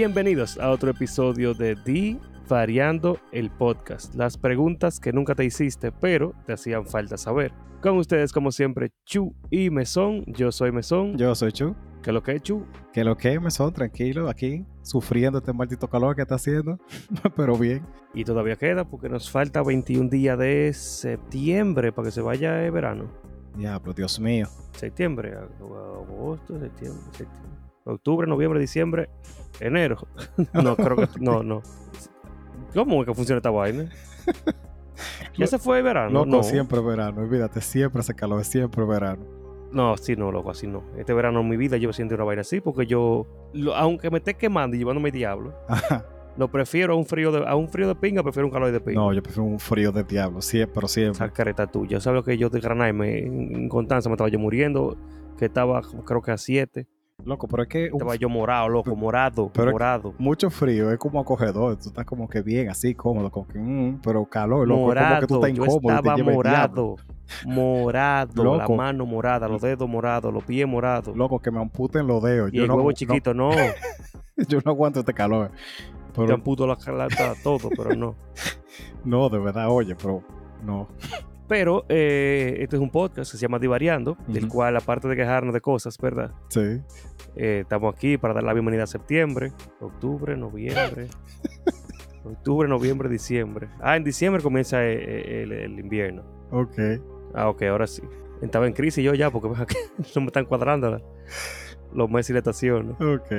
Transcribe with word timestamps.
Bienvenidos 0.00 0.56
a 0.58 0.70
otro 0.70 0.92
episodio 0.92 1.52
de 1.52 1.74
Di 1.74 2.18
Variando 2.48 3.18
el 3.32 3.50
Podcast. 3.50 4.14
Las 4.14 4.38
preguntas 4.38 4.98
que 4.98 5.12
nunca 5.12 5.34
te 5.34 5.44
hiciste, 5.44 5.92
pero 5.92 6.32
te 6.46 6.54
hacían 6.54 6.86
falta 6.86 7.18
saber. 7.18 7.52
Con 7.82 7.98
ustedes, 7.98 8.32
como 8.32 8.50
siempre, 8.50 8.92
Chu 9.04 9.34
y 9.50 9.68
Mesón. 9.68 10.24
Yo 10.26 10.52
soy 10.52 10.72
Mesón. 10.72 11.18
Yo 11.18 11.34
soy 11.34 11.52
Chu. 11.52 11.76
¿Qué 12.02 12.12
lo 12.12 12.22
que 12.22 12.36
es, 12.36 12.42
Chu? 12.42 12.64
Que 12.94 13.04
lo 13.04 13.18
que 13.18 13.34
es, 13.34 13.42
Mesón, 13.42 13.74
tranquilo, 13.74 14.30
aquí, 14.30 14.64
sufriendo 14.80 15.40
este 15.40 15.52
maldito 15.52 15.86
calor 15.86 16.16
que 16.16 16.22
está 16.22 16.36
haciendo, 16.36 16.78
pero 17.36 17.58
bien. 17.58 17.84
Y 18.14 18.24
todavía 18.24 18.56
queda 18.56 18.86
porque 18.86 19.10
nos 19.10 19.30
falta 19.30 19.62
21 19.62 20.08
días 20.08 20.38
de 20.38 20.72
septiembre 20.72 21.92
para 21.92 22.06
que 22.06 22.12
se 22.12 22.22
vaya 22.22 22.64
el 22.64 22.70
verano. 22.70 23.12
Ya, 23.58 23.78
pero 23.78 23.92
Dios 23.92 24.18
mío. 24.18 24.48
Septiembre, 24.72 25.34
agosto, 25.34 26.58
septiembre, 26.58 27.02
septiembre. 27.12 27.69
Octubre, 27.84 28.26
noviembre, 28.26 28.60
diciembre, 28.60 29.08
enero. 29.60 29.98
no, 30.52 30.76
creo 30.76 30.96
que 30.96 31.08
no, 31.20 31.42
no. 31.42 31.62
¿Cómo 32.74 33.00
es 33.02 33.08
que 33.08 33.14
funciona 33.14 33.38
esta 33.38 33.50
vaina? 33.50 33.88
¿Ya 35.36 35.46
se 35.46 35.58
fue 35.58 35.78
el 35.78 35.84
verano? 35.84 36.10
Loco, 36.10 36.26
no. 36.26 36.42
siempre 36.42 36.80
verano, 36.80 37.22
olvídate, 37.22 37.60
siempre 37.60 38.00
hace 38.00 38.14
calor, 38.14 38.44
siempre 38.44 38.84
verano. 38.84 39.24
No, 39.72 39.96
sí, 39.96 40.16
no, 40.16 40.30
loco, 40.32 40.50
así 40.50 40.66
no. 40.66 40.82
Este 40.98 41.14
verano 41.14 41.40
en 41.40 41.48
mi 41.48 41.56
vida 41.56 41.76
yo 41.76 41.92
siento 41.92 42.14
una 42.16 42.24
vaina 42.24 42.40
así 42.42 42.60
porque 42.60 42.86
yo, 42.86 43.26
lo- 43.54 43.74
aunque 43.74 44.10
me 44.10 44.18
esté 44.18 44.34
quemando 44.34 44.76
y 44.76 44.80
llevándome 44.80 45.10
diablo, 45.12 45.54
Ajá. 45.68 46.04
lo 46.36 46.50
prefiero 46.50 46.94
a 46.94 46.96
un 46.96 47.06
frío 47.06 47.30
de, 47.32 47.46
a 47.46 47.54
un 47.54 47.68
frío 47.68 47.86
de 47.88 47.94
pinga, 47.94 48.22
prefiero 48.22 48.46
un 48.48 48.52
calor 48.52 48.72
de 48.72 48.80
pinga. 48.80 49.00
No, 49.00 49.12
yo 49.12 49.22
prefiero 49.22 49.44
un 49.44 49.60
frío 49.60 49.92
de 49.92 50.02
diablo, 50.04 50.42
siempre, 50.42 50.74
pero 50.74 50.88
siempre. 50.88 51.12
Esa 51.24 51.32
careta 51.32 51.66
tuya. 51.68 52.00
¿Sabes 52.00 52.18
lo 52.18 52.24
que 52.24 52.36
yo 52.36 52.50
de 52.50 52.60
Granay 52.60 52.90
en 52.90 53.68
Constanza 53.68 54.08
me 54.08 54.14
estaba 54.14 54.28
yo 54.28 54.38
muriendo? 54.40 54.96
Que 55.38 55.46
estaba 55.46 55.80
creo 56.04 56.20
que 56.20 56.32
a 56.32 56.36
7. 56.36 56.86
Loco, 57.24 57.46
pero 57.48 57.62
es 57.64 57.68
que 57.68 57.84
un- 57.88 57.94
Estaba 57.94 58.16
yo 58.16 58.28
morado, 58.28 58.68
loco, 58.68 58.94
morado, 58.96 59.50
Pero- 59.52 59.72
morado. 59.72 60.14
mucho 60.18 60.50
frío 60.50 60.90
es 60.90 60.98
como 60.98 61.20
acogedor, 61.20 61.76
tú 61.76 61.88
estás 61.88 62.04
como 62.04 62.28
que 62.28 62.42
bien, 62.42 62.68
así, 62.68 62.94
cómodo, 62.94 63.30
como 63.30 63.46
que, 63.48 63.58
mm, 63.58 64.00
pero 64.02 64.24
calor, 64.24 64.66
loco, 64.66 64.76
como 64.78 64.86
morado, 64.88 65.20
que 65.20 65.26
tú 65.26 65.34
estás 65.36 65.52
yo 65.52 65.64
incómodo 65.64 65.80
y 65.80 66.02
te 66.02 66.08
estaba 66.10 66.32
morado, 66.32 66.96
morado, 67.46 68.44
la 68.44 68.56
Loco. 68.58 68.74
mano 68.76 69.06
morada, 69.06 69.48
los 69.48 69.60
dedos 69.62 69.88
morados, 69.88 70.32
los 70.32 70.44
pies 70.44 70.66
morados. 70.66 71.16
Loco, 71.16 71.38
que 71.40 71.50
me 71.50 71.60
amputen 71.60 72.06
los 72.06 72.22
dedos. 72.22 72.50
y 72.52 72.56
yo 72.56 72.62
el 72.62 72.68
no, 72.68 72.74
huevo 72.76 72.92
chiquito, 72.92 73.34
no, 73.34 73.50
yo 74.48 74.58
no 74.64 74.70
aguanto 74.72 75.00
este 75.00 75.14
calor. 75.14 75.50
te 76.12 76.20
Pero, 76.22 76.34
amputo 76.34 76.66
la 76.66 76.76
calata, 76.76 77.34
todo, 77.42 77.68
pero 77.76 77.94
no. 77.94 78.16
no, 79.04 79.28
de 79.28 79.38
verdad, 79.38 79.68
oye, 79.70 79.94
pero 79.94 80.22
no. 80.64 80.88
Pero 81.50 81.84
eh, 81.88 82.58
este 82.60 82.76
es 82.76 82.80
un 82.82 82.90
podcast 82.90 83.32
que 83.32 83.36
se 83.36 83.42
llama 83.42 83.58
Divariando, 83.58 84.16
del 84.28 84.46
cual, 84.46 84.76
aparte 84.76 85.08
de 85.08 85.16
quejarnos 85.16 85.52
de 85.52 85.60
cosas, 85.60 85.98
¿verdad? 85.98 86.30
Sí. 86.48 86.80
Eh, 87.34 87.58
estamos 87.62 87.92
aquí 87.92 88.16
para 88.18 88.32
dar 88.34 88.44
la 88.44 88.52
bienvenida 88.52 88.84
a 88.84 88.86
septiembre, 88.86 89.50
octubre, 89.80 90.36
noviembre. 90.36 91.08
octubre, 92.24 92.68
noviembre, 92.68 93.08
diciembre. 93.08 93.68
Ah, 93.80 93.96
en 93.96 94.04
diciembre 94.04 94.40
comienza 94.44 94.84
eh, 94.86 95.42
el, 95.42 95.50
el 95.50 95.76
invierno. 95.80 96.22
Ok. 96.52 96.78
Ah, 97.34 97.48
ok, 97.48 97.62
ahora 97.62 97.88
sí. 97.88 98.02
Estaba 98.42 98.68
en 98.68 98.72
crisis 98.72 99.02
yo 99.04 99.12
ya 99.14 99.30
porque 99.32 99.48
no 100.14 100.20
me 100.20 100.26
están 100.28 100.44
cuadrando 100.44 100.88
la- 100.92 101.02
los 101.92 102.08
meses 102.08 102.30
y 102.30 102.32
la 102.34 102.38
estación. 102.38 102.92
Ok. 102.92 103.32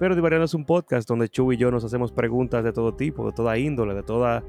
Pero 0.00 0.14
Divariando 0.14 0.46
es 0.46 0.54
un 0.54 0.64
podcast 0.64 1.06
donde 1.06 1.28
Chu 1.28 1.52
y 1.52 1.58
yo 1.58 1.70
nos 1.70 1.84
hacemos 1.84 2.12
preguntas 2.12 2.64
de 2.64 2.72
todo 2.72 2.94
tipo, 2.94 3.26
de 3.26 3.32
toda 3.32 3.58
índole, 3.58 3.92
de 3.92 4.02
toda 4.04 4.42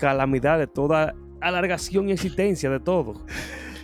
calamidad, 0.00 0.58
de 0.58 0.66
toda 0.66 1.14
alargación 1.40 2.08
y 2.08 2.12
existencia, 2.12 2.70
de 2.70 2.80
todo. 2.80 3.14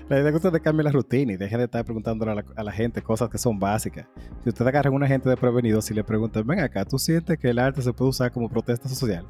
La 0.09 0.19
idea 0.19 0.29
es 0.29 0.33
que 0.33 0.37
ustedes 0.37 0.63
cambien 0.63 0.85
la 0.85 0.93
rutina 0.93 1.33
y 1.33 1.37
dejen 1.37 1.59
de 1.59 1.65
estar 1.65 1.85
preguntando 1.85 2.29
a 2.29 2.35
la, 2.35 2.45
a 2.57 2.63
la 2.63 2.73
gente 2.73 3.01
cosas 3.01 3.31
que 3.31 3.39
son 3.39 3.59
básicas. 3.59 4.07
Si 4.43 4.49
ustedes 4.49 4.69
agarran 4.69 4.93
a 4.93 4.97
una 4.97 5.07
gente 5.07 5.29
desprevenido, 5.29 5.81
si 5.81 5.95
le 5.95 6.05
preguntan, 6.05 6.47
ven 6.47 6.61
acá, 6.61 6.85
¿tú 6.85 6.99
sientes 6.99 7.39
que 7.39 7.49
el 7.49 7.59
arte 7.59 7.81
se 7.83 7.93
puede 7.93 8.11
usar 8.11 8.33
como 8.33 8.49
protesta 8.49 8.89
social? 8.89 9.27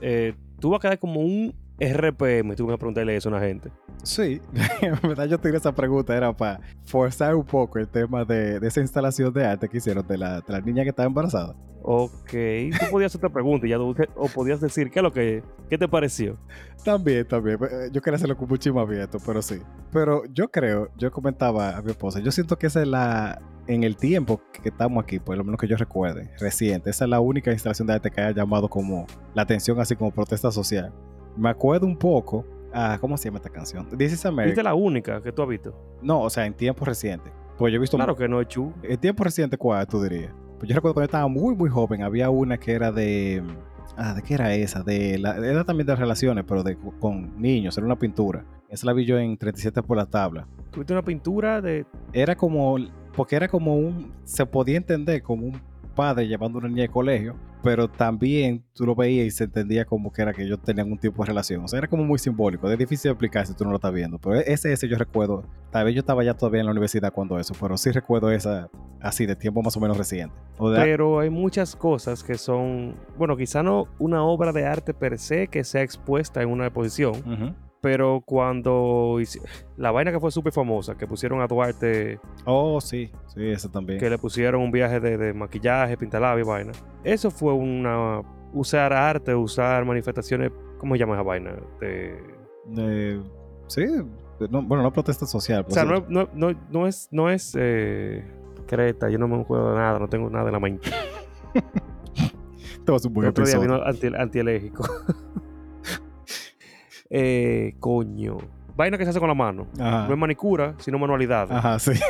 Eh, 0.00 0.34
tú 0.60 0.70
vas 0.70 0.78
a 0.78 0.82
quedar 0.82 0.98
como 0.98 1.20
un 1.20 1.54
RPM, 1.80 2.54
tú 2.54 2.66
vas 2.66 2.74
a 2.74 2.78
preguntarle 2.78 3.16
eso 3.16 3.28
a 3.28 3.32
una 3.32 3.40
gente. 3.40 3.70
Sí, 4.02 4.40
en 4.82 4.94
verdad 5.02 5.26
yo 5.26 5.38
tiré 5.38 5.56
esa 5.56 5.74
pregunta, 5.74 6.16
era 6.16 6.32
para 6.36 6.60
forzar 6.84 7.34
un 7.34 7.44
poco 7.44 7.78
el 7.78 7.88
tema 7.88 8.24
de, 8.24 8.60
de 8.60 8.68
esa 8.68 8.80
instalación 8.80 9.32
de 9.32 9.44
arte 9.46 9.68
que 9.68 9.78
hicieron 9.78 10.06
de 10.06 10.18
la, 10.18 10.40
de 10.40 10.52
la 10.52 10.60
niña 10.60 10.82
que 10.82 10.90
estaba 10.90 11.06
embarazada. 11.06 11.54
Ok, 11.86 12.30
tú 12.30 12.86
podías 12.90 13.10
hacer 13.12 13.18
otra 13.18 13.28
pregunta 13.30 13.66
y 13.66 13.70
ya 13.70 13.76
tú- 13.76 13.94
o 14.16 14.28
podías 14.28 14.58
decir 14.60 14.90
qué 14.90 15.00
es 15.00 15.02
lo 15.02 15.12
que, 15.12 15.42
qué 15.68 15.76
te 15.76 15.86
pareció. 15.86 16.38
También, 16.82 17.26
también. 17.28 17.58
eh, 17.62 17.88
Yo 17.92 18.00
quería 18.00 18.16
hacerlo 18.16 18.36
con 18.38 18.48
mucho 18.48 18.72
más 18.72 18.86
abierto, 18.86 19.18
pero 19.26 19.42
sí. 19.42 19.60
Pero 19.92 20.22
yo 20.32 20.48
creo, 20.50 20.88
yo 20.96 21.10
comentaba 21.10 21.76
a 21.76 21.82
mi 21.82 21.90
esposa, 21.90 22.20
yo 22.20 22.32
siento 22.32 22.56
que 22.56 22.68
esa 22.68 22.80
es 22.80 22.88
la, 22.88 23.38
en 23.66 23.84
el 23.84 23.96
tiempo 23.96 24.40
que 24.62 24.70
estamos 24.70 25.02
aquí, 25.04 25.18
por 25.18 25.36
lo 25.36 25.44
menos 25.44 25.60
que 25.60 25.66
yo 25.68 25.76
recuerde, 25.76 26.30
reciente, 26.40 26.88
esa 26.88 27.04
es 27.04 27.10
la 27.10 27.20
única 27.20 27.52
instalación 27.52 27.86
de 27.86 27.94
arte 27.94 28.10
que 28.10 28.20
haya 28.20 28.34
llamado 28.34 28.66
como 28.68 29.06
la 29.34 29.42
atención, 29.42 29.78
así 29.78 29.94
como 29.94 30.10
protesta 30.10 30.50
social. 30.50 30.90
Me 31.36 31.48
acuerdo 31.48 31.86
un 31.86 31.96
poco, 31.96 32.44
a, 32.72 32.98
¿cómo 33.00 33.16
se 33.16 33.24
llama 33.28 33.38
esta 33.38 33.50
canción? 33.50 33.86
This 33.90 34.06
is 34.06 34.10
¿Viste 34.12 34.28
America. 34.28 34.62
la 34.62 34.74
única 34.74 35.22
que 35.22 35.32
tú 35.32 35.42
has 35.42 35.48
visto? 35.48 35.74
No, 36.02 36.20
o 36.22 36.30
sea, 36.30 36.46
en 36.46 36.54
tiempos 36.54 36.86
recientes. 36.86 37.32
Pues 37.58 37.72
yo 37.72 37.76
he 37.76 37.80
visto 37.80 37.96
Claro 37.96 38.16
que 38.16 38.28
no, 38.28 38.42
Chu. 38.44 38.72
en 38.82 38.98
tiempo 38.98 39.24
reciente, 39.24 39.56
¿cuál 39.56 39.86
tú 39.86 40.02
dirías? 40.02 40.32
Pues 40.58 40.68
yo 40.68 40.74
recuerdo 40.74 40.94
cuando 40.94 41.02
yo 41.02 41.10
estaba 41.10 41.28
muy, 41.28 41.54
muy 41.54 41.70
joven, 41.70 42.02
había 42.02 42.30
una 42.30 42.58
que 42.58 42.72
era 42.72 42.90
de. 42.92 43.42
Ah, 43.96 44.14
¿de 44.14 44.22
qué 44.22 44.34
era 44.34 44.54
esa? 44.54 44.82
De 44.82 45.18
la, 45.18 45.36
era 45.36 45.62
también 45.64 45.86
de 45.86 45.94
relaciones, 45.94 46.44
pero 46.48 46.62
de, 46.62 46.76
con 46.98 47.40
niños, 47.40 47.76
era 47.76 47.86
una 47.86 47.98
pintura. 47.98 48.44
Esa 48.68 48.86
la 48.86 48.92
vi 48.92 49.04
yo 49.04 49.18
en 49.18 49.36
37 49.36 49.82
por 49.82 49.96
la 49.96 50.06
tabla. 50.06 50.48
Tuviste 50.70 50.92
una 50.92 51.02
pintura 51.02 51.60
de. 51.60 51.86
Era 52.12 52.34
como. 52.34 52.76
Porque 53.14 53.36
era 53.36 53.46
como 53.46 53.76
un. 53.76 54.12
Se 54.24 54.46
podía 54.46 54.76
entender 54.76 55.22
como 55.22 55.46
un 55.46 55.60
padre 55.94 56.26
llevando 56.28 56.58
a 56.58 56.60
una 56.60 56.68
niña 56.68 56.82
de 56.82 56.88
colegio, 56.88 57.34
pero 57.62 57.88
también 57.88 58.62
tú 58.74 58.84
lo 58.84 58.94
veías 58.94 59.26
y 59.26 59.30
se 59.30 59.44
entendía 59.44 59.84
como 59.84 60.12
que 60.12 60.20
era 60.22 60.32
que 60.32 60.42
ellos 60.42 60.60
tenían 60.62 60.90
un 60.92 60.98
tipo 60.98 61.22
de 61.22 61.28
relación. 61.28 61.64
O 61.64 61.68
sea, 61.68 61.78
era 61.78 61.88
como 61.88 62.04
muy 62.04 62.18
simbólico. 62.18 62.70
Es 62.70 62.78
difícil 62.78 63.08
de 63.08 63.12
explicar 63.12 63.46
si 63.46 63.54
tú 63.54 63.64
no 63.64 63.70
lo 63.70 63.76
estás 63.76 63.92
viendo. 63.92 64.18
Pero 64.18 64.34
ese, 64.36 64.72
ese 64.72 64.88
yo 64.88 64.98
recuerdo. 64.98 65.44
Tal 65.70 65.84
vez 65.86 65.94
yo 65.94 66.00
estaba 66.00 66.22
ya 66.24 66.34
todavía 66.34 66.60
en 66.60 66.66
la 66.66 66.72
universidad 66.72 67.12
cuando 67.12 67.38
eso, 67.38 67.54
pero 67.60 67.76
sí 67.78 67.90
recuerdo 67.90 68.30
esa 68.30 68.68
así 69.00 69.26
de 69.26 69.36
tiempo 69.36 69.62
más 69.62 69.76
o 69.76 69.80
menos 69.80 69.96
reciente. 69.98 70.34
O 70.58 70.70
de- 70.70 70.80
Pero 70.80 71.18
hay 71.20 71.30
muchas 71.30 71.74
cosas 71.76 72.22
que 72.22 72.34
son. 72.34 72.94
Bueno, 73.16 73.36
quizá 73.36 73.62
no 73.62 73.86
una 73.98 74.22
obra 74.24 74.52
de 74.52 74.66
arte 74.66 74.92
per 74.94 75.18
se 75.18 75.48
que 75.48 75.64
sea 75.64 75.82
expuesta 75.82 76.42
en 76.42 76.50
una 76.50 76.66
exposición. 76.66 77.14
Pero 77.84 78.22
cuando. 78.24 79.18
La 79.76 79.90
vaina 79.90 80.10
que 80.10 80.18
fue 80.18 80.30
súper 80.30 80.54
famosa, 80.54 80.96
que 80.96 81.06
pusieron 81.06 81.42
a 81.42 81.46
Duarte. 81.46 82.18
Oh, 82.46 82.80
sí, 82.80 83.10
sí, 83.26 83.46
eso 83.46 83.68
también. 83.68 84.00
que 84.00 84.08
le 84.08 84.16
pusieron 84.16 84.62
un 84.62 84.70
viaje 84.70 85.00
de, 85.00 85.18
de 85.18 85.34
maquillaje, 85.34 85.94
pintalabio 85.98 86.44
y 86.44 86.48
vaina. 86.48 86.72
Eso 87.04 87.30
fue 87.30 87.52
una. 87.52 88.22
Usar 88.54 88.94
arte, 88.94 89.34
usar 89.34 89.84
manifestaciones. 89.84 90.50
¿Cómo 90.78 90.94
se 90.94 91.00
llama 91.00 91.12
esa 91.12 91.22
vaina? 91.24 91.52
De, 91.78 92.18
Eh, 92.78 93.20
sí, 93.66 93.84
no- 94.48 94.62
bueno, 94.62 94.82
no 94.82 94.90
protesta 94.90 95.26
social. 95.26 95.66
o 95.68 95.70
sea, 95.70 95.84
no, 95.84 96.06
no, 96.08 96.30
no, 96.32 96.58
no 96.70 96.86
es. 96.86 97.08
No 97.10 97.28
es 97.28 97.54
eh, 97.58 98.24
Creta, 98.66 99.10
yo 99.10 99.18
no 99.18 99.28
me 99.28 99.42
acuerdo 99.42 99.72
de 99.72 99.76
nada, 99.78 99.98
no 99.98 100.08
tengo 100.08 100.30
nada 100.30 100.46
en 100.46 100.52
la 100.52 100.60
mente. 100.60 100.88
Esto 102.78 102.92
va 102.92 102.98
a 102.98 103.06
un 103.08 103.12
buen 103.12 103.28
otro 103.28 103.44
día 103.44 103.54
episodio. 103.56 103.74
vino 103.76 103.86
anti, 103.86 104.06
antialérgico. 104.16 104.84
eh, 107.16 107.74
coño. 107.78 108.38
Vaina 108.76 108.98
que 108.98 109.04
se 109.04 109.10
hace 109.10 109.20
con 109.20 109.28
la 109.28 109.34
mano. 109.34 109.68
Ajá. 109.78 110.06
No 110.08 110.14
es 110.14 110.18
manicura, 110.18 110.74
sino 110.78 110.98
manualidad. 110.98 111.50
Ajá, 111.52 111.78
sí. 111.78 111.92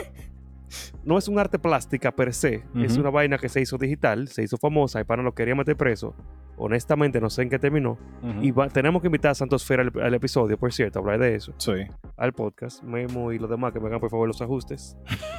No 1.05 1.19
es 1.19 1.28
un 1.28 1.38
arte 1.38 1.58
plástica 1.58 2.11
per 2.11 2.32
se. 2.34 2.64
Es 2.75 2.96
una 2.96 3.11
vaina 3.11 3.38
que 3.38 3.49
se 3.49 3.61
hizo 3.61 3.78
digital, 3.78 4.26
se 4.26 4.43
hizo 4.43 4.56
famosa 4.56 5.00
y 5.00 5.05
para 5.05 5.23
lo 5.23 5.32
quería 5.32 5.55
meter 5.55 5.76
preso. 5.76 6.17
Honestamente, 6.56 7.20
no 7.20 7.31
sé 7.31 7.43
en 7.43 7.50
qué 7.50 7.58
terminó. 7.61 7.96
Y 8.40 8.50
va- 8.50 8.69
tenemos 8.69 9.00
que 9.00 9.06
invitar 9.08 9.31
a 9.32 9.34
Santos 9.34 9.64
Fera 9.64 9.82
al, 9.82 9.93
al 10.02 10.14
episodio, 10.14 10.58
por 10.58 10.73
cierto, 10.73 10.99
hablar 10.99 11.20
de 11.20 11.34
eso, 11.37 11.52
Sí, 11.58 11.73
al 12.17 12.32
podcast. 12.32 12.82
Memo 12.82 13.31
y 13.31 13.38
los 13.38 13.49
demás 13.50 13.73
que 13.73 13.78
me 13.78 13.87
hagan 13.87 14.00
por 14.00 14.11
favor 14.11 14.26
los 14.26 14.40
ajustes. 14.43 14.96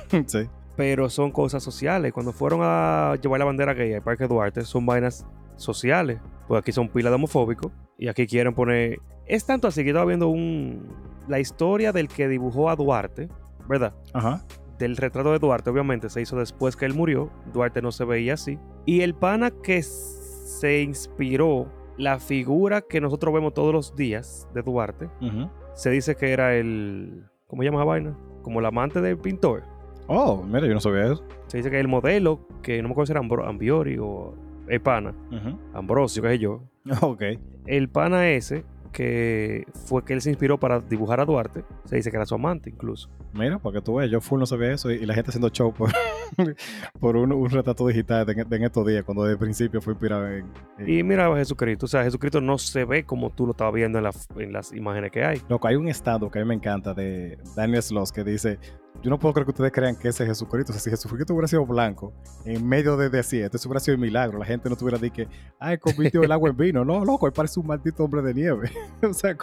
sí. 0.28 0.48
Pero 0.78 1.10
son 1.10 1.31
cosas 1.31 1.62
sociales. 1.63 2.13
Cuando 2.13 2.31
fueron 2.31 2.62
a 2.63 3.16
llevar 3.22 3.39
la 3.39 3.45
bandera 3.45 3.74
gay 3.74 3.94
al 3.94 4.04
Parque 4.04 4.28
Duarte, 4.28 4.62
son 4.62 4.86
vainas 4.86 5.25
sociales. 5.57 6.19
Pues 6.47 6.59
aquí 6.62 6.71
son 6.71 6.89
pilas 6.89 7.12
de 7.12 7.15
homofóbicos 7.15 7.71
y 7.97 8.07
aquí 8.07 8.27
quieren 8.27 8.53
poner. 8.53 9.00
Es 9.25 9.45
tanto 9.45 9.68
así 9.68 9.83
que 9.83 9.89
estaba 9.89 10.06
viendo 10.06 10.27
un. 10.30 10.88
La 11.27 11.39
historia 11.39 11.92
del 11.92 12.07
que 12.07 12.27
dibujó 12.27 12.69
a 12.69 12.75
Duarte, 12.75 13.30
¿verdad? 13.68 13.94
Ajá. 14.13 14.45
Del 14.77 14.95
retrato 14.97 15.31
de 15.31 15.39
Duarte, 15.39 15.69
obviamente, 15.69 16.09
se 16.09 16.21
hizo 16.21 16.38
después 16.38 16.75
que 16.75 16.86
él 16.86 16.94
murió. 16.94 17.31
Duarte 17.53 17.81
no 17.81 17.92
se 17.92 18.06
veía 18.06 18.33
así. 18.36 18.59
Y 18.86 19.01
el 19.01 19.15
pana 19.15 19.50
que 19.50 19.81
se 19.81 20.81
inspiró, 20.83 21.68
la 21.97 22.19
figura 22.19 22.81
que 22.81 23.01
nosotros 23.01 23.33
vemos 23.33 23.53
todos 23.53 23.74
los 23.74 23.95
días 23.95 24.48
de 24.53 24.62
Duarte, 24.62 25.09
Ujú. 25.21 25.50
se 25.74 25.89
dice 25.89 26.15
que 26.15 26.31
era 26.31 26.56
el. 26.56 27.25
¿Cómo 27.48 27.62
se 27.63 27.68
llama 27.69 27.80
esa 27.80 27.86
vaina? 27.86 28.18
Como 28.44 28.59
el 28.59 28.65
amante 28.68 29.01
del 29.01 29.18
pintor. 29.18 29.63
Oh, 30.07 30.44
mira, 30.44 30.68
yo 30.68 30.74
no 30.75 30.80
sabía 30.80 31.06
eso. 31.06 31.24
Se 31.48 31.57
dice 31.57 31.71
que 31.71 31.80
el 31.80 31.88
modelo, 31.88 32.48
que 32.62 32.80
no 32.83 32.89
me 32.89 32.91
acuerdo 32.91 33.07
si 33.07 33.13
era 33.13 33.48
Ambiori 33.48 33.98
o 34.00 34.36
el 34.67 34.81
pana, 34.81 35.13
Ujú. 35.31 35.57
Ambrosio, 35.73 36.21
qué 36.23 36.29
sé 36.29 36.39
yo. 36.39 36.63
Ok. 37.01 37.23
El 37.67 37.89
pana 37.89 38.29
ese, 38.29 38.63
que 38.91 39.65
fue 39.88 40.06
que 40.06 40.13
él 40.13 40.21
se 40.21 40.29
inspiró 40.29 40.59
para 40.59 40.79
dibujar 40.79 41.19
a 41.19 41.25
Duarte. 41.25 41.63
Se 41.85 41.95
dice 41.95 42.12
que 42.12 42.17
era 42.17 42.25
su 42.25 42.35
amante 42.35 42.69
incluso. 42.69 43.09
Mira, 43.33 43.59
porque 43.59 43.81
tú 43.81 43.95
ves, 43.95 44.09
yo 44.09 44.21
full 44.21 44.39
no 44.39 44.45
sabía 44.45 44.71
eso 44.73 44.91
y, 44.91 44.95
y 44.95 45.06
la 45.06 45.13
gente 45.13 45.31
haciendo 45.31 45.50
show 45.50 45.73
por, 45.73 45.89
por 47.00 47.16
un, 47.18 47.32
un 47.32 47.50
retrato 47.50 47.88
digital 47.88 48.26
de, 48.26 48.34
en 48.50 48.64
estos 48.64 48.86
días, 48.88 49.04
cuando 49.04 49.24
de 49.24 49.38
principio 49.38 49.82
fue 49.82 49.94
inspirado 49.94 50.28
en... 50.28 50.46
en- 50.80 50.90
Y 50.90 51.04
mira 51.04 51.28
a 51.28 51.36
Jesucristo. 51.36 51.86
O 51.86 51.90
sea, 51.90 52.04
Jesucristo 52.04 52.42
no 52.42 52.58
se 52.58 52.86
ve 52.86 53.04
como 53.06 53.30
tú 53.32 53.46
lo 53.46 53.52
estabas 53.52 53.74
viendo 53.74 53.98
en, 53.98 54.04
la- 54.06 54.12
en 54.38 54.54
las 54.54 54.72
imágenes 54.74 55.12
que 55.12 55.24
hay. 55.24 55.42
Loco, 55.50 55.68
hay 55.68 55.76
un 55.76 55.88
estado 55.88 56.30
que 56.30 56.40
a 56.40 56.42
mí 56.44 56.48
me 56.48 56.56
encanta 56.56 56.94
de 56.94 57.38
Daniel 57.56 57.82
Sloss 57.84 58.12
que 58.12 58.24
dice, 58.24 58.60
yo 59.04 59.10
no 59.10 59.20
puedo 59.20 59.34
creer 59.34 59.46
que 59.46 59.52
ustedes 59.52 59.72
crean 59.72 59.96
que 59.98 60.08
ese 60.08 60.24
es 60.24 60.30
Jesucristo. 60.30 60.72
O 60.72 60.74
sea, 60.74 60.82
si 60.82 60.90
Jesucristo 60.90 61.34
hubiera 61.34 61.48
sido 61.48 61.66
blanco 61.66 62.14
en 62.46 62.66
medio 62.68 62.96
de 62.98 63.10
desierto, 63.10 63.58
eso 63.58 63.68
hubiera 63.70 63.80
sido 63.80 63.96
un 63.96 64.02
milagro. 64.02 64.40
La 64.40 64.46
gente 64.46 64.70
no 64.70 64.76
tuviera 64.76 64.98
dicho 64.98 65.16
que, 65.16 65.28
ay, 65.60 65.78
convirtió 65.78 66.24
el 66.24 66.32
agua 66.32 66.50
en 66.50 66.58
vino. 66.58 66.86
No, 66.86 67.04
loco, 67.06 67.28
él 67.28 67.34
parece 67.34 67.60
un 67.60 67.68
maldito 67.68 68.04
hombre 68.04 68.22
de 68.22 68.34
nieve. 68.34 68.72
o 69.04 69.14
sea, 69.14 69.36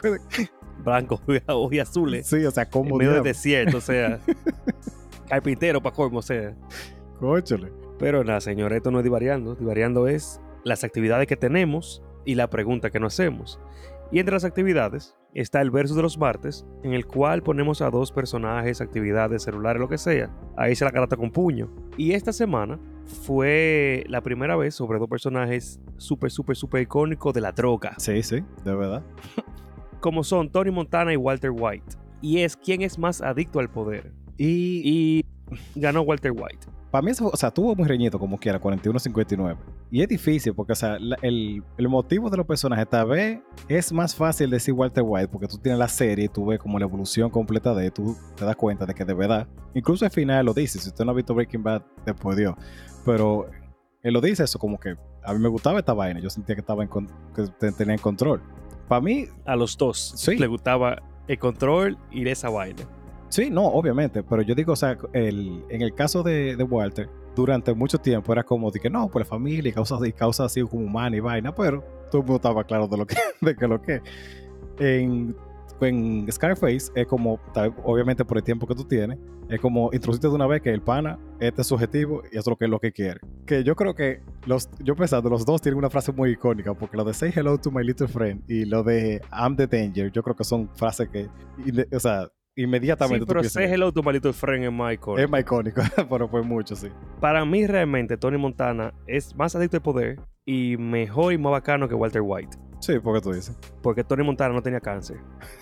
Blanco 0.84 1.20
y 1.70 1.78
azules. 1.78 2.26
sí, 2.26 2.44
o 2.44 2.50
sea, 2.50 2.64
En 2.64 2.70
como 2.70 2.96
medio 2.96 3.12
del 3.12 3.22
diablo? 3.22 3.22
desierto, 3.24 3.76
o 3.76 3.80
sea. 3.80 4.18
Carpintero 5.32 5.82
para 5.82 5.96
colmo, 5.96 6.18
o 6.18 6.22
sea. 6.22 6.54
Cóchale. 7.18 7.72
Pero 7.98 8.22
nada, 8.22 8.40
señor, 8.40 8.72
esto 8.74 8.90
no 8.90 8.98
es 8.98 9.04
divariando. 9.04 9.54
Divariando 9.54 10.06
es 10.06 10.42
las 10.62 10.84
actividades 10.84 11.26
que 11.26 11.36
tenemos 11.36 12.02
y 12.26 12.34
la 12.34 12.50
pregunta 12.50 12.90
que 12.90 13.00
nos 13.00 13.14
hacemos. 13.14 13.58
Y 14.10 14.18
entre 14.18 14.34
las 14.34 14.44
actividades 14.44 15.16
está 15.32 15.62
el 15.62 15.70
versus 15.70 15.96
de 15.96 16.02
los 16.02 16.18
martes, 16.18 16.66
en 16.82 16.92
el 16.92 17.06
cual 17.06 17.42
ponemos 17.42 17.80
a 17.80 17.88
dos 17.88 18.12
personajes, 18.12 18.82
actividades, 18.82 19.44
celulares, 19.44 19.80
lo 19.80 19.88
que 19.88 19.96
sea. 19.96 20.30
Ahí 20.54 20.74
se 20.74 20.84
la 20.84 20.90
carata 20.90 21.16
con 21.16 21.30
puño. 21.30 21.70
Y 21.96 22.12
esta 22.12 22.34
semana 22.34 22.78
fue 23.06 24.04
la 24.08 24.20
primera 24.20 24.54
vez 24.56 24.74
sobre 24.74 24.98
dos 24.98 25.08
personajes 25.08 25.80
súper, 25.96 26.30
súper, 26.30 26.56
súper 26.56 26.82
icónicos 26.82 27.32
de 27.32 27.40
la 27.40 27.52
droga. 27.52 27.94
Sí, 27.96 28.22
sí, 28.22 28.44
de 28.64 28.74
verdad. 28.74 29.02
Como 30.00 30.24
son 30.24 30.50
Tony 30.50 30.70
Montana 30.70 31.14
y 31.14 31.16
Walter 31.16 31.52
White. 31.54 31.96
Y 32.20 32.40
es 32.40 32.54
quién 32.54 32.82
es 32.82 32.98
más 32.98 33.22
adicto 33.22 33.60
al 33.60 33.70
poder. 33.70 34.12
Y, 34.46 35.20
Y 35.74 35.80
ganó 35.80 36.02
Walter 36.02 36.32
White. 36.32 36.66
para 36.90 37.02
mí, 37.02 37.10
eso, 37.10 37.30
o 37.32 37.36
sea, 37.36 37.50
tuvo 37.50 37.74
muy 37.74 37.86
reñido 37.86 38.18
como 38.18 38.38
quiera, 38.38 38.58
41-59. 38.60 39.56
Y 39.90 40.02
es 40.02 40.08
difícil 40.08 40.54
porque, 40.54 40.72
o 40.72 40.76
sea, 40.76 40.98
la- 40.98 41.16
el, 41.22 41.62
el 41.78 41.88
motivo 41.88 42.28
de 42.30 42.36
los 42.38 42.46
personajes, 42.46 42.88
tal 42.88 43.06
vez 43.08 43.40
es 43.68 43.92
más 43.92 44.14
fácil 44.14 44.50
decir 44.50 44.74
Walter 44.74 45.04
White 45.06 45.28
porque 45.28 45.46
tú 45.46 45.58
tienes 45.58 45.78
la 45.78 45.88
serie 45.88 46.24
y 46.24 46.28
tú 46.28 46.46
ves 46.46 46.58
como 46.58 46.78
la 46.78 46.84
evolución 46.86 47.30
completa 47.30 47.74
de 47.74 47.90
tú 47.90 48.16
te 48.36 48.44
das 48.44 48.56
cuenta 48.56 48.84
de 48.86 48.94
que 48.94 49.04
de 49.04 49.14
verdad, 49.14 49.46
incluso 49.74 50.04
al 50.04 50.10
final 50.10 50.44
lo 50.46 50.54
dice, 50.54 50.78
si 50.78 50.88
usted 50.88 51.04
no 51.04 51.12
ha 51.12 51.14
visto 51.14 51.34
Breaking 51.34 51.62
Bad, 51.62 51.82
después 52.06 52.36
dio. 52.36 52.56
Pero 53.04 53.46
él 54.02 54.12
lo 54.14 54.20
dice 54.20 54.44
eso 54.44 54.58
como 54.58 54.78
que 54.80 54.96
a 55.24 55.32
mí 55.34 55.38
me 55.38 55.48
gustaba 55.48 55.78
esta 55.78 55.92
vaina, 55.92 56.18
yo 56.20 56.30
sentía 56.30 56.54
que 56.56 56.60
estaba 56.62 56.82
en 56.82 56.88
que 56.88 57.46
te- 57.60 57.72
tenía 57.72 57.94
en 57.94 58.00
control. 58.00 58.40
Para 58.88 59.00
mí, 59.00 59.26
A 59.44 59.54
los 59.56 59.76
dos 59.78 60.14
Sí. 60.16 60.36
le 60.36 60.46
gustaba 60.46 61.00
el 61.28 61.38
control 61.38 61.96
y 62.10 62.26
esa 62.28 62.48
vaina. 62.50 62.82
Sí, 63.32 63.48
no, 63.48 63.64
obviamente, 63.64 64.22
pero 64.22 64.42
yo 64.42 64.54
digo, 64.54 64.74
o 64.74 64.76
sea, 64.76 64.98
el, 65.14 65.64
en 65.70 65.80
el 65.80 65.94
caso 65.94 66.22
de, 66.22 66.54
de 66.54 66.64
Walter, 66.64 67.08
durante 67.34 67.72
mucho 67.72 67.96
tiempo 67.96 68.30
era 68.30 68.42
como 68.42 68.70
de 68.70 68.78
que 68.78 68.90
no, 68.90 69.08
por 69.08 69.22
la 69.22 69.24
familia 69.24 69.70
y 69.70 69.72
causas, 69.72 70.06
y 70.06 70.12
causas 70.12 70.52
así 70.52 70.60
como 70.60 70.84
humana 70.84 71.16
y 71.16 71.20
vaina, 71.20 71.54
pero 71.54 71.82
todo 72.10 72.20
el 72.20 72.26
mundo 72.26 72.36
estaba 72.36 72.62
claro 72.64 72.88
de 72.88 72.98
lo 72.98 73.06
que, 73.06 73.16
de 73.40 73.56
que 73.56 73.66
lo 73.66 73.80
que. 73.80 74.02
En, 74.78 75.34
en 75.80 76.30
Scarface 76.30 76.92
es 76.94 77.06
como, 77.06 77.40
obviamente 77.84 78.22
por 78.22 78.36
el 78.36 78.42
tiempo 78.42 78.66
que 78.66 78.74
tú 78.74 78.84
tienes, 78.84 79.18
es 79.48 79.58
como 79.62 79.88
introducirte 79.94 80.28
de 80.28 80.34
una 80.34 80.46
vez 80.46 80.60
que 80.60 80.68
el 80.68 80.82
pana, 80.82 81.18
este 81.40 81.62
es 81.62 81.66
su 81.66 81.74
objetivo 81.74 82.22
y 82.30 82.36
eso 82.36 82.40
es 82.40 82.46
lo 82.48 82.56
que 82.56 82.66
es 82.66 82.70
lo 82.70 82.80
que 82.80 82.92
quiere. 82.92 83.20
Que 83.46 83.64
yo 83.64 83.74
creo 83.74 83.94
que 83.94 84.20
los, 84.44 84.68
yo 84.80 84.94
pensando, 84.94 85.30
los 85.30 85.46
dos 85.46 85.62
tienen 85.62 85.78
una 85.78 85.88
frase 85.88 86.12
muy 86.12 86.32
icónica, 86.32 86.74
porque 86.74 86.98
lo 86.98 87.04
de 87.04 87.14
say 87.14 87.32
hello 87.34 87.56
to 87.56 87.70
my 87.70 87.82
little 87.82 88.08
friend 88.08 88.42
y 88.46 88.66
lo 88.66 88.82
de 88.82 89.22
I'm 89.32 89.56
the 89.56 89.66
danger, 89.66 90.12
yo 90.12 90.22
creo 90.22 90.36
que 90.36 90.44
son 90.44 90.68
frases 90.74 91.08
que, 91.08 91.30
o 91.96 91.98
sea, 91.98 92.28
inmediatamente 92.56 93.24
Sí, 93.24 93.26
pero 93.26 93.40
piensas 93.40 93.52
say 93.54 93.66
que- 93.66 93.74
hello 93.74 93.92
to 93.92 94.02
my 94.02 94.12
little 94.12 94.32
friend 94.32 94.64
en 94.64 94.76
Michael. 94.76 95.18
es 95.20 95.28
más 95.30 95.40
icónico, 95.40 95.80
pero 96.10 96.28
fue 96.28 96.42
mucho, 96.42 96.76
sí. 96.76 96.88
Para 97.20 97.44
mí 97.44 97.66
realmente 97.66 98.16
Tony 98.16 98.36
Montana 98.38 98.92
es 99.06 99.34
más 99.36 99.54
adicto 99.56 99.76
al 99.78 99.82
poder 99.82 100.20
y 100.44 100.76
mejor 100.76 101.32
y 101.32 101.38
más 101.38 101.52
bacano 101.52 101.88
que 101.88 101.94
Walter 101.94 102.22
White. 102.24 102.56
Sí, 102.80 102.98
porque 102.98 103.20
tú 103.20 103.32
dices. 103.32 103.56
Porque 103.80 104.02
Tony 104.04 104.24
Montana 104.24 104.52
no 104.54 104.62
tenía 104.62 104.80
cáncer. 104.80 105.18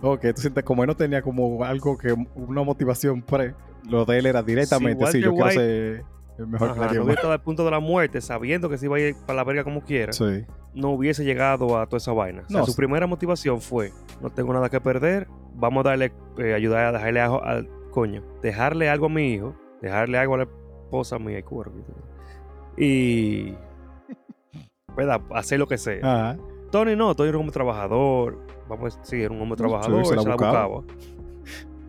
Ok, 0.00 0.22
tú 0.34 0.40
sientes 0.40 0.64
como 0.64 0.82
él 0.82 0.86
no 0.88 0.96
tenía 0.96 1.20
como 1.22 1.62
algo 1.62 1.96
que, 1.98 2.12
una 2.34 2.62
motivación 2.62 3.20
pre, 3.22 3.54
lo 3.88 4.04
de 4.06 4.18
él 4.18 4.26
era 4.26 4.42
directamente, 4.42 4.98
sí, 4.98 5.04
Walter 5.04 5.20
yo 5.22 5.30
quiero 5.32 5.46
White- 5.46 5.54
ser 5.60 6.04
el 6.38 6.46
mejor 6.46 6.72
que 6.74 6.80
Ajá, 6.80 6.94
no 6.94 7.02
hubiera 7.02 7.14
estado 7.14 7.32
al 7.32 7.40
punto 7.42 7.64
de 7.64 7.70
la 7.70 7.80
muerte 7.80 8.20
sabiendo 8.20 8.68
que 8.68 8.78
se 8.78 8.86
iba 8.86 8.96
a 8.96 9.00
ir 9.00 9.16
para 9.26 9.36
la 9.38 9.44
verga 9.44 9.64
como 9.64 9.82
quiera. 9.82 10.12
Sí, 10.12 10.44
No 10.74 10.90
hubiese 10.90 11.24
llegado 11.24 11.78
a 11.78 11.86
toda 11.86 11.98
esa 11.98 12.12
vaina. 12.12 12.42
O 12.46 12.48
sea, 12.48 12.60
No, 12.60 12.64
su 12.66 12.72
sí. 12.72 12.76
primera 12.76 13.06
motivación 13.06 13.60
fue, 13.60 13.92
no 14.20 14.30
tengo 14.30 14.52
nada 14.52 14.68
que 14.70 14.80
perder, 14.80 15.26
vamos 15.54 15.84
a 15.84 15.90
darle, 15.90 16.12
eh, 16.38 16.54
ayudar 16.54 16.86
a 16.86 16.92
dejarle 16.92 17.20
algo 17.20 17.42
al 17.42 17.68
coño, 17.90 18.22
dejarle 18.42 18.88
algo 18.88 19.06
a 19.06 19.08
mi 19.08 19.32
hijo, 19.34 19.54
dejarle 19.82 20.18
algo 20.18 20.34
a 20.34 20.38
la 20.38 20.44
esposa 20.44 21.18
mía 21.18 21.40
y. 21.40 22.84
Y... 22.84 23.54
¿Verdad? 24.96 25.20
Hacer 25.34 25.58
lo 25.58 25.66
que 25.66 25.78
sea. 25.78 25.98
ajá. 26.02 26.38
Tony 26.70 26.94
no, 26.96 27.14
Tony 27.14 27.28
era 27.30 27.38
un 27.38 27.42
hombre 27.42 27.54
trabajador. 27.54 28.38
Vamos 28.68 28.94
a 28.96 29.00
decir, 29.00 29.20
era 29.22 29.32
un 29.32 29.40
hombre 29.40 29.56
Sí, 29.56 29.62
trabajador, 29.64 30.04
se 30.06 30.16
la 30.16 30.22
se 30.22 30.28
la 30.28 30.34
buscaba. 30.34 30.66
buscaba. 30.66 30.98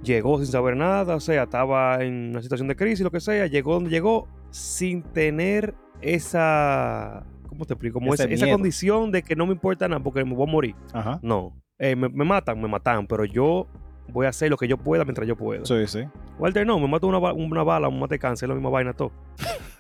Llegó 0.04 0.38
sin 0.38 0.48
saber 0.48 0.78
nada, 0.78 1.16
o 1.16 1.20
sea, 1.20 1.44
estaba 1.44 2.02
en 2.04 2.30
una 2.30 2.42
situación 2.42 2.70
de 2.70 2.76
crisis, 2.78 3.02
lo 3.02 3.12
que 3.12 3.20
sea. 3.20 3.48
Llegó 3.48 3.74
donde 3.74 3.90
llegó 3.90 4.28
sin 4.52 5.04
tener 5.04 5.76
esa. 6.02 7.26
¿Cómo 7.48 7.66
te 7.66 7.74
explico? 7.74 8.00
Como 8.00 8.14
esa, 8.14 8.28
condición 8.50 9.12
de 9.12 9.24
que 9.24 9.36
no 9.36 9.46
me 9.46 9.54
importa 9.54 9.88
nada 9.88 10.02
porque 10.02 10.24
me 10.24 10.34
voy 10.34 10.48
a 10.48 10.52
morir. 10.52 10.76
Ajá. 10.94 11.20
No. 11.22 11.54
Eh, 11.78 11.96
me, 11.96 12.10
me 12.10 12.26
matan, 12.26 12.62
me 12.62 12.68
matan, 12.68 13.08
pero 13.08 13.26
yo 13.26 13.68
voy 14.12 14.26
a 14.26 14.30
hacer 14.30 14.50
lo 14.50 14.58
que 14.58 14.68
yo 14.68 14.78
pueda 14.78 15.04
mientras 15.04 15.28
yo 15.28 15.36
pueda. 15.36 15.66
Sí, 15.66 15.88
sí. 15.88 16.04
Walter 16.38 16.66
no, 16.66 16.80
me 16.80 16.88
mato 16.88 17.08
una, 17.08 17.20
una 17.32 17.64
bala, 17.64 17.90
me 17.90 18.00
mate 18.00 18.20
cáncer, 18.20 18.48
es 18.48 18.50
la 18.50 18.56
misma 18.56 18.70
vaina 18.70 18.94
todo. 18.94 19.12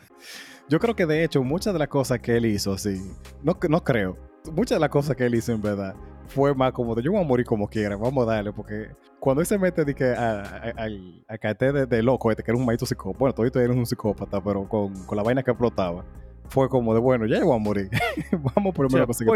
Yo 0.69 0.79
creo 0.79 0.95
que 0.95 1.07
de 1.07 1.23
hecho 1.23 1.43
muchas 1.43 1.73
de 1.73 1.79
las 1.79 1.87
cosas 1.87 2.19
que 2.19 2.37
él 2.37 2.45
hizo, 2.45 2.77
sí, 2.77 3.01
no, 3.41 3.57
no 3.67 3.83
creo, 3.83 4.19
muchas 4.53 4.75
de 4.75 4.79
las 4.79 4.89
cosas 4.89 5.15
que 5.15 5.25
él 5.25 5.33
hizo 5.33 5.51
en 5.51 5.63
verdad 5.63 5.95
fue 6.29 6.53
más 6.55 6.71
como 6.71 6.95
de 6.95 7.03
yo 7.03 7.11
voy 7.11 7.21
a 7.21 7.25
morir 7.25 7.45
como 7.45 7.67
quiera, 7.67 7.97
vamos 7.97 8.27
a 8.27 8.31
darle, 8.31 8.53
porque 8.53 8.89
cuando 9.19 9.41
él 9.41 9.47
se 9.47 9.57
mete 9.57 9.83
de 9.83 9.93
que 9.93 10.05
al 10.05 11.39
cartel 11.39 11.73
de, 11.73 11.85
de 11.85 12.03
loco 12.03 12.31
este, 12.31 12.43
que 12.43 12.51
era 12.51 12.57
un 12.57 12.65
maldito 12.65 12.85
psicópata, 12.85 13.19
bueno, 13.19 13.33
todavía 13.33 13.63
era 13.63 13.73
un 13.73 13.85
psicópata, 13.85 14.41
pero 14.41 14.67
con, 14.67 14.93
con 15.05 15.17
la 15.17 15.23
vaina 15.23 15.43
que 15.43 15.51
explotaba, 15.51 16.05
fue 16.47 16.69
como 16.69 16.93
de 16.93 16.99
bueno, 16.99 17.25
ya 17.25 17.43
voy 17.43 17.55
a 17.55 17.59
morir, 17.59 17.89
vamos 18.55 18.73
por 18.73 18.85
lo 18.85 18.89
menos 18.89 19.03
a 19.03 19.05
conseguir. 19.07 19.33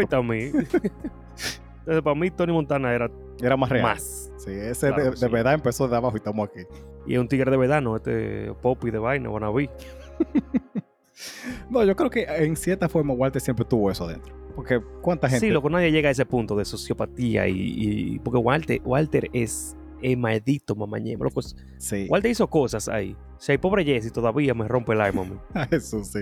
Entonces, 1.84 2.02
para 2.02 2.14
mí, 2.14 2.30
Tony 2.30 2.50
Montana 2.50 2.94
era. 2.94 3.10
Era 3.42 3.58
más 3.58 3.68
real. 3.68 3.82
más. 3.82 4.32
Sí, 4.38 4.50
ese 4.52 4.88
Claro 4.88 5.10
de, 5.10 5.28
verdad 5.28 5.52
empezó 5.52 5.86
de 5.86 5.94
abajo 5.94 6.16
y 6.16 6.18
estamos 6.18 6.48
aquí. 6.48 6.60
Y 7.06 7.12
es 7.12 7.20
un 7.20 7.28
tigre 7.28 7.50
de 7.50 7.58
verdad, 7.58 7.82
¿no? 7.82 7.96
Este 7.96 8.54
Poppy 8.62 8.90
de 8.90 8.98
vaina, 8.98 9.28
wannabe. 9.28 9.68
No, 11.70 11.84
yo 11.84 11.94
creo 11.94 12.10
que 12.10 12.24
en 12.24 12.56
cierta 12.56 12.88
forma 12.88 13.14
Walter 13.14 13.40
siempre 13.40 13.64
tuvo 13.64 13.88
eso 13.88 14.04
adentro. 14.04 14.34
Porque 14.54 14.80
cuánta 15.02 15.28
gente... 15.28 15.46
Sí, 15.46 15.52
loco, 15.52 15.68
nadie 15.70 15.90
llega 15.90 16.08
a 16.08 16.12
ese 16.12 16.24
punto 16.26 16.56
de 16.56 16.64
sociopatía 16.64 17.48
y... 17.48 17.54
y- 18.14 18.18
porque 18.20 18.38
Walter, 18.38 18.80
Walter 18.84 19.28
es 19.32 19.76
el 20.02 20.16
maldito 20.16 20.74
mamañemo. 20.76 21.24
Loco, 21.24 21.40
Sí. 21.78 22.06
Walter 22.08 22.30
hizo 22.30 22.48
cosas 22.48 22.88
ahí. 22.88 23.16
O 23.36 23.40
sea, 23.40 23.54
el 23.54 23.60
pobre 23.60 23.84
Jesse 23.84 24.12
todavía 24.12 24.54
me 24.54 24.68
rompe 24.68 24.92
el 24.92 25.00
alma. 25.00 25.26
Eso 25.70 26.04
sí. 26.04 26.20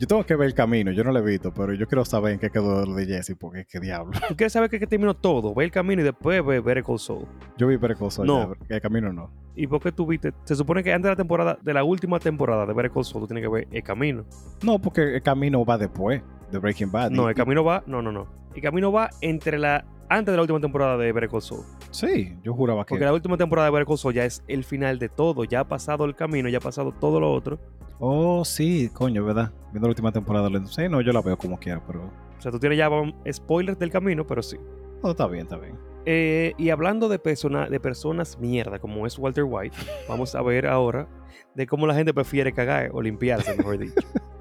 Yo 0.00 0.06
tengo 0.06 0.24
que 0.24 0.34
ver 0.34 0.46
el 0.46 0.54
camino, 0.54 0.92
yo 0.92 1.04
no 1.04 1.12
lo 1.12 1.18
he 1.18 1.22
visto, 1.22 1.52
pero 1.52 1.74
yo 1.74 1.86
quiero 1.86 2.06
saber 2.06 2.32
en 2.32 2.38
qué 2.38 2.48
quedó 2.48 2.86
lo 2.86 2.94
de 2.94 3.04
Jesse, 3.04 3.36
porque 3.38 3.66
qué 3.70 3.78
diablo. 3.80 4.12
¿Tú 4.28 4.34
quieres 4.34 4.54
saber 4.54 4.70
que, 4.70 4.78
que 4.80 4.86
terminó 4.86 5.12
todo? 5.12 5.54
Ve 5.54 5.64
el 5.64 5.70
camino 5.70 6.00
y 6.00 6.04
después 6.04 6.42
ve 6.42 6.58
Better 6.60 6.82
Call 6.82 6.98
Saul. 6.98 7.26
Yo 7.58 7.66
vi 7.66 7.76
Precoso 7.76 8.24
No. 8.24 8.40
ya, 8.40 8.54
pero 8.58 8.74
el 8.76 8.80
camino 8.80 9.12
no. 9.12 9.30
¿Y 9.54 9.66
por 9.66 9.82
qué 9.82 9.92
tú 9.92 10.06
viste? 10.06 10.32
Se 10.44 10.56
supone 10.56 10.82
que 10.82 10.90
antes 10.90 11.04
de 11.04 11.10
la 11.10 11.16
temporada, 11.16 11.58
de 11.60 11.74
la 11.74 11.84
última 11.84 12.18
temporada 12.18 12.64
de 12.64 12.72
Better 12.72 12.90
Call 12.92 13.04
Saul, 13.04 13.24
tú 13.24 13.26
tienes 13.26 13.42
que 13.44 13.48
ver 13.48 13.68
el 13.70 13.82
camino. 13.82 14.24
No, 14.62 14.78
porque 14.78 15.16
el 15.16 15.22
camino 15.22 15.66
va 15.66 15.76
después 15.76 16.22
de 16.50 16.58
Breaking 16.58 16.90
Bad. 16.90 17.10
No, 17.10 17.26
y- 17.26 17.28
el 17.28 17.34
camino 17.34 17.62
va... 17.62 17.82
No, 17.86 18.00
no, 18.00 18.10
no. 18.10 18.26
El 18.54 18.62
camino 18.62 18.90
va 18.90 19.10
entre 19.20 19.58
la... 19.58 19.84
Antes 20.08 20.32
de 20.32 20.36
la 20.36 20.42
última 20.42 20.60
temporada 20.60 20.96
de 20.96 21.12
Better 21.12 21.28
Call 21.28 21.42
Saul. 21.42 21.60
Sí, 21.90 22.36
yo 22.42 22.54
juraba 22.54 22.84
que. 22.86 22.88
Porque 22.88 23.04
la 23.04 23.12
última 23.12 23.36
temporada 23.36 23.66
de 23.66 23.72
Better 23.72 23.86
Call 23.86 23.98
Saul 23.98 24.14
ya 24.14 24.24
es 24.24 24.42
el 24.48 24.64
final 24.64 24.98
de 24.98 25.08
todo. 25.10 25.44
Ya 25.44 25.60
ha 25.60 25.68
pasado 25.68 26.06
el 26.06 26.16
camino, 26.16 26.48
ya 26.48 26.56
ha 26.58 26.62
pasado 26.62 26.90
todo 26.90 27.20
lo 27.20 27.30
otro. 27.32 27.60
Oh, 28.02 28.44
sí, 28.46 28.88
coño, 28.94 29.22
¿verdad? 29.22 29.52
Viendo 29.72 29.86
la 29.86 29.90
última 29.90 30.10
temporada. 30.10 30.48
Sí, 30.66 30.88
no, 30.88 31.02
yo 31.02 31.12
la 31.12 31.20
veo 31.20 31.36
como 31.36 31.58
quiera, 31.58 31.82
pero. 31.86 32.04
O 32.38 32.40
sea, 32.40 32.50
tú 32.50 32.58
tienes 32.58 32.78
ya 32.78 32.88
spoilers 33.30 33.78
del 33.78 33.90
camino, 33.90 34.26
pero 34.26 34.42
sí. 34.42 34.56
No, 35.02 35.10
está 35.10 35.26
bien, 35.26 35.42
está 35.42 35.58
bien. 35.58 35.78
Eh, 36.06 36.54
y 36.56 36.70
hablando 36.70 37.10
de, 37.10 37.18
persona, 37.18 37.68
de 37.68 37.78
personas 37.78 38.38
mierda, 38.38 38.78
como 38.78 39.06
es 39.06 39.18
Walter 39.18 39.44
White, 39.44 39.76
vamos 40.08 40.34
a 40.34 40.40
ver 40.40 40.66
ahora 40.66 41.06
de 41.54 41.66
cómo 41.66 41.86
la 41.86 41.94
gente 41.94 42.14
prefiere 42.14 42.52
cagar 42.52 42.90
o 42.94 43.02
limpiarse, 43.02 43.54
mejor 43.54 43.76
dicho. 43.76 44.00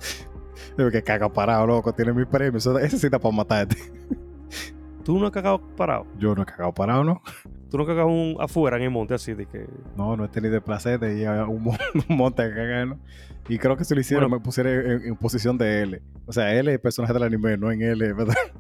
Digo 0.78 0.90
que 0.90 1.04
caga 1.04 1.28
parado, 1.28 1.68
loco, 1.68 1.94
tiene 1.94 2.14
mi 2.14 2.24
premio. 2.24 2.58
Eso, 2.58 2.80
ese 2.80 2.98
sí 2.98 3.08
está 3.08 3.20
para 3.20 3.36
matarte. 3.36 3.76
¿Tú 5.04 5.20
no 5.20 5.26
has 5.26 5.32
cagado 5.32 5.60
parado? 5.76 6.06
Yo 6.18 6.34
no 6.34 6.44
he 6.44 6.46
cagado 6.46 6.74
parado, 6.74 7.04
¿no? 7.04 7.22
¿Tú 7.70 7.78
no 7.78 7.86
cagado 7.86 8.08
un, 8.08 8.36
afuera 8.40 8.78
en 8.78 8.84
el 8.84 8.90
monte 8.90 9.14
así 9.14 9.34
de 9.34 9.46
que... 9.46 9.68
No, 9.96 10.18
no 10.18 10.26
he 10.26 10.28
tenido 10.30 10.56
el 10.56 10.62
placer 10.62 11.00
de 11.00 11.20
ir 11.20 11.28
a 11.28 11.46
un, 11.48 11.64
mon- 11.64 11.78
un 12.10 12.18
monte 12.18 12.42
a 12.42 12.50
cagar, 12.54 12.88
¿no? 12.88 13.00
Y 13.48 13.58
creo 13.60 13.78
que 13.78 13.84
si 13.86 13.94
lo 13.96 14.02
hicieron 14.02 14.26
Bueno. 14.30 14.40
me 14.40 14.44
pusiera 14.44 14.72
en, 14.72 15.04
en 15.06 15.16
posición 15.16 15.58
de 15.58 15.84
L. 15.84 16.02
O 16.26 16.34
sea, 16.34 16.54
L 16.54 16.70
es 16.72 16.76
el 16.76 16.82
personaje 16.82 17.14
del 17.14 17.24
anime, 17.24 17.58
no 17.58 17.72
en 17.72 17.82
L, 17.82 18.14
¿verdad? 18.14 18.36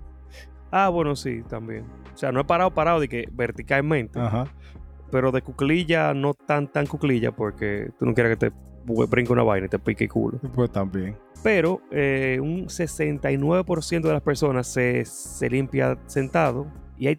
Ah, 0.71 0.89
bueno, 0.89 1.15
sí, 1.15 1.41
también. 1.49 1.83
O 2.13 2.17
sea, 2.17 2.31
no 2.31 2.41
he 2.41 2.43
parado, 2.43 2.71
parado 2.71 2.99
de 2.99 3.07
que 3.09 3.27
verticalmente, 3.31 4.19
Ajá. 4.19 4.45
pero 5.11 5.31
de 5.31 5.41
cuclilla 5.41 6.13
no 6.13 6.35
tan, 6.35 6.67
tan 6.71 6.85
cuclilla 6.85 7.31
porque 7.31 7.89
tú 7.97 8.05
no 8.05 8.13
quieres 8.13 8.37
que 8.37 8.49
te 8.51 8.55
brinque 9.09 9.33
una 9.33 9.41
vaina 9.41 9.65
y 9.65 9.69
te 9.69 9.79
pique 9.79 10.03
el 10.03 10.11
culo. 10.11 10.37
Pues 10.53 10.71
también. 10.71 11.17
Pero 11.41 11.81
eh, 11.89 12.37
un 12.39 12.67
69% 12.67 14.01
de 14.01 14.13
las 14.13 14.21
personas 14.21 14.67
se, 14.67 15.05
se 15.05 15.49
limpia 15.49 15.97
sentado 16.05 16.67
y 16.97 17.07
hay 17.07 17.15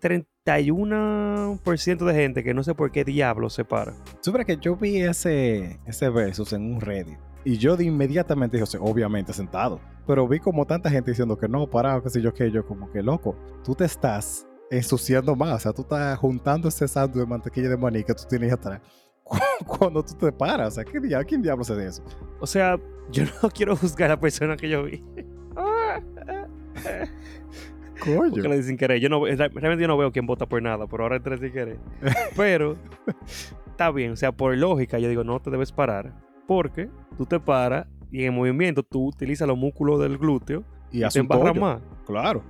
31% 0.59 2.04
de 2.04 2.14
gente 2.14 2.45
que 2.45 2.54
no 2.54 2.62
sé 2.62 2.75
por 2.75 2.90
qué 2.90 3.04
diablo 3.04 3.50
se 3.50 3.64
para. 3.64 3.95
Supe 4.21 4.45
que 4.45 4.57
yo 4.57 4.76
vi 4.76 5.00
ese, 5.02 5.78
ese 5.87 6.09
versus 6.11 6.52
en 6.52 6.75
un 6.75 6.80
Reddit. 6.80 7.19
Y 7.45 7.57
yo 7.57 7.76
de 7.76 7.85
inmediatamente 7.85 8.59
dije, 8.61 8.78
obviamente 8.80 9.33
sentado. 9.33 9.80
Pero 10.07 10.26
vi 10.28 10.40
como 10.40 10.66
tanta 10.66 10.90
gente 10.90 11.11
diciendo 11.12 11.38
que 11.38 11.49
no, 11.49 11.69
parado, 11.69 12.02
qué 12.02 12.11
sé 12.11 12.21
yo 12.21 12.35
qué. 12.35 12.50
Yo 12.50 12.66
como 12.66 12.90
que 12.90 13.02
loco, 13.02 13.37
tú 13.64 13.75
te 13.75 13.85
estás 13.85 14.47
ensuciando 14.71 15.35
más. 15.37 15.54
O 15.54 15.59
sea, 15.61 15.73
tú 15.73 15.83
estás 15.83 16.19
juntando 16.19 16.69
ese 16.69 16.87
sándwich 16.87 17.21
de 17.21 17.26
mantequilla 17.26 17.69
de 17.71 17.76
maní 17.76 18.04
que 18.04 18.14
tú 18.14 18.25
tienes 18.28 18.52
atrás. 18.52 18.80
cu- 19.25 19.38
Cuando 19.66 20.02
tú 20.04 20.14
te 20.14 20.33
paras. 20.33 20.69
O 20.69 20.71
sea, 20.73 20.85
¿qué 20.85 21.00
dia- 21.00 21.25
¿quién 21.25 21.42
diablos 21.42 21.71
hace 21.71 21.87
eso? 21.87 22.02
O 22.40 22.47
sea, 22.47 22.78
yo 23.11 23.25
no 23.42 23.49
quiero 23.54 23.75
juzgar 23.76 24.11
a 24.11 24.14
la 24.14 24.21
persona 24.21 24.57
que 24.57 24.69
yo 24.69 24.83
vi. 24.85 25.02
Coño. 28.00 28.30
Porque 28.30 28.49
le 28.49 28.57
dicen 28.57 28.76
querer. 28.76 29.00
Yo 29.00 29.09
no, 29.09 29.25
realmente 29.25 29.83
yo 29.83 29.88
no 29.88 29.97
veo 29.97 30.11
quién 30.12 30.26
vota 30.26 30.47
por 30.47 30.62
nada, 30.62 30.87
pero 30.87 31.04
ahora 31.04 31.16
entré 31.16 31.38
sin 31.38 31.52
querer. 31.52 31.78
Pero 32.37 32.76
está 33.66 33.90
bien, 33.90 34.12
o 34.12 34.16
sea, 34.16 34.33
por 34.33 34.57
lógica, 34.57 34.99
yo 34.99 35.09
digo, 35.09 35.25
no 35.25 35.40
te 35.40 35.50
debes 35.50 35.73
parar. 35.73 36.12
Porque 36.47 36.88
tú 37.16 37.26
te 37.26 37.38
paras 37.38 37.87
y 38.11 38.21
en 38.21 38.26
el 38.26 38.33
movimiento 38.33 38.83
tú 38.83 39.07
utilizas 39.07 39.47
los 39.47 39.57
músculos 39.57 40.00
del 40.00 40.19
glúteo 40.19 40.64
Y 40.90 41.04
y 41.04 41.09
te 41.09 41.19
embarras 41.21 41.57
más. 41.57 41.80
Claro. 42.07 42.42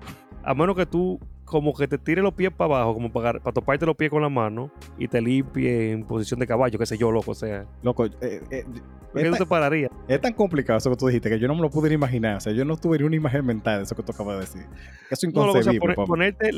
A 0.43 0.55
menos 0.55 0.75
que 0.75 0.87
tú 0.87 1.21
como 1.51 1.75
que 1.75 1.89
te 1.89 1.99
tires 1.99 2.23
los 2.23 2.33
pies 2.33 2.53
para 2.53 2.77
abajo, 2.77 2.95
como 2.95 3.11
para, 3.11 3.41
para 3.41 3.53
toparte 3.53 3.85
los 3.85 3.97
pies 3.97 4.09
con 4.09 4.23
la 4.23 4.29
mano 4.29 4.71
y 4.97 5.09
te 5.09 5.21
limpie 5.21 5.91
en 5.91 6.05
posición 6.05 6.39
de 6.39 6.47
caballo, 6.47 6.79
qué 6.79 6.87
sé 6.87 6.97
yo, 6.97 7.11
loco. 7.11 7.33
O 7.33 7.35
sea, 7.35 7.67
Loco, 7.83 8.07
eh, 8.07 8.11
eh, 8.21 8.65
¿por 9.13 9.21
qué 9.21 9.27
es, 9.27 9.31
tú 9.33 9.37
te 9.39 9.47
pararías? 9.47 9.91
es 10.07 10.21
tan 10.21 10.33
complicado 10.33 10.79
eso 10.79 10.89
que 10.91 10.97
tú 10.97 11.09
dijiste 11.09 11.29
que 11.29 11.41
yo 11.41 11.49
no 11.49 11.57
me 11.57 11.63
lo 11.63 11.69
pude 11.71 11.89
ni 11.89 11.97
imaginar. 11.97 12.37
O 12.37 12.41
sea, 12.41 12.53
yo 12.53 12.65
no 12.65 12.77
tuve 12.77 12.99
ni 12.99 13.05
una 13.05 13.17
imagen 13.17 13.45
mental 13.45 13.79
de 13.79 13.83
eso 13.83 13.97
que 13.97 14.03
tú 14.05 14.13
acabas 14.13 14.37
de 14.37 14.41
decir. 14.43 14.63
Eso 15.11 15.27
es 15.27 15.35
No, 15.35 15.47
loco, 15.47 15.59
o 15.59 15.63
sea, 15.63 15.73
inconcebible. 15.73 16.07
ponerte 16.07 16.51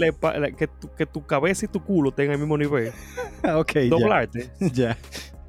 que, 0.58 0.66
tu, 0.66 0.94
que 0.94 1.06
tu 1.06 1.24
cabeza 1.26 1.64
y 1.64 1.68
tu 1.68 1.82
culo 1.82 2.12
tengan 2.12 2.34
el 2.34 2.40
mismo 2.40 2.58
nivel. 2.58 2.92
Ok, 3.56 3.72
ya. 3.72 3.88
Doblarte. 3.88 4.50
Ya. 4.74 4.98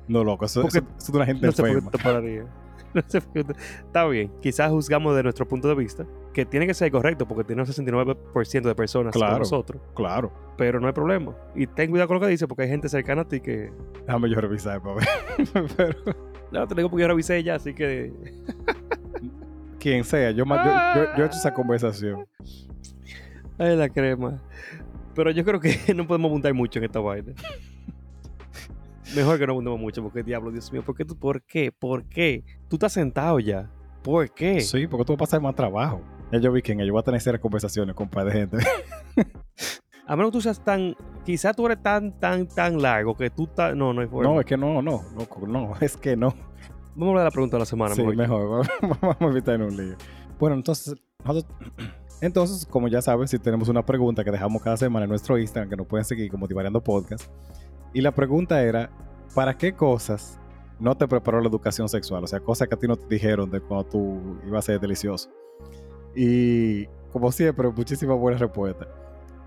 No, 0.08 0.24
loco, 0.24 0.46
eso, 0.46 0.66
eso, 0.66 0.78
eso 0.80 0.86
es 1.00 1.10
una 1.10 1.26
gente 1.26 1.46
No 1.46 1.52
sé 1.52 1.62
por 1.62 1.70
qué 1.70 1.78
enferma. 1.78 1.92
te 1.92 1.98
pararías. 2.04 2.46
No 3.34 3.42
Está 3.86 4.06
bien. 4.08 4.32
Quizás 4.42 4.70
juzgamos 4.72 5.16
de 5.16 5.24
nuestro 5.24 5.48
punto 5.48 5.68
de 5.68 5.76
vista, 5.76 6.06
que 6.34 6.46
tiene 6.46 6.68
que 6.68 6.74
ser 6.74 6.92
correcto, 6.92 7.28
porque 7.28 7.44
tiene 7.44 7.62
un 7.62 7.68
69% 7.68 8.62
de 8.68 8.76
personas 8.76 9.14
como 9.14 9.26
Claro. 9.26 9.40
nosotros. 9.40 9.82
Claro. 9.96 10.32
Pero 10.58 10.80
no 10.80 10.88
hay 10.88 10.94
problema. 10.94 11.36
Y 11.56 11.66
ten 11.68 11.90
cuidado 11.90 12.08
con 12.08 12.16
lo 12.16 12.22
que 12.22 12.28
dice, 12.28 12.48
porque 12.48 12.64
hay 12.64 12.70
gente 12.70 12.90
cercana 12.90 13.24
a 13.24 13.28
ti 13.28 13.40
que. 13.42 13.72
Déjame 14.06 14.30
yo 14.30 14.40
revisar 14.42 14.82
para 14.82 14.96
ver. 14.96 15.08
Pero, 15.78 15.96
No, 16.52 16.68
te 16.68 16.76
digo 16.76 16.90
porque 16.90 17.02
yo 17.02 17.08
revisé 17.08 17.42
ya, 17.44 17.56
así 17.56 17.74
que. 17.74 18.14
quien 19.80 20.04
sea, 20.04 20.32
yo, 20.32 20.46
ma- 20.46 20.94
yo, 20.96 21.04
yo, 21.04 21.10
yo 21.18 21.24
he 21.24 21.28
hecho 21.28 21.38
esa 21.38 21.54
conversación. 21.54 22.26
Ay, 23.58 23.76
la 23.76 23.90
crema. 23.90 24.42
Pero 25.16 25.32
yo 25.32 25.44
creo 25.44 25.60
que 25.60 25.76
no 25.96 26.08
podemos 26.08 26.30
abundar 26.30 26.54
mucho 26.54 26.80
en 26.80 26.86
esta 26.86 27.00
vaina. 27.00 27.34
Mejor 29.15 29.38
que 29.38 29.45
no 29.45 29.53
abundemos 29.53 29.79
mucho, 29.79 30.01
porque 30.01 30.24
diablo, 30.24 30.51
Dios 30.51 30.72
mío, 30.72 30.81
¿por 30.83 30.95
qué 30.95 31.05
tú? 31.05 31.17
¿Por 31.17 31.41
qué? 31.43 31.72
¿Por 31.72 32.05
qué? 32.05 32.43
Tú 32.69 32.77
estás 32.77 32.93
sentado 32.93 33.39
ya. 33.39 33.69
¿Por 34.01 34.29
qué? 34.31 34.62
Sí, 34.62 34.88
porque 34.88 35.05
tú 35.05 35.13
vas 35.13 35.17
a 35.17 35.19
pasar 35.19 35.41
más 35.41 35.55
trabajo. 35.55 36.01
Ya 36.31 36.39
yo 36.39 36.51
vi 36.51 36.62
que 36.62 36.72
en 36.72 36.79
ello 36.81 36.93
voy 36.93 37.00
a 37.01 37.03
tener 37.03 37.22
serias 37.22 37.41
conversaciones 37.41 37.95
con 37.95 38.05
un 38.05 38.10
par 38.10 38.25
de 38.25 38.31
gente. 38.31 38.57
A 40.05 40.15
menos 40.17 40.31
que 40.31 40.38
tú 40.38 40.41
seas 40.41 40.62
tan. 40.62 40.95
Quizás 41.25 41.55
tú 41.55 41.65
eres 41.65 41.81
tan, 41.81 42.19
tan, 42.19 42.45
tan 42.48 42.81
largo 42.81 43.15
que 43.15 43.29
tú 43.29 43.43
estás. 43.45 43.74
No, 43.75 43.93
no 43.93 44.01
hay 44.01 44.07
forma. 44.07 44.29
No, 44.33 44.39
es 44.39 44.45
que 44.45 44.57
no, 44.57 44.81
no, 44.81 45.01
loco, 45.15 45.48
no, 45.48 45.74
es 45.79 45.95
que 45.95 46.17
no. 46.17 46.33
Vamos 46.95 47.07
a 47.07 47.10
hablar 47.10 47.19
de 47.19 47.24
la 47.25 47.31
pregunta 47.31 47.55
de 47.55 47.60
la 47.62 47.65
semana. 47.65 47.95
Sí, 47.95 48.03
mejor. 48.03 48.17
mejor. 48.17 48.67
Vamos 49.01 49.17
a 49.22 49.25
evitar 49.25 49.62
un 49.62 49.77
lío. 49.77 49.95
Bueno, 50.39 50.55
entonces, 50.57 50.95
nosotros- 51.24 51.55
entonces, 52.22 52.65
como 52.65 52.89
ya 52.89 53.01
saben, 53.01 53.27
si 53.29 53.39
tenemos 53.39 53.69
una 53.69 53.86
pregunta 53.86 54.24
que 54.25 54.31
dejamos 54.31 54.62
cada 54.62 54.75
semana 54.75 55.05
en 55.05 55.10
nuestro 55.10 55.38
Instagram, 55.38 55.69
que 55.69 55.77
nos 55.77 55.88
pueden 55.88 56.03
seguir 56.03 56.29
como 56.29 56.48
Divariando 56.48 56.83
Podcast. 56.83 57.31
Y 57.94 58.02
la 58.02 58.12
pregunta 58.12 58.62
era, 58.64 58.90
¿para 59.36 59.58
qué 59.58 59.74
cosas 59.74 60.40
no 60.80 60.96
te 60.96 61.08
preparó 61.08 61.40
la 61.42 61.48
educación 61.48 61.88
sexual? 61.88 62.24
O 62.24 62.28
sea, 62.28 62.40
cosas 62.40 62.68
que 62.68 62.76
a 62.76 62.80
ti 62.80 62.88
no 62.88 62.96
te 62.96 63.08
dijeron 63.08 63.50
de 63.50 63.62
cuando 63.62 63.86
tú 63.86 64.40
ibas 64.48 64.66
a 64.66 64.74
ser 64.74 64.80
delicioso. 64.80 65.30
Y 66.16 66.88
como 67.12 67.32
siempre, 67.32 67.70
muchísimas 67.70 68.18
buenas 68.18 68.42
respuestas. 68.42 68.88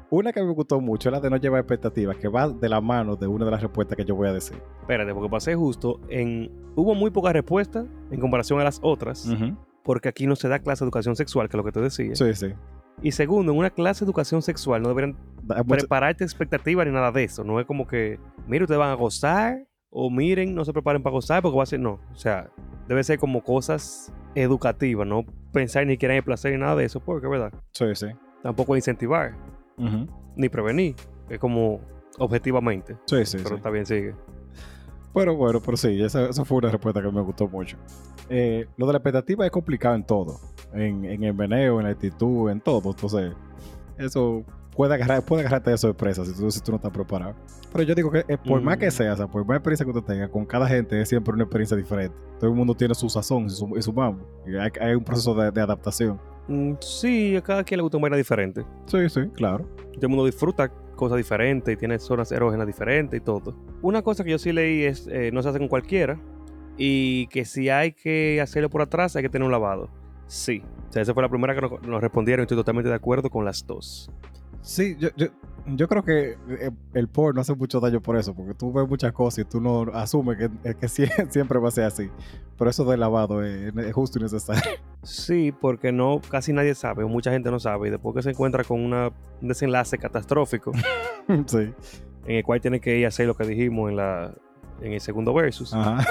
Una 0.09 0.33
que 0.33 0.41
me 0.41 0.53
gustó 0.53 0.81
mucho 0.81 1.09
es 1.09 1.13
la 1.13 1.21
de 1.21 1.29
no 1.29 1.37
llevar 1.37 1.61
expectativas, 1.61 2.17
que 2.17 2.29
va 2.29 2.49
de 2.49 2.69
la 2.69 2.81
mano 2.81 3.17
de 3.17 3.27
una 3.27 3.45
de 3.45 3.51
las 3.51 3.61
respuestas 3.61 3.97
que 3.97 4.05
yo 4.05 4.15
voy 4.15 4.29
a 4.29 4.33
decir. 4.33 4.57
Espérate, 4.81 5.13
porque 5.13 5.29
pasé 5.29 5.57
justo 5.57 6.01
en. 6.09 6.51
Hubo 6.77 6.95
muy 6.95 7.11
pocas 7.11 7.33
respuestas 7.33 7.87
en 8.11 8.21
comparación 8.21 8.61
a 8.61 8.65
las 8.65 8.79
otras, 8.83 9.29
porque 9.83 10.09
aquí 10.09 10.29
no 10.29 10.37
se 10.37 10.49
da 10.49 10.61
clase 10.61 10.85
de 10.85 10.87
educación 10.87 11.17
sexual, 11.17 11.49
que 11.49 11.57
es 11.57 11.59
lo 11.59 11.65
que 11.65 11.73
te 11.73 11.81
decía. 11.81 12.15
Sí, 12.15 12.35
sí. 12.35 12.55
Y 13.03 13.13
segundo, 13.13 13.53
en 13.53 13.59
una 13.59 13.71
clase 13.71 14.05
de 14.05 14.09
educación 14.09 14.43
sexual 14.43 14.83
no 14.83 14.89
deberían 14.89 15.17
Da 15.43 15.57
mucho- 15.63 15.79
prepararte 15.79 16.25
expectativas 16.25 16.87
ni 16.87 16.93
nada 16.93 17.13
de 17.13 17.25
eso. 17.25 17.45
No 17.45 17.61
es 17.61 17.67
como 17.67 17.87
que, 17.87 18.19
mire, 18.47 18.65
ustedes 18.65 18.79
van 18.79 18.91
a 18.91 18.95
gozar, 18.95 19.65
o 19.91 20.11
miren, 20.11 20.55
no 20.55 20.65
se 20.65 20.73
preparen 20.73 21.03
para 21.03 21.13
gozar, 21.13 21.43
porque 21.43 21.57
va 21.57 21.63
a 21.63 21.67
ser. 21.67 21.81
No. 21.81 22.01
O 22.13 22.17
sea, 22.17 22.51
debe 22.89 23.05
ser 23.05 23.19
como 23.19 23.43
cosas 23.43 24.13
educativas, 24.35 25.07
no 25.07 25.25
pensar 25.53 25.87
ni 25.87 25.95
siquiera 25.95 26.15
en 26.15 26.19
el 26.19 26.25
placer 26.25 26.53
ni 26.53 26.59
nada 26.59 26.75
de 26.77 26.85
eso, 26.85 27.01
porque, 27.01 27.27
¿verdad? 27.29 27.53
Sí, 27.73 27.87
sí. 27.95 28.07
Tampoco 28.43 28.77
incentivar, 28.77 29.35
ni 30.37 30.49
prevenir. 30.49 30.95
Es 31.29 31.39
como 31.39 31.81
objetivamente. 32.19 32.97
Sí, 33.07 33.25
sí, 33.27 33.37
pero 33.39 33.51
sí. 33.51 33.55
está 33.57 33.71
bien, 33.71 33.87
sigue. 33.87 34.15
Pero 35.17 35.35
bueno, 35.35 35.63
pero 35.65 35.79
sí, 35.79 35.99
esa, 36.03 36.29
esa 36.29 36.45
fue 36.45 36.59
una 36.59 36.71
respuesta 36.71 37.01
que 37.01 37.11
me 37.11 37.23
gustó 37.23 37.49
mucho. 37.49 37.79
Eh, 38.29 38.67
lo 38.77 38.87
de 38.87 38.93
la 38.93 38.99
expectativa 38.99 39.47
es 39.47 39.51
complicado 39.51 39.95
en 39.95 40.05
todo. 40.05 40.39
En, 40.75 41.07
en 41.07 41.25
el 41.25 41.33
meneo, 41.33 41.81
en 41.81 41.87
la 41.87 41.93
actitud, 41.93 42.51
en 42.51 42.61
todo. 42.61 42.91
Entonces, 42.91 43.33
eso 43.97 44.45
puede, 44.77 44.93
agarrar, 44.95 45.23
puede 45.25 45.41
agarrarte 45.41 45.71
de 45.71 45.79
sorpresa 45.79 46.23
si 46.25 46.35
tú, 46.35 46.51
si 46.51 46.61
tú 46.61 46.71
no 46.73 46.77
estás 46.77 46.93
preparado. 46.93 47.35
Pero 47.73 47.85
yo 47.85 47.95
digo 47.95 48.11
que 48.11 48.25
eh, 48.29 48.37
por 48.37 48.61
más 48.61 48.77
que 48.77 48.89
Mm. 48.89 48.91
sea, 48.91 49.13
o 49.15 49.17
sea, 49.17 49.27
por 49.27 49.47
más 49.47 49.57
experiencia 49.57 49.85
que 49.87 49.91
usted 49.91 50.05
tenga, 50.13 50.29
con 50.29 50.45
cada 50.45 50.69
gente 50.69 51.01
es 51.01 51.09
siempre 51.09 51.33
una 51.33 51.45
experiencia 51.45 51.77
diferente. 51.79 52.15
Todo 52.39 52.51
el 52.51 52.57
mundo 52.57 52.75
tiene 52.75 52.95
su 52.95 53.09
sazón 53.09 53.47
y 53.47 53.51
su, 53.51 53.75
y 53.75 53.81
su 53.81 53.93
mambo. 53.95 54.23
Y 54.47 54.55
hay, 54.57 54.71
hay 54.81 54.95
un 54.95 55.03
proceso 55.03 55.35
de, 55.35 55.51
de 55.51 55.61
adaptación. 55.63 56.21
Mm, 56.47 56.75
sí, 56.81 57.35
a 57.37 57.41
cada 57.43 57.65
quien 57.65 57.79
le 57.79 57.83
gusta 57.83 57.97
una 57.97 58.03
vaina 58.05 58.17
diferente. 58.19 58.65
Sí, 58.85 59.09
sí, 59.09 59.23
claro. 59.35 59.65
Todo 59.95 60.03
el 60.03 60.09
mundo 60.11 60.27
disfruta 60.27 60.71
cosas 60.97 61.19
diferentes 61.19 61.73
y 61.73 61.77
tiene 61.77 61.99
zonas 61.99 62.33
erógenas 62.33 62.67
diferentes 62.67 63.21
y 63.21 63.23
todo. 63.23 63.55
Una 63.83 64.03
cosa 64.03 64.25
que 64.25 64.31
yo 64.31 64.39
sí 64.39 64.53
leí 64.53 64.85
es 64.85 65.07
eh, 65.07 65.31
no 65.33 65.43
se 65.43 65.51
hace 65.51 65.59
con 65.59 65.69
cualquiera 65.69 66.19
y 66.77 67.29
que 67.29 67.45
si 67.45 67.69
hay 67.69 67.93
que 67.93 68.41
hacerlo 68.41 68.69
por 68.69 68.83
atrás 68.83 69.15
hay 69.17 69.23
que 69.23 69.29
tener 69.29 69.47
un 69.47 69.53
lavado. 69.53 69.89
Sí. 70.27 70.63
O 70.89 70.93
sea, 70.93 71.03
esa 71.03 71.15
fue 71.15 71.23
la 71.23 71.29
primera 71.29 71.55
que 71.55 71.61
nos, 71.61 72.01
respondieron 72.01 72.43
y 72.43 72.45
estoy 72.45 72.57
totalmente 72.57 72.89
de 72.89 72.97
acuerdo 72.97 73.31
con 73.31 73.45
las 73.45 73.67
dos. 73.67 74.11
Sí, 74.63 74.97
yo, 74.99 75.09
yo, 75.17 75.27
yo 75.67 75.89
creo 75.89 76.03
que 76.05 76.37
eh, 76.49 76.71
el 76.95 77.09
porno 77.09 77.41
hace 77.41 77.55
mucho 77.55 77.79
daño 77.81 78.01
por 78.01 78.17
eso, 78.17 78.35
porque 78.35 78.55
tú 78.55 78.73
ves 78.73 78.89
muchas 78.89 79.13
cosas 79.13 79.39
y 79.41 79.45
tú 79.45 79.61
no 79.61 79.83
asumes 79.95 80.37
que, 80.39 80.45
eh, 80.69 80.75
que 80.75 80.87
sie- 80.89 81.09
siempre 81.31 81.59
va 81.59 81.69
a 81.69 81.73
ser 81.73 81.85
así. 81.85 82.11
Pero 82.59 82.71
eso 82.71 82.85
del 82.85 83.01
lavado 83.01 83.45
es, 83.45 83.75
es 83.77 83.93
justo 83.95 84.19
y 84.19 84.23
necesario. 84.23 84.63
Sí, 85.03 85.53
porque 85.53 85.93
no, 85.93 86.21
casi 86.31 86.53
nadie 86.53 86.75
sabe, 86.75 87.05
o 87.05 87.09
mucha 87.09 87.31
gente 87.31 87.51
no 87.51 87.61
sabe, 87.61 87.89
y 87.89 87.91
después 87.91 88.15
que 88.17 88.23
se 88.23 88.31
encuentra 88.31 88.65
con 88.65 88.81
una- 88.85 89.13
un 89.41 89.49
desenlace 89.49 89.99
catastrófico, 89.99 90.73
sí. 91.47 91.73
en 92.27 92.37
el 92.37 92.45
cual 92.45 92.61
tiene 92.61 92.81
que 92.81 92.99
ir 92.99 93.05
a 93.05 93.09
hacer 93.09 93.27
lo 93.27 93.35
que 93.37 93.45
dijimos 93.45 93.91
en 93.91 93.97
la 93.97 94.35
en 94.83 94.93
el 94.93 95.01
segundo 95.01 95.33
versus. 95.33 95.73
Ajá. 95.73 96.05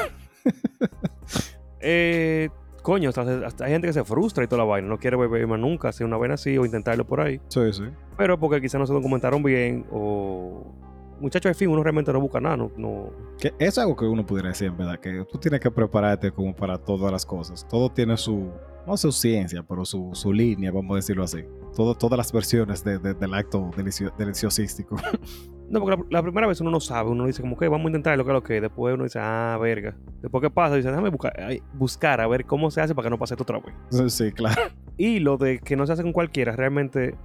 Eh, 1.80 2.50
coño, 2.86 3.10
hasta, 3.10 3.24
hasta 3.48 3.66
hay 3.66 3.72
gente 3.72 3.88
que 3.88 3.94
se 3.94 4.04
frustra 4.06 4.44
y 4.44 4.48
toda 4.48 4.60
la 4.60 4.70
vaina, 4.70 4.88
no 4.88 5.00
quiere 5.00 5.18
beber 5.18 5.48
más 5.48 5.60
nunca, 5.60 5.90
hacer 5.90 6.06
una 6.06 6.18
vaina 6.18 6.36
así 6.36 6.56
o 6.58 6.66
intentarlo 6.66 7.04
por 7.04 7.20
ahí. 7.20 7.42
Sí, 7.48 7.62
sí. 7.74 7.84
Pero 8.16 8.40
porque 8.40 8.62
quizás 8.62 8.80
no 8.80 8.86
se 8.86 8.94
documentaron 8.94 9.42
bien 9.42 9.86
o... 9.92 10.72
Muchachos, 11.20 11.50
al 11.50 11.56
fin, 11.56 11.70
uno 11.70 11.82
realmente 11.82 12.12
no 12.14 12.20
busca 12.22 12.40
nada, 12.40 12.58
no... 12.58 12.72
no- 12.78 13.10
Que 13.40 13.54
es 13.58 13.78
algo 13.80 13.96
que 13.96 14.06
uno 14.06 14.24
pudiera 14.26 14.50
decir, 14.50 14.68
en 14.68 14.78
verdad, 14.78 15.00
que 15.00 15.26
tú 15.32 15.38
tienes 15.40 15.62
que 15.62 15.72
prepararte 15.72 16.30
como 16.32 16.54
para 16.56 16.78
todas 16.78 17.12
las 17.12 17.26
cosas. 17.26 17.66
Todo 17.68 17.90
tiene 17.90 18.18
su, 18.18 18.52
no 18.86 18.98
su 18.98 19.12
ciencia, 19.14 19.64
pero 19.64 19.84
su, 19.86 20.12
su 20.14 20.32
línea, 20.32 20.72
vamos 20.72 20.92
a 20.92 20.96
decirlo 20.98 21.24
así. 21.24 21.44
Todo, 21.76 21.96
todas 21.96 22.18
las 22.18 22.32
versiones 22.32 22.84
de- 22.84 23.00
de- 23.00 23.14
del 23.14 23.34
acto 23.34 23.72
delicio- 23.76 24.14
deliciosístico. 24.18 24.98
No, 25.70 25.80
porque 25.80 25.98
la, 25.98 26.06
la 26.10 26.22
primera 26.24 26.48
vez 26.48 26.62
uno 26.62 26.72
no 26.72 26.80
sabe, 26.80 27.10
uno 27.10 27.26
dice 27.26 27.42
como 27.42 27.58
que 27.58 27.68
vamos 27.68 27.86
a 27.86 27.90
intentar 27.90 28.18
lo 28.18 28.24
que 28.24 28.32
es 28.32 28.34
lo 28.34 28.44
que 28.44 28.56
es. 28.58 28.62
Después 28.62 28.94
uno 28.94 29.04
dice, 29.04 29.20
ah, 29.22 29.58
verga. 29.62 29.96
Después 30.22 30.42
que 30.42 30.50
pasa, 30.50 30.76
dice, 30.76 30.90
déjame 30.90 31.10
buscar, 31.10 31.34
ay, 31.40 31.62
buscar 31.74 32.22
a 32.22 32.28
ver 32.28 32.46
cómo 32.46 32.70
se 32.72 32.82
hace 32.82 32.94
para 32.94 33.06
que 33.08 33.10
no 33.10 33.18
pase 33.18 33.34
esto 33.34 33.44
otra 33.44 33.60
vez. 33.60 33.74
Sí, 34.14 34.32
claro. 34.32 34.62
Y 34.98 35.20
lo 35.20 35.38
de 35.38 35.60
que 35.60 35.76
no 35.76 35.86
se 35.88 35.94
hace 35.94 36.04
con 36.04 36.14
cualquiera, 36.14 36.56
realmente 36.56 37.16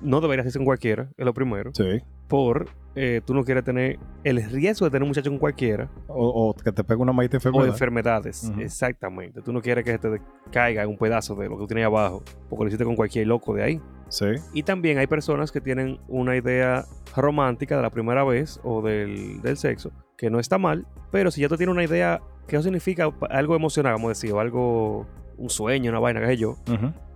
no 0.00 0.20
debería 0.20 0.42
hacerse 0.42 0.58
con 0.58 0.66
cualquiera, 0.66 1.08
es 1.16 1.24
lo 1.24 1.32
primero. 1.34 1.70
Sí. 1.74 2.00
Por 2.28 2.68
eh, 2.94 3.20
tú 3.24 3.34
no 3.34 3.42
quieres 3.44 3.64
tener 3.64 3.98
el 4.22 4.42
riesgo 4.50 4.86
de 4.86 4.90
tener 4.90 5.02
un 5.02 5.08
muchacho 5.08 5.28
con 5.30 5.38
cualquiera 5.38 5.90
O, 6.06 6.50
o 6.50 6.54
que 6.54 6.70
te 6.72 6.84
pegue 6.84 7.00
una 7.02 7.12
maldita 7.12 7.36
o 7.36 7.40
enfermedad. 7.40 7.68
enfermedades. 7.68 8.44
Ujú. 8.50 8.60
Exactamente. 8.60 9.42
Tú 9.42 9.52
no 9.52 9.60
quieres 9.60 9.84
que 9.84 9.92
se 9.92 9.98
te 9.98 10.22
caiga 10.50 10.86
un 10.86 10.96
pedazo 10.96 11.34
de 11.34 11.48
lo 11.48 11.56
que 11.56 11.62
tú 11.62 11.66
tienes 11.66 11.86
abajo 11.86 12.22
porque 12.48 12.64
lo 12.64 12.68
hiciste 12.68 12.84
con 12.84 12.96
cualquier 12.96 13.26
loco 13.26 13.54
de 13.54 13.62
ahí. 13.62 13.80
Sí. 14.14 14.26
Y 14.52 14.62
también 14.62 14.98
hay 14.98 15.08
personas 15.08 15.50
que 15.50 15.60
tienen 15.60 15.98
una 16.06 16.36
idea 16.36 16.84
romántica 17.16 17.76
de 17.76 17.82
la 17.82 17.90
primera 17.90 18.22
vez 18.22 18.60
o 18.62 18.80
del, 18.80 19.42
del 19.42 19.56
sexo, 19.56 19.90
que 20.16 20.30
no 20.30 20.38
está 20.38 20.56
mal, 20.56 20.86
pero 21.10 21.32
si 21.32 21.40
ya 21.40 21.48
tú 21.48 21.56
tienes 21.56 21.72
una 21.72 21.82
idea, 21.82 22.20
que 22.46 22.54
eso 22.54 22.62
significa 22.62 23.12
algo 23.28 23.56
emocional, 23.56 23.94
vamos 23.94 24.06
a 24.06 24.10
decir, 24.10 24.32
o 24.32 24.38
algo, 24.38 25.04
un 25.36 25.50
sueño, 25.50 25.90
una 25.90 25.98
vaina, 25.98 26.20
qué 26.20 26.26
sé 26.28 26.36
yo, 26.36 26.56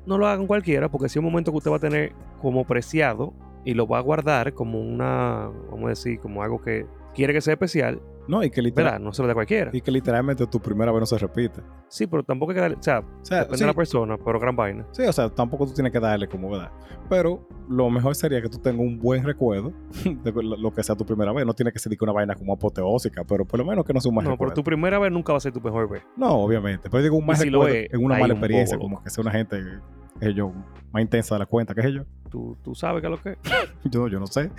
no 0.07 0.19
lo 0.19 0.27
hagan 0.27 0.49
cualquiera, 0.49 0.89
porque 0.89 1.09
si 1.09 1.13
es 1.13 1.17
un 1.19 1.27
momento 1.27 1.53
que 1.53 1.59
usted 1.59 1.71
va 1.71 1.77
a 1.77 1.81
tener 1.81 2.13
como 2.43 2.65
preciado 2.65 3.33
y 3.65 3.75
lo 3.75 3.87
va 3.87 3.99
a 3.99 4.01
guardar 4.01 4.55
como 4.55 4.81
una, 4.81 5.51
vamos 5.71 5.87
a 5.87 5.89
decir, 5.91 6.19
como 6.19 6.43
algo 6.43 6.61
que 6.61 6.85
quiere 7.15 7.33
que 7.33 7.41
sea 7.41 7.55
especial, 7.55 8.01
No, 8.29 8.45
y 8.45 8.51
que, 8.51 8.61
literal- 8.63 8.93
¿verdad? 8.93 9.01
No 9.05 9.13
se 9.13 9.23
lo 9.23 9.29
da 9.29 9.35
cualquiera. 9.35 9.71
y 9.73 9.81
que 9.81 9.91
literalmente 9.91 10.47
tu 10.47 10.61
primera 10.61 10.93
vez 10.93 11.01
no 11.01 11.07
se 11.07 11.19
repite. 11.19 11.63
Sí, 11.89 12.07
pero 12.07 12.23
tampoco 12.23 12.53
hay 12.53 12.57
que 12.57 12.61
darle, 12.61 12.77
o 12.79 12.83
sea, 12.83 12.99
O 13.01 13.25
sea, 13.25 13.39
depende 13.39 13.57
sí, 13.59 13.65
de 13.65 13.67
la 13.69 13.75
persona, 13.75 14.17
pero 14.23 14.39
gran 14.39 14.55
vaina. 14.55 14.87
sí, 14.93 15.03
o 15.03 15.13
sea, 15.13 15.29
tampoco 15.31 15.67
tú 15.67 15.73
tienes 15.73 15.91
que 15.93 15.99
darle 15.99 16.29
como 16.29 16.51
verdad. 16.51 16.71
Pero 17.09 17.49
lo 17.69 17.89
mejor 17.91 18.15
sería 18.15 18.43
que 18.43 18.49
tú 18.51 18.59
tengas 18.59 18.81
un 18.81 18.99
buen 18.99 19.25
recuerdo 19.25 19.73
de 20.05 20.33
lo 20.43 20.71
que 20.73 20.83
sea 20.83 20.95
tu 20.95 21.07
primera 21.07 21.33
vez. 21.33 21.47
No 21.47 21.55
tiene 21.55 21.73
que 21.73 21.79
ser 21.79 21.97
una 22.03 22.13
vaina 22.13 22.35
como 22.35 22.53
apoteósica, 22.53 23.25
pero 23.25 23.45
por 23.47 23.59
lo 23.61 23.65
menos 23.65 23.85
que 23.85 23.93
no 23.95 24.01
sea 24.01 24.11
un 24.11 24.17
mal 24.17 24.25
No, 24.27 24.37
pero 24.37 24.53
tu 24.53 24.63
primera 24.63 24.99
vez 24.99 25.11
nunca 25.11 25.33
va 25.33 25.39
a 25.39 25.41
ser 25.41 25.53
tu 25.53 25.61
mejor 25.61 25.89
vez. 25.89 26.03
No, 26.17 26.29
obviamente. 26.33 26.91
Pero 26.91 27.03
digo 27.03 27.17
un 27.17 27.25
mal 27.25 27.37
si 27.37 27.49
recuerdo 27.49 27.75
es, 27.75 27.93
en 27.93 28.05
una 28.05 28.15
mala 28.19 28.27
un 28.35 28.39
experiencia, 28.39 28.79
como 28.79 29.03
que 29.03 29.09
sea 29.11 29.23
una 29.23 29.31
gente, 29.31 29.59
que 30.21 30.35
yo, 30.35 30.53
más 30.93 31.01
intensa 31.03 31.35
de 31.35 31.39
la 31.39 31.47
cuenta, 31.47 31.75
qué 31.75 31.81
sé 31.83 31.93
yo. 31.95 32.03
Tú, 32.29 32.59
tú 32.63 32.75
sabes 32.75 33.01
que 33.01 33.07
es 33.07 33.11
lo 33.11 33.17
que 33.23 33.31
es. 33.31 33.39
Yo, 33.91 34.07
yo 34.09 34.21
no 34.21 34.27
sé. 34.27 34.51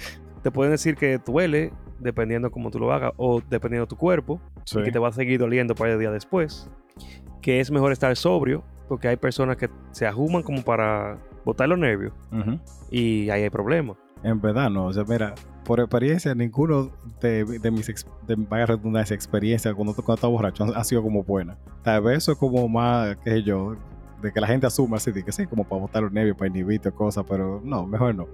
Te 0.42 0.50
pueden 0.50 0.72
decir 0.72 0.96
que 0.96 1.20
duele, 1.20 1.72
dependiendo 2.00 2.52
cómo 2.52 2.72
tú 2.72 2.80
lo 2.80 2.92
hagas, 2.92 3.12
o 3.18 3.42
dependiendo 3.50 3.86
de 3.86 3.90
tu 3.90 3.96
cuerpo, 3.98 4.40
Sí. 4.66 4.80
y 4.80 4.84
que 4.84 4.92
te 4.92 5.00
va 5.00 5.10
a 5.10 5.12
seguir 5.14 5.40
doliendo 5.40 5.76
para 5.76 5.94
el 5.94 6.00
día 6.00 6.12
después. 6.12 6.70
Que 7.42 7.60
es 7.60 7.72
mejor 7.72 7.92
estar 7.92 8.16
sobrio, 8.16 8.64
porque 8.88 9.08
hay 9.08 9.16
personas 9.18 9.58
que 9.58 9.70
se 9.92 10.06
ajuman 10.08 10.44
como 10.44 10.64
para 10.64 11.18
botar 11.46 11.68
los 11.70 11.78
nervios, 11.80 12.14
Ujú. 12.32 12.60
y 12.92 13.30
ahí 13.30 13.44
hay 13.44 13.50
problemas. 13.50 13.98
En 14.24 14.42
verdad, 14.42 14.70
no. 14.70 14.88
O 14.88 14.94
sea, 14.94 15.06
mira, 15.08 15.34
por 15.64 15.80
experiencia, 15.80 16.36
ninguno 16.36 16.92
de, 17.22 17.46
de 17.46 17.72
mis, 17.72 17.88
ex- 17.88 18.06
de, 18.28 18.36
vaya 18.36 18.66
redundancia, 18.66 19.14
experiencias 19.16 19.74
cuando, 19.74 19.94
cuando 19.94 20.16
estaba 20.16 20.32
borracho 20.34 20.66
ha, 20.76 20.84
sido 20.84 21.02
como 21.02 21.24
buena. 21.24 21.58
Tal 21.84 22.02
vez 22.02 22.18
eso 22.18 22.34
es 22.34 22.38
como 22.38 22.68
más, 22.68 23.16
qué 23.24 23.30
sé 23.32 23.44
yo, 23.44 23.78
de 24.22 24.34
que 24.34 24.42
la 24.42 24.48
gente 24.48 24.68
asume 24.68 24.98
así, 24.98 25.14
de 25.14 25.24
que 25.24 25.32
sí, 25.32 25.46
como 25.48 25.64
para 25.64 25.82
botar 25.82 26.04
los 26.04 26.12
nervios, 26.12 26.36
para 26.36 26.50
inhibirte 26.50 26.90
o 26.90 26.94
cosas, 26.94 27.24
pero 27.30 27.62
no, 27.64 27.86
mejor 27.88 28.14
no. 28.14 28.28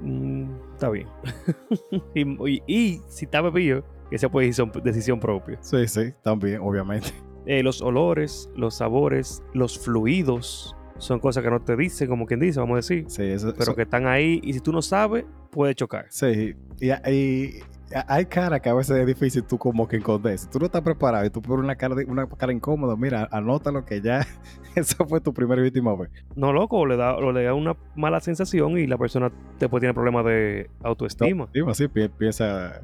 Mm, 0.00 0.50
está 0.74 0.88
bien. 0.90 1.08
y, 2.14 2.22
y- 2.48 2.62
y 2.66 3.00
si 3.08 3.24
está 3.24 3.40
bebido, 3.40 3.84
que 4.10 4.18
sea 4.18 4.28
por 4.30 4.42
decisión, 4.42 4.70
decisión 4.84 5.20
propia. 5.20 5.58
Sí, 5.60 5.86
sí, 5.88 6.12
también, 6.22 6.60
obviamente. 6.62 7.08
Eh, 7.46 7.62
los 7.62 7.80
olores, 7.82 8.50
los 8.56 8.74
sabores, 8.76 9.42
los 9.54 9.78
fluidos, 9.78 10.74
son 10.98 11.20
cosas 11.20 11.42
que 11.44 11.50
no 11.50 11.60
te 11.60 11.76
dicen, 11.76 12.08
como 12.08 12.26
quien 12.26 12.40
dice, 12.40 12.58
vamos 12.60 12.74
a 12.74 12.76
decir, 12.78 13.04
Sí, 13.08 13.22
eso, 13.22 13.52
pero 13.52 13.62
eso- 13.62 13.74
que 13.76 13.82
están 13.82 14.06
ahí, 14.06 14.40
y 14.42 14.52
si 14.52 14.60
tú 14.60 14.72
no 14.72 14.82
sabes, 14.82 15.24
puede 15.50 15.74
chocar. 15.74 16.06
sí. 16.10 16.54
Y, 16.80 16.90
y 17.10 17.60
hay 18.06 18.26
cara 18.26 18.60
que 18.60 18.68
a 18.68 18.74
veces 18.74 18.96
es 18.98 19.06
difícil 19.06 19.42
tú 19.44 19.56
como 19.58 19.88
que 19.88 19.96
esconder. 19.96 20.38
Si 20.38 20.46
tú 20.48 20.58
no 20.58 20.66
estás 20.66 20.82
preparado 20.82 21.24
y 21.24 21.30
tú 21.30 21.40
pones 21.42 21.64
una 21.64 21.76
cara, 21.76 21.94
de- 21.94 22.04
una 22.04 22.26
cara 22.28 22.52
incómoda, 22.52 22.96
mira, 22.96 23.28
anótalo 23.32 23.84
que 23.84 24.00
ya 24.00 24.26
esa 24.74 25.04
fue 25.06 25.20
tu 25.20 25.32
primera 25.32 25.62
última 25.62 25.94
vez. 25.96 26.10
No, 26.36 26.52
loco, 26.52 26.84
le 26.86 26.96
da, 26.96 27.18
le 27.20 27.44
da 27.44 27.54
una 27.54 27.76
mala 27.96 28.20
sensación 28.20 28.78
y 28.78 28.86
la 28.86 28.98
persona 28.98 29.30
después 29.58 29.80
tiene 29.80 29.94
problemas 29.94 30.24
de 30.24 30.70
autoestima. 30.82 31.48
Así, 31.68 31.88
pi- 31.88 32.08
piensa 32.08 32.80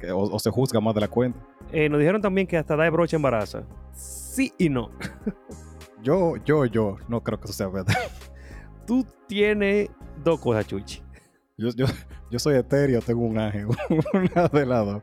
que- 0.00 0.10
o, 0.12 0.18
o 0.20 0.38
se 0.38 0.50
juzga 0.50 0.80
más 0.80 0.94
de 0.94 1.00
la 1.02 1.08
cuenta. 1.08 1.38
Eh, 1.72 1.88
nos 1.88 1.98
dijeron 1.98 2.22
también 2.22 2.46
que 2.46 2.56
hasta 2.56 2.74
da 2.76 2.84
de 2.84 2.90
brocha 2.90 3.16
embaraza. 3.16 3.64
Sí 3.92 4.52
y 4.56 4.68
no. 4.68 4.90
Yo, 6.02 6.36
yo, 6.44 6.64
yo, 6.64 6.96
no 7.08 7.22
creo 7.22 7.38
que 7.40 7.44
eso 7.46 7.52
sea 7.52 7.68
verdad. 7.68 7.94
Tú 8.86 9.04
tienes 9.26 9.90
dos 10.24 10.40
cosas, 10.40 10.66
Chuchi. 10.66 11.02
Yo, 11.58 11.68
yo, 11.76 11.86
yo 12.30 12.38
soy 12.38 12.54
etéreo, 12.56 13.00
tengo 13.02 13.22
un 13.22 13.38
ángel, 13.38 13.66
una 14.14 14.48
de 14.48 14.64
las 14.66 14.86
dos. 14.86 15.02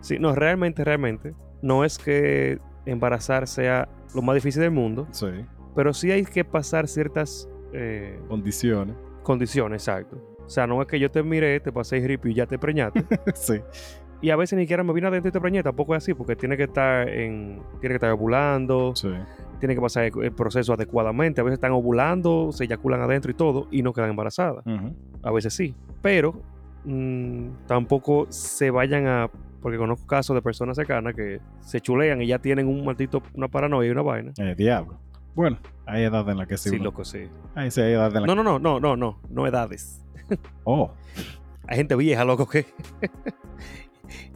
Sí, 0.00 0.18
no, 0.18 0.34
realmente, 0.34 0.82
realmente. 0.84 1.34
No 1.62 1.84
es 1.84 1.98
que 1.98 2.58
embarazar 2.86 3.46
sea 3.46 3.88
lo 4.14 4.22
más 4.22 4.34
difícil 4.34 4.62
del 4.62 4.70
mundo, 4.70 5.06
Sí, 5.10 5.26
pero 5.74 5.92
sí 5.92 6.10
hay 6.10 6.24
que 6.24 6.44
pasar 6.44 6.88
ciertas 6.88 7.48
eh, 7.72 8.18
condiciones. 8.28 8.96
condiciones, 9.22 9.82
exacto. 9.82 10.16
O 10.44 10.48
sea, 10.48 10.66
no 10.66 10.80
es 10.80 10.86
que 10.86 10.98
yo 11.00 11.10
te 11.10 11.22
miré, 11.22 11.58
te 11.60 11.72
pasé 11.72 11.98
ripio 12.06 12.30
y 12.30 12.34
ya 12.34 12.46
te 12.46 12.58
preñaste. 12.58 13.04
sí, 13.34 13.60
y 14.20 14.30
a 14.30 14.36
veces 14.36 14.56
ni 14.56 14.62
siquiera 14.64 14.82
me 14.82 14.92
vine 14.92 15.06
adentro 15.08 15.28
y 15.28 15.32
te 15.32 15.40
preñé. 15.40 15.62
Tampoco 15.62 15.94
es 15.94 16.02
así, 16.02 16.14
porque 16.14 16.36
tiene 16.36 16.56
que 16.56 16.64
estar 16.64 17.08
en. 17.08 17.60
Tiene 17.80 17.88
que 17.92 17.96
estar 17.96 18.10
ovulando, 18.10 18.92
sí. 18.96 19.10
tiene 19.60 19.74
que 19.74 19.80
pasar 19.80 20.04
el 20.04 20.12
el 20.24 20.32
proceso 20.32 20.72
adecuadamente. 20.72 21.40
A 21.40 21.44
veces 21.44 21.54
están 21.56 21.72
ovulando, 21.72 22.50
se 22.52 22.64
eyaculan 22.64 23.00
adentro 23.00 23.30
y 23.30 23.34
todo, 23.34 23.68
y 23.70 23.82
no 23.82 23.92
quedan 23.92 24.10
embarazadas. 24.10 24.64
A 25.22 25.30
veces 25.30 25.52
sí. 25.54 25.74
Pero 26.02 26.34
mm, 26.84 27.48
tampoco 27.66 28.26
se 28.30 28.70
vayan 28.70 29.06
a. 29.06 29.30
Porque 29.62 29.78
conozco 29.78 30.06
casos 30.06 30.34
de 30.36 30.42
personas 30.42 30.76
cercanas 30.76 31.14
que 31.14 31.40
se 31.60 31.80
chulean 31.80 32.22
y 32.22 32.26
ya 32.28 32.38
tienen 32.38 32.68
un 32.68 32.84
maldito, 32.84 33.20
una 33.34 33.48
paranoia 33.48 33.88
y 33.88 33.90
una 33.90 34.02
vaina. 34.02 34.32
Eh, 34.38 34.54
diablo. 34.56 34.98
Bueno, 35.34 35.58
hay 35.86 36.04
edad 36.04 36.28
en 36.30 36.38
la 36.38 36.46
que 36.46 36.56
sí. 36.56 36.70
Sí, 36.70 36.76
uno- 36.76 36.84
loco, 36.84 37.04
sí. 37.04 37.28
Ahí 37.54 37.70
sí 37.70 37.80
hay 37.80 37.92
edad 37.92 38.14
en 38.14 38.22
la 38.22 38.26
No, 38.26 38.34
no, 38.36 38.42
no, 38.44 38.58
no, 38.60 38.78
no, 38.80 38.96
no, 38.96 39.20
no 39.28 39.46
edades. 39.46 40.02
Oh, 40.64 40.92
Hay 41.66 41.76
gente 41.78 41.94
vieja, 41.96 42.24
loco, 42.24 42.46
que. 42.48 42.64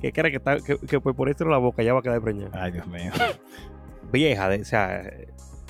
Que 0.01 0.13
cree 0.13 0.31
que, 0.31 0.37
está, 0.39 0.59
que, 0.61 0.79
que 0.79 1.01
por 1.01 1.29
en 1.47 1.51
la 1.51 1.59
boca 1.59 1.83
ya 1.83 1.93
va 1.93 2.01
a 2.01 2.03
quedar 2.03 2.21
preñada. 2.21 2.51
ay, 2.63 2.73
Dios 2.73 2.87
mío. 2.87 3.11
Vieja, 4.13 4.49
de, 4.49 4.63
o 4.63 4.65
sea, 4.65 5.03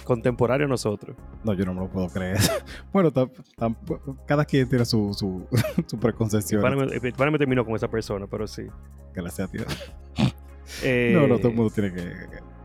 contemporáneo 0.05 0.67
a 0.67 0.69
nosotros. 0.71 1.17
No, 1.45 1.53
yo 1.53 1.65
no 1.65 1.75
me 1.75 1.81
lo 1.81 1.89
puedo 1.89 2.09
creer. 2.09 2.39
bueno, 2.93 3.13
tam- 3.13 3.31
tam- 3.57 3.77
cada 4.27 4.45
quien 4.45 4.69
tiene 4.69 4.85
su, 4.85 5.13
su, 5.15 5.47
su 5.87 5.99
preconcepción. 5.99 6.63
Terminó 7.39 7.65
con 7.65 7.75
esa 7.75 7.89
persona, 7.89 8.27
pero 8.27 8.47
sí. 8.47 8.67
Gracias 9.15 9.49
a 9.49 9.53
Dios. 9.53 9.93
Eh, 10.83 11.13
No, 11.15 11.27
no, 11.27 11.39
todo 11.39 11.49
el 11.49 11.55
mundo 11.55 11.73
tiene 11.75 11.93
que 11.93 12.13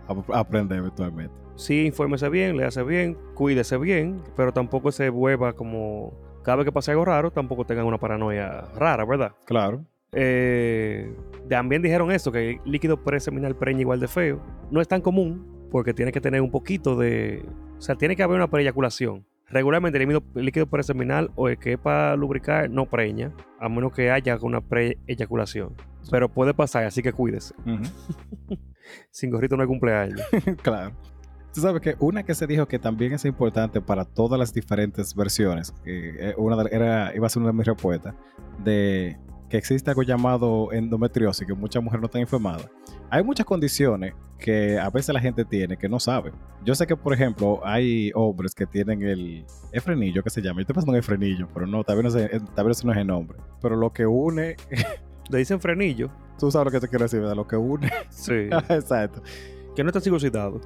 ap- 0.08 0.32
aprender 0.32 0.78
eventualmente. 0.78 1.34
Sí, 1.56 1.86
infórmese 1.86 2.30
bien, 2.30 2.58
le 2.58 2.66
hace 2.66 2.84
bien, 2.84 3.18
cuídese 3.34 3.78
bien, 3.78 4.22
pero 4.36 4.52
tampoco 4.54 4.92
se 4.92 5.10
vuelva 5.10 5.54
como. 5.54 6.14
Cada 6.44 6.58
vez 6.58 6.66
que 6.66 6.72
pase 6.72 6.92
algo 6.92 7.06
raro, 7.06 7.32
tampoco 7.32 7.66
tengan 7.66 7.86
una 7.86 7.98
paranoia 7.98 8.62
rara, 8.76 9.04
¿verdad? 9.06 9.32
Claro. 9.46 9.84
Eh, 10.16 11.14
también 11.50 11.82
dijeron 11.82 12.12
esto, 12.12 12.32
que 12.32 12.52
el 12.52 12.60
líquido 12.66 13.04
preseminal 13.04 13.56
preña 13.56 13.82
igual 13.82 14.00
de 14.00 14.08
feo. 14.08 14.42
No 14.72 14.82
es 14.82 14.88
tan 14.88 15.02
común, 15.02 15.68
porque 15.70 15.94
tiene 15.94 16.12
que 16.12 16.22
tener 16.22 16.42
un 16.42 16.52
poquito 16.52 16.96
de. 16.96 17.46
O 17.78 17.82
sea, 17.82 17.96
tiene 17.96 18.16
que 18.16 18.24
haber 18.24 18.38
una 18.38 18.50
preeyaculación. 18.50 19.26
Regularmente 19.48 20.02
el 20.02 20.22
líquido, 20.44 20.66
preseminal 20.66 21.30
o 21.36 21.50
el 21.50 21.60
que 21.60 21.74
es 21.74 21.78
para 21.78 22.16
lubricar 22.16 22.68
no 22.70 22.88
preña, 22.88 23.32
a 23.60 23.70
menos 23.70 23.92
que 23.94 24.10
haya 24.10 24.38
una 24.42 24.60
preeyaculación. 24.62 25.76
Pero 26.10 26.30
puede 26.30 26.54
pasar, 26.56 26.86
así 26.86 27.04
que 27.04 27.14
cuídese. 27.14 27.54
Sin 29.12 29.30
gorrito 29.32 29.56
no 29.56 29.62
hay 29.64 29.68
cumpleaños. 29.68 30.22
claro. 30.64 30.96
Tú 31.54 31.62
sabes 31.62 31.82
que 31.82 31.96
una 32.00 32.24
que 32.24 32.34
se 32.36 32.48
dijo 32.48 32.68
que 32.68 32.80
también 32.80 33.14
es 33.14 33.24
importante 33.24 33.80
para 33.82 34.04
todas 34.04 34.38
las 34.38 34.54
diferentes 34.54 35.16
versiones, 35.16 35.74
eh, 35.86 36.34
una 36.38 36.62
de- 36.64 36.70
era, 36.76 37.16
iba 37.16 37.28
a 37.28 37.30
ser 37.30 37.42
una 37.42 37.52
de 37.52 37.58
mis 37.58 37.66
respuestas, 37.66 38.14
de 38.64 39.16
que 39.50 39.58
existe 39.58 39.90
algo 39.90 40.04
llamado 40.04 40.72
endometriosis, 40.72 41.46
que 41.48 41.54
muchas 41.54 41.84
mujeres 41.84 42.02
no 42.02 42.06
están 42.08 42.22
informadas. 42.22 42.68
Hay 43.10 43.24
muchas 43.24 43.46
condiciones 43.46 44.14
que 44.40 44.78
a 44.80 44.90
veces 44.90 45.14
la 45.14 45.22
gente 45.22 45.46
tiene 45.46 45.78
que 45.78 45.88
no 45.88 46.00
sabe. 46.00 46.32
Yo 46.64 46.74
sé 46.76 46.86
que, 46.88 46.98
por 46.98 47.14
ejemplo, 47.14 47.62
hay 47.64 48.12
hombres 48.16 48.54
que 48.56 48.66
tienen 48.66 49.04
el, 49.04 49.46
el 49.72 49.82
frenillo, 49.82 50.24
que 50.24 50.30
se 50.30 50.42
llama. 50.42 50.58
Yo 50.58 50.62
estoy 50.62 50.74
pensando 50.74 50.94
en 50.94 50.98
el 50.98 51.04
frenillo, 51.04 51.48
pero 51.54 51.68
no, 51.68 51.84
tal 51.84 51.98
vez, 51.98 52.04
no 52.06 52.10
sé- 52.12 52.30
eh, 52.36 52.40
tal 52.56 52.66
vez 52.68 52.78
ese 52.78 52.88
no 52.88 52.94
es 52.94 53.00
el 53.00 53.08
nombre. 53.08 53.38
Pero 53.62 53.76
lo 53.76 53.94
que 53.94 54.06
une, 54.06 54.56
Le 55.30 55.38
dicen 55.40 55.60
frenillo. 55.60 56.10
tú 56.38 56.52
sabes 56.52 56.66
lo 56.66 56.72
que 56.72 56.80
te 56.80 56.88
quiero 56.90 57.06
decir, 57.06 57.20
¿verdad? 57.20 57.36
Lo 57.36 57.48
que 57.48 57.56
une, 57.56 57.90
Sí. 58.10 58.50
exacto. 58.70 59.22
que 59.76 59.84
no 59.84 59.90
está 59.90 60.00
circuncidado. 60.02 60.60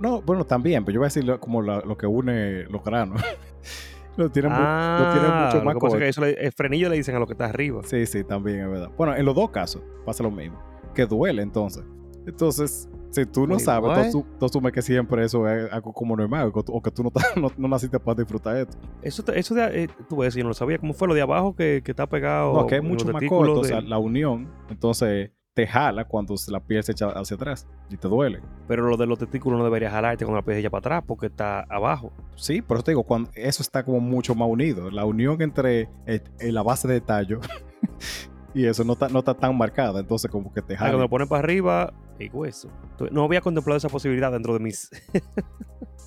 No, 0.00 0.22
bueno, 0.22 0.44
también, 0.46 0.84
pero 0.84 0.94
yo 0.94 1.00
voy 1.00 1.06
a 1.06 1.08
decir 1.08 1.24
lo- 1.24 1.38
como 1.40 1.60
la- 1.62 1.80
lo 1.80 1.96
que 1.98 2.06
une 2.06 2.64
los 2.64 2.82
granos. 2.84 3.20
lo 4.16 4.30
tiene, 4.30 4.48
mu- 4.48 4.54
lo 4.54 5.10
tiene 5.10 5.26
Ah, 5.28 5.40
mucho 5.46 5.64
más 5.64 5.74
lo 5.74 5.80
que 5.80 5.86
pasa 5.86 5.96
es 5.96 6.02
que 6.02 6.08
eso 6.08 6.20
le- 6.22 6.46
el 6.46 6.52
frenillo 6.52 6.88
le 6.88 6.96
dicen 6.96 7.14
a 7.16 7.18
lo 7.18 7.26
que 7.26 7.32
está 7.34 7.46
arriba. 7.46 7.82
Sí, 7.84 8.04
sí, 8.06 8.24
también 8.24 8.60
es 8.60 8.68
verdad. 8.70 8.90
Bueno, 8.96 9.14
en 9.16 9.24
los 9.24 9.34
dos 9.34 9.50
casos 9.50 9.82
pasa 10.04 10.22
lo 10.22 10.30
mismo. 10.30 10.58
Que 10.94 11.06
duele 11.06 11.42
entonces. 11.42 11.84
Entonces, 12.26 12.88
si 13.10 13.24
tú 13.26 13.46
no 13.46 13.54
Wait, 13.54 13.64
sabes, 13.64 14.12
tú, 14.12 14.24
tú 14.38 14.46
asumes 14.46 14.72
que 14.72 14.82
siempre 14.82 15.24
eso 15.24 15.48
es 15.48 15.72
algo 15.72 15.92
como 15.92 16.14
normal 16.16 16.52
o 16.54 16.80
que, 16.82 16.90
tú- 16.90 17.02
no, 17.02 17.10
no, 17.36 17.48
no 17.56 17.68
naciste 17.68 17.98
para 17.98 18.16
disfrutar 18.16 18.56
esto. 18.56 18.76
Eso, 19.02 19.24
eso 19.32 19.54
de, 19.54 19.84
eh, 19.84 19.88
tú 20.08 20.18
ves, 20.18 20.34
yo 20.34 20.42
no 20.42 20.48
lo 20.50 20.54
sabía. 20.54 20.78
¿Cómo 20.78 20.92
fue 20.92 21.08
lo 21.08 21.14
de 21.14 21.22
abajo 21.22 21.54
que, 21.56 21.80
que 21.84 21.92
está 21.92 22.06
pegado? 22.06 22.52
no, 22.52 22.66
que 22.66 22.76
en 22.76 22.84
mucho 22.86 23.06
más 23.12 23.22
corto, 23.24 23.60
o 23.60 23.64
sea, 23.64 23.76
del- 23.80 23.88
la 23.90 23.98
unión, 23.98 24.48
entonces 24.68 25.30
te 25.54 25.66
jala 25.66 26.04
cuando 26.04 26.34
la 26.48 26.60
piel 26.60 26.82
se 26.84 26.92
echa 26.92 27.08
hacia 27.10 27.34
atrás 27.34 27.66
y 27.90 27.96
te 27.96 28.08
duele. 28.08 28.40
Pero 28.68 28.88
lo 28.88 28.96
de 28.96 29.06
los 29.06 29.18
testículos 29.18 29.58
no 29.58 29.64
debería 29.64 29.90
jalarte 29.90 30.24
con 30.24 30.34
la 30.34 30.42
piel 30.42 30.62
para 30.70 30.78
atrás 30.78 31.04
porque 31.06 31.26
está 31.26 31.60
abajo. 31.68 32.12
Sí, 32.36 32.62
por 32.62 32.76
eso 32.76 32.84
te 32.84 32.90
digo, 32.92 33.02
cuando 33.02 33.30
eso 33.34 33.62
está 33.62 33.84
como 33.84 34.00
mucho 34.00 34.34
más 34.34 34.48
unido. 34.48 34.90
La 34.90 35.04
unión 35.04 35.42
entre 35.42 35.88
eh, 36.06 36.22
eh, 36.38 36.52
la 36.52 36.62
base 36.62 36.86
de 36.88 37.00
tallo 37.00 37.40
y 38.54 38.66
eso 38.66 38.84
no 38.84 38.92
está, 38.94 39.08
no 39.08 39.18
está 39.20 39.34
tan 39.34 39.56
marcada, 39.56 40.00
entonces 40.00 40.30
como 40.30 40.52
que 40.52 40.62
te 40.62 40.74
Ah, 40.74 40.78
cuando 40.78 40.92
jala. 40.96 41.02
lo 41.04 41.10
ponen 41.10 41.28
para 41.28 41.40
arriba, 41.40 41.92
el 42.18 42.30
hueso. 42.32 42.68
No 43.10 43.24
había 43.24 43.40
contemplado 43.40 43.76
esa 43.78 43.88
posibilidad 43.88 44.30
dentro 44.30 44.52
de 44.54 44.60
mis. 44.60 44.90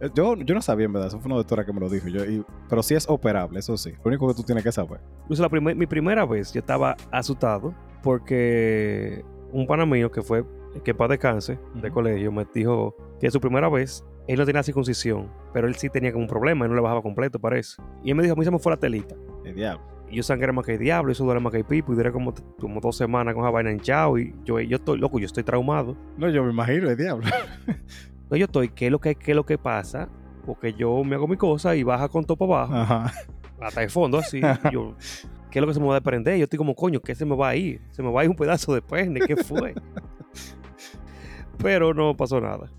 Eh, 0.00 0.08
Yo, 0.14 0.34
yo 0.36 0.54
no 0.54 0.62
sabía, 0.62 0.86
en 0.86 0.92
verdad. 0.92 1.08
Eso 1.08 1.18
fue 1.20 1.28
una 1.28 1.36
doctora 1.36 1.64
que 1.64 1.72
me 1.72 1.80
lo 1.80 1.88
dijo. 1.88 2.08
Yo, 2.08 2.24
y- 2.24 2.44
pero 2.68 2.82
sí 2.82 2.94
es 2.94 3.08
operable, 3.08 3.58
eso 3.58 3.76
sí. 3.76 3.90
Lo 4.02 4.08
único 4.08 4.26
que 4.28 4.34
tú 4.34 4.42
tienes 4.42 4.64
que 4.64 4.72
saber. 4.72 5.00
Incluso 5.22 5.42
la 5.42 5.48
primer- 5.48 5.76
mi 5.76 5.86
primera 5.86 6.24
vez 6.24 6.52
yo 6.52 6.60
estaba 6.60 6.96
asustado 7.10 7.74
porque 8.02 9.24
un 9.52 9.66
pana 9.66 9.84
mío 9.86 10.10
que 10.10 10.22
fue, 10.22 10.44
que 10.84 10.94
para 10.94 11.08
descanse 11.12 11.58
de 11.74 11.88
Ujú. 11.88 11.94
colegio, 11.94 12.32
me 12.32 12.46
dijo 12.54 12.94
que 13.20 13.30
su 13.30 13.40
primera 13.40 13.68
vez 13.68 14.04
él 14.28 14.38
no 14.38 14.46
tenía 14.46 14.62
circuncisión, 14.62 15.28
pero 15.52 15.66
él 15.66 15.74
sí 15.74 15.88
tenía 15.90 16.12
como 16.12 16.24
un 16.24 16.28
problema 16.30 16.64
y 16.64 16.68
no 16.68 16.74
le 16.76 16.80
bajaba 16.80 17.02
completo, 17.02 17.38
parece. 17.40 17.82
Y 18.04 18.10
él 18.10 18.14
me 18.16 18.22
dijo, 18.22 18.34
a 18.34 18.36
mí 18.36 18.44
se 18.44 18.50
me 18.50 18.58
fue 18.60 18.70
la 18.72 18.76
telita. 18.78 19.16
El 19.44 19.54
diablo. 19.56 19.82
Y 20.08 20.16
yo 20.16 20.22
sangré 20.22 20.52
más 20.52 20.64
que 20.66 20.74
el 20.74 20.78
diablo, 20.80 21.10
eso 21.12 21.24
duele 21.24 21.40
más 21.40 21.52
que 21.52 21.58
el 21.58 21.64
pipo, 21.64 21.92
y 21.92 21.96
duré 21.96 22.10
como, 22.12 22.32
como 22.60 22.80
dos 22.80 22.96
semanas 22.96 23.34
con 23.34 23.42
esa 23.44 23.50
vaina 23.50 23.70
hinchado. 23.72 24.18
Y 24.18 24.34
yo, 24.44 24.58
yo 24.60 24.76
estoy 24.76 24.98
loco, 24.98 25.18
yo 25.18 25.26
estoy 25.26 25.42
traumado. 25.44 25.96
No, 26.16 26.28
yo 26.30 26.42
me 26.44 26.50
imagino 26.52 26.88
el 26.90 26.96
diablo. 26.96 27.26
No, 28.30 28.36
yo 28.36 28.44
estoy, 28.44 28.68
¿qué 28.68 28.86
es 28.86 28.92
lo 28.92 29.00
que, 29.00 29.16
qué 29.16 29.32
es 29.32 29.36
lo 29.36 29.44
que 29.44 29.58
pasa? 29.58 30.08
Porque 30.46 30.72
yo 30.72 31.02
me 31.04 31.16
hago 31.16 31.26
mi 31.26 31.36
cosa 31.36 31.74
y 31.74 31.82
baja 31.82 32.08
con 32.08 32.24
para 32.24 32.44
abajo, 32.44 32.74
Ajá. 32.74 33.12
hasta 33.60 33.82
el 33.82 33.90
fondo, 33.90 34.18
así. 34.18 34.40
yo, 34.72 34.94
¿qué 35.50 35.58
es 35.58 35.60
lo 35.60 35.66
que 35.66 35.74
se 35.74 35.80
me 35.80 35.86
va 35.86 35.92
a 35.94 35.96
desprender? 35.96 36.36
Yo 36.38 36.44
estoy 36.44 36.56
como, 36.56 36.74
coño, 36.74 37.00
¿qué 37.00 37.14
se 37.14 37.24
me 37.24 37.36
va 37.36 37.48
a 37.50 37.56
ir? 37.56 37.82
Se 37.90 38.02
me 38.02 38.10
va 38.10 38.20
a 38.20 38.24
ir 38.24 38.30
un 38.30 38.36
pedazo 38.36 38.72
de 38.72 38.82
pene, 38.82 39.20
¿qué 39.20 39.36
fue? 39.36 39.74
Pero 41.58 41.92
no 41.92 42.16
pasó 42.16 42.40
nada. 42.40 42.70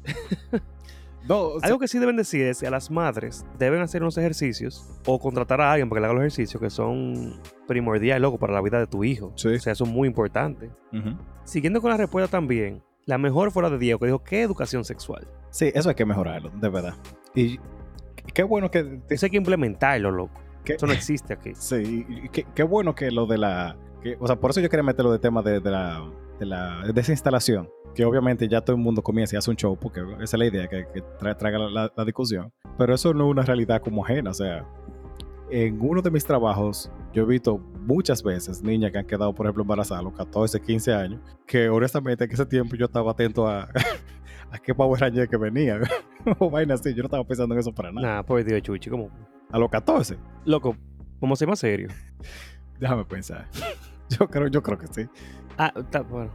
No, 1.28 1.42
o 1.42 1.60
sea, 1.60 1.68
Algo 1.68 1.80
que 1.80 1.88
sí 1.88 2.00
deben 2.00 2.16
decir 2.16 2.48
es 2.48 2.62
que 2.62 2.68
a 2.68 2.72
las 2.72 2.90
madres 2.90 3.46
deben 3.60 3.82
hacer 3.82 4.02
unos 4.02 4.18
ejercicios 4.18 4.90
o 5.06 5.20
contratar 5.20 5.62
a 5.62 5.72
alguien 5.72 5.88
para 5.90 6.00
que 6.00 6.02
le 6.02 6.06
haga 6.08 6.14
los 6.16 6.22
ejercicios 6.24 6.62
que 6.62 6.70
son 6.70 7.40
primordiales, 7.68 8.22
loco, 8.22 8.40
para 8.40 8.54
la 8.54 8.62
vida 8.62 8.80
de 8.80 8.88
tu 8.88 9.04
hijo. 9.04 9.34
Sí. 9.36 9.50
O 9.50 9.60
sea, 9.60 9.76
son 9.76 9.90
muy 9.90 10.08
importantes. 10.08 10.72
ujú. 10.92 11.16
Siguiendo 11.44 11.82
con 11.82 11.92
la 11.92 11.98
respuesta 11.98 12.30
también, 12.32 12.82
la 13.06 13.18
mejor 13.18 13.52
fue 13.52 13.64
la 13.64 13.70
de 13.70 13.78
Diego, 13.78 14.00
que 14.00 14.06
dijo, 14.08 14.24
¿qué 14.24 14.42
educación 14.42 14.84
sexual? 14.86 15.28
Sí, 15.52 15.72
eso 15.76 15.90
hay 15.90 15.96
que 15.96 16.06
mejorarlo, 16.06 16.50
de 16.50 16.70
verdad. 16.70 16.94
Y 17.36 17.60
qué 18.34 18.44
bueno 18.44 18.72
que... 18.72 19.00
Eso 19.10 19.26
hay 19.26 19.30
que 19.30 19.38
implementarlo, 19.38 20.10
loco. 20.12 20.34
que- 20.66 20.74
Eso 20.74 20.88
no 20.88 20.94
existe 20.94 21.34
aquí. 21.34 21.52
Sí, 21.56 22.06
y 22.10 22.30
qué, 22.30 22.46
qué 22.56 22.64
bueno 22.64 22.96
que 22.96 23.12
lo 23.12 23.26
de 23.28 23.38
la... 23.38 23.78
que- 24.02 24.18
o 24.20 24.26
sea, 24.28 24.38
por 24.38 24.52
eso 24.52 24.62
yo 24.62 24.70
quería 24.70 24.84
meterlo 24.84 25.12
de 25.12 25.20
tema 25.20 25.42
de, 25.42 25.60
de 25.60 25.70
la, 25.72 26.10
de 26.40 26.46
la 26.46 26.82
desinstalación. 26.94 27.70
Que 27.94 28.06
obviamente 28.06 28.48
ya 28.48 28.62
todo 28.62 28.78
el 28.78 28.82
mundo 28.82 29.02
comienza 29.02 29.36
y 29.36 29.38
hace 29.38 29.50
un 29.52 29.58
show, 29.58 29.78
porque 29.78 30.00
esa 30.22 30.24
es 30.24 30.34
la 30.40 30.46
idea, 30.46 30.68
que, 30.70 30.88
que 30.94 31.04
tra- 31.20 31.36
traiga 31.38 31.60
la, 31.60 31.70
la- 31.70 31.94
la 31.96 32.06
discusión. 32.06 32.52
Pero 32.78 32.96
eso 32.96 33.14
no 33.14 33.26
es 33.26 33.32
una 33.32 33.42
realidad 33.42 33.82
como 33.82 34.06
ajena. 34.06 34.32
O 34.32 34.34
sea, 34.34 34.66
en 35.50 35.78
uno 35.82 36.02
de 36.02 36.10
mis 36.10 36.24
trabajos, 36.24 36.90
yo 37.12 37.24
he 37.24 37.26
visto 37.26 37.58
muchas 37.58 38.24
veces 38.24 38.64
niñas 38.64 38.92
que 38.94 39.00
han 39.00 39.06
quedado, 39.06 39.36
por 39.36 39.46
ejemplo, 39.46 39.64
embarazadas 39.64 40.00
a 40.00 40.04
los 40.04 40.14
14, 40.14 40.62
15 40.62 40.94
años, 40.94 41.20
que 41.46 41.68
honestamente 41.68 42.24
en 42.24 42.32
ese 42.32 42.46
tiempo 42.46 42.78
yo 42.78 42.86
estaba 42.86 43.12
atento 43.12 43.46
a, 43.46 43.68
a 44.52 44.60
qué 44.60 44.76
Power 44.76 45.00
Ranger 45.00 45.28
que 45.28 45.38
venía. 45.38 45.80
o 46.40 46.50
vaina 46.50 46.76
así, 46.76 46.94
yo 46.94 47.04
no 47.04 47.08
estaba 47.08 47.24
pensando 47.24 47.56
en 47.56 47.60
eso 47.60 47.74
para 47.74 47.92
nada. 47.92 48.16
Nah, 48.18 48.24
por 48.24 48.44
Dios, 48.44 48.62
Chuchi, 48.62 48.90
como... 48.90 49.10
A 49.52 49.58
los 49.60 49.70
14, 49.70 50.18
Loco, 50.46 50.76
vamos 51.20 51.38
a 51.38 51.40
ser 51.40 51.48
más 51.48 51.60
serios. 51.60 51.94
déjame 52.80 53.06
pensar. 53.06 53.48
Yo 54.10 54.28
creo, 54.28 54.48
yo 54.48 54.62
creo 54.62 54.78
que 54.78 54.88
sí. 54.88 55.08
Ah, 55.58 55.72
está, 55.74 56.02
bueno. 56.02 56.32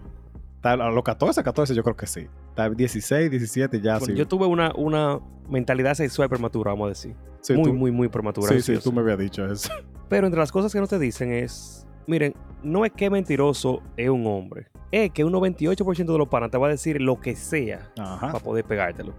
A 0.63 0.77
los 0.77 1.05
14, 1.05 1.43
14 1.43 1.75
yo 1.75 1.83
creo 1.83 1.95
que 1.95 2.07
sí. 2.07 2.27
Tal 2.55 2.75
16, 2.75 3.31
17 3.31 3.83
ya 3.83 3.99
Bueno, 3.99 4.15
sí. 4.15 4.19
Yo 4.19 4.27
tuve 4.27 4.47
una, 4.47 4.73
una 4.75 5.21
mentalidad 5.47 5.93
sexual 5.93 6.31
prematura, 6.31 6.71
vamos 6.71 6.87
a 6.87 6.89
decir. 6.89 7.15
Sí, 7.43 7.53
muy, 7.53 7.65
tú- 7.65 7.75
muy, 7.75 7.91
muy 7.91 8.09
prematura. 8.09 8.49
Sí, 8.49 8.63
sí, 8.63 8.79
tú 8.83 8.93
me 8.93 9.03
habías 9.03 9.19
dicho 9.19 9.45
eso. 9.45 9.69
Pero 10.09 10.27
entre 10.27 10.41
las 10.41 10.51
cosas 10.51 10.73
que 10.73 10.81
no 10.81 10.87
te 10.87 10.99
dicen 10.99 11.31
es, 11.33 11.87
miren, 12.07 12.35
no 12.63 12.87
es 12.87 12.93
que 12.93 13.11
mentiroso 13.11 13.83
es 13.97 14.09
un 14.09 14.27
hombre. 14.27 14.69
Es 15.05 15.11
que 15.13 15.25
un 15.25 15.33
98% 15.33 16.13
de 16.13 16.19
los 16.19 16.29
panas 16.29 16.51
te 16.51 16.59
va 16.59 16.67
a 16.69 16.71
decir 16.71 17.01
lo 17.01 17.21
que 17.21 17.35
sea 17.37 17.91
Ajá. 17.99 18.29
para 18.33 18.39
poder 18.41 18.65
pegártelo. 18.65 19.13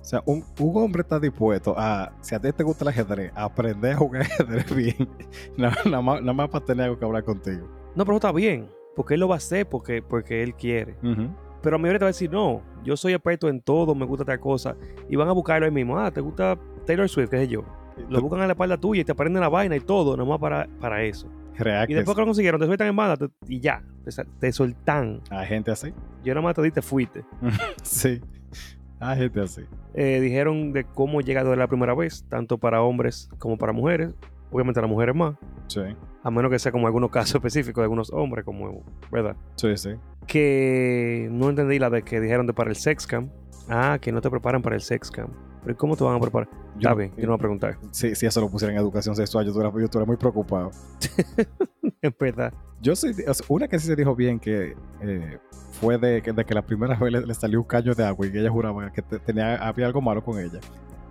O 0.00 0.04
sea, 0.04 0.22
un, 0.24 0.42
un 0.58 0.82
hombre 0.82 1.02
está 1.02 1.18
dispuesto 1.20 1.74
a, 1.76 2.12
si 2.22 2.34
a 2.34 2.40
ti 2.40 2.50
te 2.52 2.62
gusta 2.64 2.84
el 2.84 2.88
ajedrez, 2.88 3.30
a 3.34 3.44
aprender 3.44 3.92
a 3.92 3.96
jugar 3.98 4.22
ajedrez 4.40 4.74
bien. 4.74 5.08
Nada, 5.56 5.76
nada 5.84 6.00
más, 6.00 6.20
nada 6.20 6.32
más 6.32 6.48
para 6.48 6.64
tener 6.64 6.84
algo 6.84 6.98
que 6.98 7.04
hablar 7.04 7.24
contigo. 7.24 7.68
No, 7.94 8.04
pero 8.04 8.16
está 8.16 8.32
bien, 8.32 8.68
porque 8.96 9.14
él 9.14 9.20
lo 9.20 9.28
va 9.28 9.34
a 9.34 9.38
hacer 9.38 9.68
porque, 9.68 10.00
porque 10.02 10.42
él 10.42 10.54
quiere. 10.54 10.96
Pero 11.60 11.76
a 11.76 11.78
mí 11.78 11.86
ahorita 11.88 12.04
va 12.04 12.08
a 12.08 12.12
decir, 12.12 12.30
no, 12.30 12.62
yo 12.84 12.96
soy 12.96 13.12
experto 13.12 13.48
en 13.48 13.60
todo, 13.60 13.94
me 13.94 14.06
gusta 14.06 14.24
tal 14.24 14.38
cosa. 14.40 14.76
Y 15.10 15.16
van 15.16 15.28
a 15.28 15.32
buscarlo 15.32 15.66
ahí 15.66 15.72
mismo. 15.72 15.98
Ah, 15.98 16.10
¿te 16.10 16.20
gusta 16.20 16.56
Taylor 16.86 17.08
Swift? 17.08 17.30
¿Qué 17.30 17.38
sé 17.38 17.48
yo? 17.48 17.64
Lo 18.08 18.20
buscan 18.22 18.40
a 18.40 18.46
la 18.46 18.52
espalda 18.52 18.76
tuya 18.78 19.02
y 19.02 19.04
te 19.04 19.10
aprenden 19.12 19.40
la 19.40 19.48
vaina 19.48 19.74
y 19.74 19.80
todo, 19.80 20.16
nomás 20.16 20.38
para, 20.38 20.68
para 20.80 21.02
eso. 21.02 21.26
Real 21.56 21.90
Y 21.90 21.94
después 21.94 22.14
que 22.14 22.20
lo 22.22 22.26
consiguieron, 22.28 22.60
te 22.60 22.66
sueltan 22.66 22.86
en 22.86 22.94
banda 22.96 23.16
te- 23.16 23.28
y 23.48 23.58
ya, 23.60 23.82
te, 24.40 24.52
soltan. 24.52 25.20
Hay 25.30 25.46
gente 25.46 25.70
así. 25.70 25.92
Yo 26.24 26.34
nada 26.34 26.42
más 26.44 26.54
te 26.54 26.62
di, 26.62 26.70
te 26.70 26.82
fuiste. 26.82 27.24
Sí. 27.82 28.20
Hay 29.00 29.16
gente 29.18 29.40
así. 29.40 29.62
Eh, 29.94 30.20
dijeron 30.20 30.72
de 30.72 30.84
cómo 30.84 31.20
llega 31.20 31.44
de 31.44 31.56
la 31.56 31.68
primera 31.68 31.94
vez, 31.94 32.24
tanto 32.28 32.58
para 32.58 32.82
hombres 32.82 33.28
como 33.38 33.56
para 33.56 33.72
mujeres. 33.72 34.12
Obviamente 34.50 34.80
las 34.80 34.88
mujeres 34.90 35.14
más, 35.14 35.36
Sí. 35.66 35.82
a 36.22 36.30
menos 36.30 36.50
que 36.50 36.58
sea 36.58 36.72
como 36.72 36.86
algunos 36.86 37.10
casos 37.10 37.34
específicos 37.34 37.82
de 37.82 37.84
algunos 37.84 38.10
hombres, 38.12 38.44
como, 38.46 38.82
¿verdad? 39.12 39.36
Sí, 39.56 39.76
sí. 39.76 39.90
Que 40.26 41.28
no 41.30 41.50
entendí 41.50 41.78
la 41.78 41.90
de 41.90 42.02
que 42.02 42.18
dijeron 42.18 42.46
de 42.46 42.54
para 42.54 42.70
el 42.70 42.76
sex 42.76 43.06
camp. 43.06 43.30
Ah, 43.68 43.98
que 44.00 44.10
no 44.10 44.22
te 44.22 44.30
preparan 44.30 44.62
para 44.62 44.74
el 44.74 44.80
sex 44.80 45.10
camp. 45.10 45.30
Pero 45.68 45.76
¿y 45.76 45.80
¿cómo 45.80 45.96
te 45.98 46.02
van 46.04 46.16
a 46.16 46.20
preparar? 46.20 46.48
Yo- 46.76 46.88
Está 46.88 46.94
bien, 46.94 47.12
yo 47.14 47.24
no 47.24 47.28
voy 47.32 47.34
a 47.34 47.38
preguntar. 47.40 47.78
Si, 47.90 48.14
si 48.14 48.24
eso 48.24 48.40
lo 48.40 48.48
pusieran 48.48 48.74
en 48.74 48.80
educación 48.80 49.14
sexual, 49.14 49.44
yo 49.44 49.50
estuviera, 49.50 49.70
yo 49.76 49.84
estuviera 49.84 50.06
muy 50.06 50.16
preocupado. 50.16 50.70
Es 52.00 52.12
verdad. 52.18 52.54
Yo 52.80 52.96
sí, 52.96 53.08
una 53.48 53.68
que 53.68 53.78
sí 53.78 53.86
se 53.86 53.94
dijo 53.96 54.14
bien 54.16 54.38
que 54.40 54.74
eh, 55.02 55.38
fue 55.72 55.98
de, 55.98 56.22
que- 56.22 56.32
de 56.32 56.42
que 56.46 56.54
la 56.54 56.62
primera 56.62 56.94
vez 56.94 57.12
le, 57.12 57.26
le 57.26 57.34
salió 57.34 57.60
un 57.60 57.66
caño 57.66 57.94
de 57.94 58.02
agua 58.02 58.26
y 58.26 58.30
ella 58.30 58.48
juraba 58.50 58.90
que 58.90 59.02
te- 59.02 59.18
tenía, 59.18 59.56
había 59.56 59.84
algo 59.84 60.00
malo 60.00 60.24
con 60.24 60.38
ella. 60.38 60.58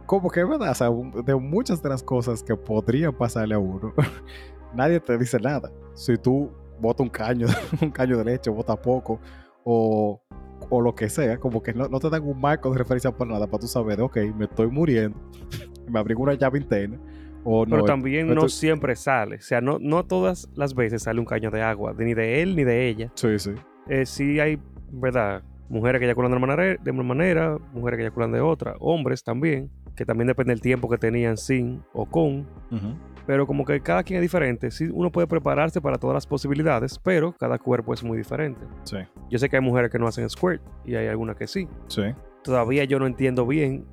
Como 0.08 0.28
que 0.32 0.40
es 0.42 0.50
verdad, 0.50 0.72
o 0.72 0.74
sea, 0.74 0.90
de 1.24 1.36
muchas 1.36 1.84
de 1.84 1.90
las 1.90 2.02
cosas 2.02 2.42
que 2.42 2.56
podrían 2.56 3.14
pasarle 3.14 3.54
a 3.54 3.60
uno, 3.60 3.94
nadie 4.74 5.00
te 5.00 5.18
dice 5.20 5.40
nada. 5.40 5.70
Si 5.94 6.18
tú 6.18 6.50
botas 6.80 7.02
un 7.04 7.10
caño, 7.10 7.46
un 7.82 7.92
caño 7.92 8.18
de 8.18 8.24
leche, 8.24 8.50
botas 8.50 8.78
poco, 8.78 9.20
o, 9.70 10.22
o 10.70 10.82
lo 10.82 10.96
que 10.96 11.10
sea, 11.10 11.38
como 11.38 11.62
que 11.62 11.74
no, 11.74 11.90
no 11.90 12.00
te 12.00 12.10
dan 12.10 12.24
un 12.24 12.40
marco 12.40 12.72
de 12.72 12.78
referencia 12.78 13.12
para 13.12 13.32
nada, 13.32 13.48
para 13.48 13.60
tú 13.60 13.68
saber 13.68 13.98
de, 13.98 14.04
ok, 14.04 14.18
me 14.34 14.46
estoy 14.46 14.68
muriendo, 14.68 15.20
me 15.92 16.00
abrigo 16.00 16.24
una 16.24 16.36
llave 16.36 16.60
interna, 16.60 16.98
o 17.44 17.66
no. 17.66 17.72
Pero 17.72 17.84
también 17.84 18.34
no 18.34 18.48
siempre 18.48 18.96
sale. 18.96 19.36
O 19.36 19.42
sea, 19.42 19.60
no, 19.60 19.78
no 19.80 20.06
todas 20.06 20.48
las 20.56 20.74
veces 20.74 21.04
sale 21.04 21.20
un 21.20 21.26
caño 21.26 21.52
de 21.52 21.62
agua, 21.62 21.94
ni 21.98 22.14
de 22.14 22.42
él 22.42 22.56
ni 22.56 22.64
de 22.64 22.88
ella. 22.88 23.12
Sí, 23.16 23.38
sí. 23.40 23.52
Eh, 23.90 24.06
sí 24.06 24.40
hay, 24.40 24.58
¿verdad? 24.90 25.44
Mujeres 25.68 26.00
que 26.00 26.06
eyaculan 26.06 26.32
de 26.32 26.38
una 26.38 26.48
manera, 26.48 26.82
de 26.82 26.92
una 26.92 27.04
manera, 27.04 27.58
mujeres 27.74 27.98
que 27.98 28.04
eyaculan 28.04 28.32
de 28.32 28.40
otra, 28.40 28.76
hombres 28.80 29.22
también, 29.22 29.70
que 29.98 30.06
también 30.06 30.28
depende 30.28 30.54
del 30.54 30.62
tiempo 30.62 30.88
que 30.88 30.98
tenían 30.98 31.36
sin 31.36 31.84
o 31.92 32.06
con. 32.06 32.48
Pero 33.26 33.46
como 33.46 33.66
que 33.66 33.82
cada 33.82 34.04
quien 34.04 34.20
es 34.20 34.22
diferente. 34.22 34.72
Sí, 34.72 34.88
uno 34.94 35.12
puede 35.12 35.28
prepararse 35.28 35.82
para 35.82 35.98
todas 35.98 36.14
las 36.14 36.26
posibilidades, 36.26 36.98
pero 36.98 37.34
cada 37.38 37.58
cuerpo 37.58 37.94
es 37.94 38.02
muy 38.02 38.18
diferente. 38.18 38.62
Sí, 38.84 38.98
Yo 39.30 39.38
sé 39.38 39.50
que 39.50 39.58
hay 39.58 39.62
mujeres 39.62 39.92
que 39.92 40.00
no 40.00 40.08
hacen 40.08 40.30
squirt 40.30 40.62
y 40.86 40.96
hay 40.96 41.08
algunas 41.08 41.36
que 41.36 41.46
sí. 41.48 41.68
sí. 41.88 42.04
Todavía 42.44 42.86
yo 42.86 42.98
no 43.00 43.06
entiendo 43.08 43.46
bien. 43.46 43.86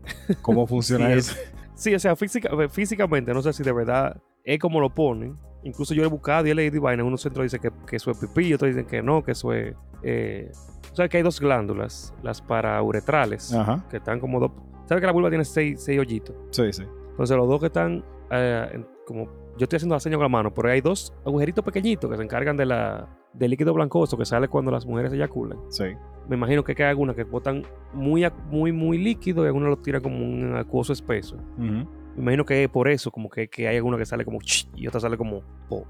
¿Cómo 0.42 0.66
funciona 0.68 1.12
eso? 1.12 1.34
Sí, 1.76 1.92
o 1.92 1.98
sea, 1.98 2.14
física- 2.14 2.50
físicamente, 2.70 3.34
no 3.34 3.42
sé 3.42 3.52
si 3.52 3.64
de 3.64 3.72
verdad 3.72 4.16
es 4.44 4.60
como 4.60 4.78
lo 4.78 4.94
ponen. 4.94 5.36
Incluso 5.64 5.92
yo 5.92 6.04
he 6.04 6.06
buscado 6.06 6.46
y 6.46 6.50
he 6.50 6.54
leído 6.54 6.80
vaina. 6.80 7.00
En 7.02 7.08
unos 7.08 7.22
centros 7.22 7.42
dicen 7.42 7.60
que, 7.60 7.72
que 7.84 7.96
eso 7.96 8.12
es 8.12 8.18
pipí, 8.18 8.54
otros 8.54 8.68
dicen 8.68 8.86
que 8.86 9.02
no, 9.02 9.24
que 9.24 9.32
eso 9.32 9.52
es. 9.52 9.74
Eh... 10.04 10.52
O 10.92 10.94
sea, 10.94 11.08
que 11.08 11.16
hay 11.16 11.24
dos 11.24 11.40
glándulas, 11.40 12.14
las 12.22 12.40
parauretrales, 12.40 13.52
Ajá. 13.52 13.84
que 13.90 13.96
están 13.96 14.20
como 14.20 14.38
dos. 14.38 14.52
¿Sabes 14.86 15.00
que 15.00 15.06
la 15.06 15.12
vulva 15.12 15.28
tiene 15.30 15.44
seis, 15.44 15.82
seis 15.82 15.98
hoyitos? 15.98 16.34
Sí, 16.50 16.72
sí. 16.72 16.84
Entonces, 17.10 17.36
los 17.36 17.48
dos 17.48 17.60
que 17.60 17.66
están 17.66 18.04
eh, 18.30 18.68
en- 18.74 18.86
como. 19.06 19.26
Yo 19.56 19.64
estoy 19.66 19.76
haciendo 19.76 19.94
la 19.94 20.00
señal 20.00 20.18
con 20.18 20.24
la 20.24 20.28
mano, 20.30 20.52
pero 20.52 20.68
hay 20.68 20.80
dos 20.80 21.14
agujeritos 21.24 21.64
pequeñitos 21.64 22.10
que 22.10 22.16
se 22.16 22.22
encargan 22.24 22.56
de 22.56 22.66
la, 22.66 23.08
del 23.32 23.52
líquido 23.52 23.72
blancoso 23.72 24.16
que 24.18 24.24
sale 24.24 24.48
cuando 24.48 24.72
las 24.72 24.84
mujeres 24.84 25.12
eyaculan. 25.12 25.58
Sí. 25.68 25.84
Me 26.28 26.34
imagino 26.34 26.64
que 26.64 26.72
hay 26.76 26.88
algunas 26.90 27.14
que 27.14 27.22
botan 27.22 27.62
muy, 27.92 28.26
muy, 28.50 28.72
muy 28.72 28.98
líquido 28.98 29.44
y 29.44 29.46
algunas 29.46 29.68
lo 29.68 29.76
tiran 29.76 30.02
como 30.02 30.16
un 30.24 30.56
acuoso 30.56 30.92
espeso. 30.92 31.36
Me 31.56 31.86
imagino 32.16 32.44
que 32.44 32.64
es 32.64 32.68
por 32.68 32.88
eso, 32.88 33.12
como 33.12 33.28
que, 33.30 33.46
que 33.48 33.68
hay 33.68 33.76
alguna 33.76 33.96
que 33.96 34.06
sale 34.06 34.24
como 34.24 34.40
ch 34.40 34.68
y 34.74 34.88
otra 34.88 34.98
sale 34.98 35.16
como 35.16 35.42
po. 35.68 35.86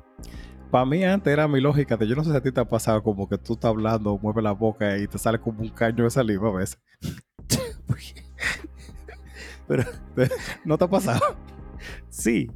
Para 0.71 0.85
mí 0.85 1.03
antes 1.05 1.33
era 1.33 1.49
mi 1.49 1.61
lógica 1.61 1.97
de 1.97 2.07
yo 2.07 2.17
no 2.17 2.25
sé 2.25 2.33
si 2.33 2.37
a 2.37 2.43
ti 2.43 2.51
te 2.53 2.61
ha 2.61 2.65
pasado 2.69 3.03
como 3.03 3.27
que 3.29 3.39
tú 3.39 3.55
estás 3.55 3.71
hablando, 3.71 4.19
mueve 4.21 4.43
la 4.43 4.53
boca 4.53 4.99
y 4.99 5.07
te 5.07 5.17
sale 5.19 5.39
como 5.39 5.61
un 5.63 5.69
caño 5.71 6.05
de 6.05 6.11
saliva 6.11 6.49
a 6.51 6.53
veces. 6.53 6.79
Pero- 10.15 10.31
¿No 10.65 10.79
te 10.79 10.85
ha 10.85 10.89
pasado? 10.89 11.21
sí, 12.09 12.51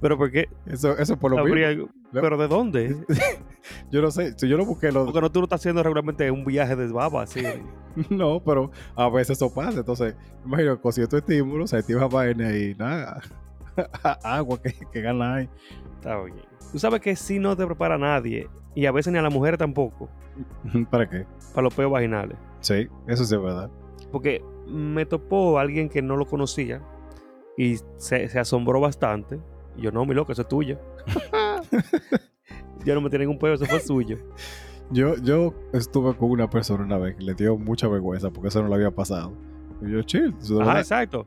pero 0.00 0.16
¿por 0.16 0.30
qué? 0.30 0.48
Eso, 0.66 0.96
eso 0.98 1.16
por 1.18 1.30
lo 1.32 1.44
mismo. 1.44 1.88
¿Pero 2.12 2.36
de 2.38 2.48
dónde? 2.48 2.96
Yo 3.90 4.00
no 4.00 4.10
sé, 4.10 4.34
si 4.38 4.48
yo 4.48 4.56
no 4.56 4.64
busqué 4.64 4.92
lo... 4.92 5.04
Porque 5.06 5.20
no, 5.20 5.30
tú 5.30 5.40
no 5.40 5.44
estás 5.44 5.60
haciendo 5.60 5.82
regularmente 5.82 6.30
un 6.30 6.44
viaje 6.44 6.76
de 6.76 6.86
baba, 6.92 7.22
así. 7.22 7.42
No, 8.10 8.40
pero 8.44 8.70
a 8.94 9.08
veces 9.08 9.38
eso 9.38 9.52
pasa. 9.52 9.78
Entonces, 9.80 10.14
imagino 10.44 10.80
con 10.80 10.92
cierto 10.92 11.16
estímulo 11.16 11.66
se 11.66 11.78
activa 11.78 12.06
vaina 12.08 12.54
y 12.56 12.74
nada. 12.74 13.20
Agua 14.22 14.60
que, 14.62 14.72
que 14.92 15.00
gana 15.00 15.36
ahí. 15.36 15.48
Está 15.96 16.22
bien. 16.22 16.36
Tú 16.72 16.78
sabes 16.78 17.00
que 17.00 17.16
si 17.16 17.38
no 17.38 17.56
te 17.56 17.64
prepara 17.66 17.96
nadie, 17.98 18.48
y 18.74 18.86
a 18.86 18.92
veces 18.92 19.12
ni 19.12 19.18
a 19.18 19.22
la 19.22 19.30
mujer 19.30 19.56
tampoco, 19.56 20.08
¿Para 20.90 21.08
qué? 21.08 21.24
para 21.54 21.62
los 21.64 21.74
peos 21.74 21.90
vaginales. 21.90 22.36
Sí, 22.60 22.86
eso 23.06 23.24
sí 23.24 23.34
es 23.34 23.40
verdad. 23.42 23.70
Porque 24.12 24.42
me 24.66 25.06
topó 25.06 25.58
alguien 25.58 25.88
que 25.88 26.02
no 26.02 26.16
lo 26.16 26.26
conocía 26.26 26.82
y 27.56 27.76
se, 27.96 28.28
se 28.28 28.38
asombró 28.38 28.80
bastante. 28.80 29.40
Y 29.76 29.82
yo, 29.82 29.92
no, 29.92 30.04
mi 30.06 30.14
loco, 30.14 30.32
eso 30.32 30.42
es 30.42 30.48
tuyo. 30.48 30.78
yo 32.84 32.94
no 32.94 33.00
me 33.00 33.10
tiene 33.10 33.24
ningún 33.24 33.38
pedo, 33.38 33.54
eso 33.54 33.66
fue 33.66 33.80
suyo. 33.80 34.16
Yo, 34.90 35.16
yo 35.16 35.52
estuve 35.72 36.14
con 36.16 36.30
una 36.30 36.48
persona 36.48 36.84
una 36.84 36.98
vez 36.98 37.16
que 37.16 37.24
le 37.24 37.34
dio 37.34 37.56
mucha 37.58 37.88
vergüenza 37.88 38.30
porque 38.30 38.48
eso 38.48 38.62
no 38.62 38.68
le 38.68 38.74
había 38.76 38.90
pasado. 38.92 39.32
Y 39.82 39.90
yo, 39.90 40.02
chill. 40.02 40.30
de 40.38 40.54
Ajá, 40.54 40.54
verdad- 40.58 40.78
exacto. 40.78 41.26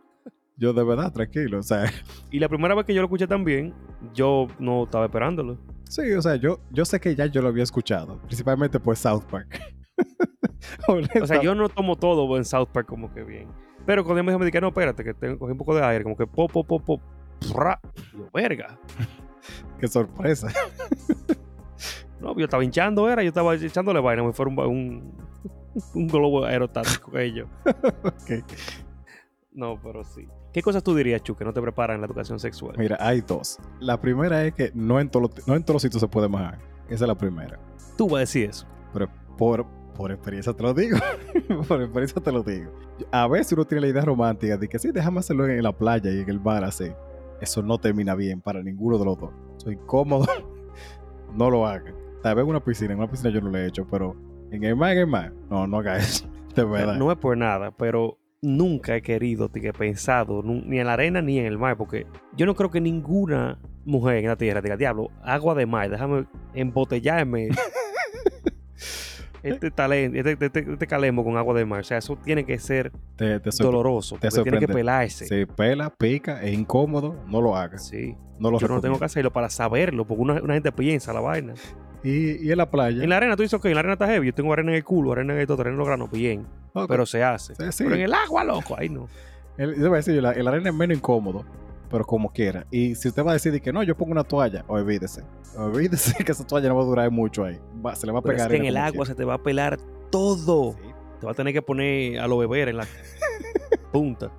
yo 0.55 0.71
de 0.73 0.83
verdad, 0.83 1.11
tranquilo. 1.11 1.59
O 1.59 1.63
sea, 1.63 1.85
Y 2.31 2.39
la 2.39 2.47
primera 2.47 2.73
vez 2.75 2.85
que 2.85 2.93
yo 2.93 3.01
lo 3.01 3.07
escuché 3.07 3.27
también, 3.27 3.73
yo 4.13 4.47
no 4.59 4.83
estaba 4.83 5.05
esperándolo. 5.05 5.57
sí, 5.89 6.11
o 6.13 6.21
sea, 6.21 6.35
yo, 6.37 6.59
yo 6.71 6.85
sé 6.85 6.99
que 6.99 7.13
ya 7.15 7.25
yo 7.25 7.41
lo 7.41 7.49
había 7.49 7.63
escuchado. 7.63 8.17
Principalmente 8.27 8.79
por 8.79 8.95
South 8.95 9.23
Park. 9.29 9.59
O 11.21 11.25
sea, 11.27 11.41
yo 11.41 11.55
no 11.55 11.69
tomo 11.69 11.95
todo 11.95 12.35
en 12.37 12.45
South 12.45 12.67
Park 12.71 12.87
como 12.87 13.13
que 13.13 13.23
bien. 13.23 13.47
Pero 13.85 14.03
cuando 14.03 14.23
me 14.23 14.45
dije, 14.45 14.61
no, 14.61 14.67
espérate, 14.69 15.03
que 15.03 15.13
tengo, 15.13 15.39
cogí 15.39 15.51
un 15.51 15.57
poco 15.57 15.73
de 15.75 15.83
aire, 15.83 16.03
como 16.03 16.17
que 16.17 16.27
pop, 16.27 16.51
pop, 16.51 16.67
pop, 16.67 16.83
pop, 16.85 17.01
yo, 17.41 17.81
verga. 18.33 18.77
Qué 19.79 19.87
sorpresa. 19.87 20.47
No, 22.19 22.35
yo 22.37 22.43
estaba 22.43 22.63
hinchando, 22.65 23.09
era, 23.09 23.23
yo 23.23 23.29
estaba 23.29 23.55
echándole 23.55 24.01
vaina, 24.01 24.21
me 24.23 24.33
fuera 24.33 24.51
un, 24.51 24.59
un, 24.59 25.13
un 25.95 26.07
globo 26.07 26.43
aerostático 26.43 27.17
ellos. 27.17 27.47
Ok. 27.63 28.43
No, 29.53 29.79
pero 29.81 30.03
sí. 30.03 30.27
¿Qué 30.51 30.61
cosas 30.61 30.83
tú 30.83 30.93
dirías, 30.93 31.23
Chu, 31.23 31.35
que 31.35 31.45
no 31.45 31.53
te 31.53 31.61
preparan 31.61 31.95
en 31.95 32.01
la 32.01 32.07
educación 32.07 32.37
sexual? 32.37 32.75
Mira, 32.77 32.97
hay 32.99 33.21
dos. 33.21 33.57
La 33.79 34.01
primera 34.01 34.43
es 34.43 34.53
que 34.53 34.69
no 34.73 34.99
en, 34.99 35.09
todos 35.09 35.29
los- 35.33 35.47
no 35.47 35.55
en 35.55 35.63
todos 35.63 35.75
los 35.75 35.81
sitios 35.81 36.01
se 36.01 36.09
puede 36.09 36.27
majar. 36.27 36.59
Esa 36.89 37.05
es 37.05 37.07
la 37.07 37.15
primera. 37.15 37.57
Tú 37.97 38.07
vas 38.07 38.15
a 38.17 38.19
decir 38.19 38.49
eso. 38.49 38.67
Pero 38.91 39.07
por, 39.37 39.65
por 39.99 40.13
experiencia 40.13 40.53
te 40.53 40.63
lo 40.63 40.73
digo. 40.73 40.97
por 41.67 41.81
experiencia 41.81 42.23
te 42.23 42.31
lo 42.31 42.41
digo. 42.41 42.71
A 43.11 43.27
veces 43.27 43.51
uno 43.51 43.65
tiene 43.65 43.81
la 43.81 43.87
idea 43.89 44.01
romántica 44.01 44.55
de 44.55 44.69
que 44.69 44.79
sí, 44.79 44.91
déjame 44.93 45.19
hacerlo 45.19 45.45
en 45.45 45.61
la 45.61 45.73
playa 45.73 46.09
y 46.09 46.21
en 46.21 46.29
el 46.29 46.39
bar 46.39 46.63
así. 46.63 46.89
Eso 47.41 47.61
no 47.61 47.77
termina 47.77 48.15
bien 48.15 48.39
para 48.39 48.63
ninguno 48.63 48.97
de 48.97 49.03
los 49.03 49.19
dos. 49.19 49.31
Soy 49.57 49.73
incómodo. 49.73 50.25
no 51.35 51.49
lo 51.49 51.67
hagan. 51.67 51.93
Tal 52.23 52.35
vez 52.35 52.43
en 52.43 52.49
una 52.49 52.63
piscina. 52.63 52.93
En 52.93 52.99
una 52.99 53.11
piscina 53.11 53.29
yo 53.29 53.41
no 53.41 53.49
lo 53.49 53.57
he 53.57 53.67
hecho, 53.67 53.85
pero 53.91 54.15
en 54.51 54.63
el 54.63 54.77
mar, 54.77 54.93
en 54.93 54.99
el 54.99 55.07
mar. 55.07 55.33
No, 55.49 55.67
no 55.67 55.79
haga 55.79 55.97
eso. 55.97 56.25
De 56.55 56.63
verdad. 56.63 56.95
No 56.95 57.11
es 57.11 57.17
por 57.17 57.35
nada, 57.35 57.71
pero 57.71 58.17
nunca 58.41 58.95
he 58.95 59.01
querido, 59.01 59.51
ni 59.53 59.67
he 59.67 59.73
pensado, 59.73 60.41
ni 60.43 60.79
en 60.79 60.87
la 60.87 60.93
arena 60.93 61.21
ni 61.21 61.39
en 61.39 61.45
el 61.45 61.57
mar, 61.57 61.75
porque 61.75 62.07
yo 62.37 62.45
no 62.45 62.55
creo 62.55 62.71
que 62.71 62.79
ninguna 62.79 63.59
mujer 63.83 64.19
en 64.19 64.27
la 64.27 64.37
tierra 64.37 64.61
diga, 64.61 64.77
diablo, 64.77 65.09
agua 65.23 65.55
de 65.55 65.65
mar, 65.65 65.89
déjame 65.89 66.25
embotellarme 66.53 67.49
este 69.43 69.71
talento, 69.71 70.17
este, 70.17 70.45
este, 70.45 70.71
este 70.73 70.87
calemo 70.87 71.23
con 71.23 71.37
agua 71.37 71.53
de 71.55 71.65
mar. 71.65 71.81
O 71.81 71.83
sea, 71.83 71.97
eso 71.97 72.15
tiene 72.17 72.45
que 72.45 72.57
ser 72.59 72.91
Te, 73.15 73.39
te 73.39 73.49
sorpre- 73.49 73.63
doloroso, 73.63 74.17
te 74.19 74.29
tiene 74.29 74.59
que 74.59 74.67
pelarse. 74.67 75.25
Se 75.27 75.47
pela, 75.47 75.89
pica, 75.89 76.41
es 76.43 76.53
incómodo. 76.57 77.15
No 77.27 77.41
lo 77.41 77.55
hagas. 77.55 77.87
Sí. 77.87 78.15
No 78.39 78.51
lo 78.51 78.57
Yo 78.59 78.67
no 78.67 78.75
tengo 78.75 78.75
recomiendo. 78.75 78.99
que 78.99 79.05
hacerlo 79.05 79.31
para 79.33 79.49
saberlo, 79.49 80.05
porque 80.05 80.21
una, 80.21 80.33
una 80.41 80.53
gente 80.53 80.71
piensa 80.71 81.11
la 81.13 81.19
vaina. 81.19 81.53
Y, 82.03 82.45
y 82.47 82.51
en 82.51 82.57
la 82.57 82.69
playa. 82.71 83.03
En 83.03 83.09
la 83.09 83.17
arena 83.17 83.35
tú 83.35 83.41
dices, 83.43 83.55
ok, 83.55 83.65
en 83.65 83.73
la 83.73 83.79
arena 83.81 83.93
está 83.93 84.07
heavy, 84.07 84.27
yo 84.27 84.33
tengo 84.33 84.53
arena 84.53 84.71
en 84.71 84.77
el 84.77 84.83
culo, 84.85 85.11
arena 85.11 85.33
en 85.33 85.39
el 85.41 85.47
todo, 85.47 85.61
arena 85.61 85.73
en 85.73 85.79
los 85.79 85.87
granos, 85.87 86.09
bien, 86.09 86.47
pero 86.87 87.05
se 87.05 87.21
hace. 87.23 87.55
Sí, 87.55 87.63
sí. 87.71 87.83
Pero 87.83 87.95
en 87.95 88.01
el 88.03 88.13
agua, 88.13 88.45
loco, 88.45 88.75
ahí 88.77 88.87
no. 88.87 89.07
El, 89.57 89.75
yo 89.75 89.89
voy 89.89 89.95
a 89.95 89.97
decir, 89.97 90.21
la, 90.23 90.31
el 90.31 90.47
arena 90.47 90.69
es 90.69 90.75
menos 90.75 90.95
incómodo, 90.97 91.43
pero 91.89 92.05
como 92.05 92.31
quiera. 92.31 92.65
Y 92.71 92.95
si 92.95 93.07
usted 93.07 93.23
va 93.25 93.31
a 93.31 93.33
decir 93.33 93.51
de 93.51 93.61
que 93.61 93.73
no, 93.73 93.83
yo 93.83 93.95
pongo 93.97 94.11
una 94.11 94.23
toalla, 94.23 94.63
olvídese. 94.67 95.23
Olvídese 95.57 96.13
que 96.23 96.31
esa 96.31 96.45
toalla 96.45 96.69
no 96.69 96.75
va 96.75 96.81
a 96.83 96.85
durar 96.85 97.11
mucho 97.11 97.43
ahí. 97.43 97.59
Va- 97.85 97.95
se 97.95 98.05
le 98.05 98.11
va 98.13 98.19
a 98.19 98.21
Pero 98.21 98.35
pegar. 98.35 98.47
es 98.51 98.55
que 98.55 98.57
en 98.61 98.65
el 98.67 98.77
agua 98.77 99.05
se 99.05 99.15
te 99.15 99.23
va 99.25 99.35
a 99.35 99.43
pelar 99.43 99.77
todo. 100.11 100.75
Te 101.19 101.25
va 101.25 101.31
a 101.33 101.35
tener 101.35 101.53
que 101.53 101.61
poner 101.61 102.19
a 102.19 102.27
lo 102.27 102.37
beber 102.37 102.69
en 102.69 102.77
la 102.77 102.87
punta. 103.91 104.31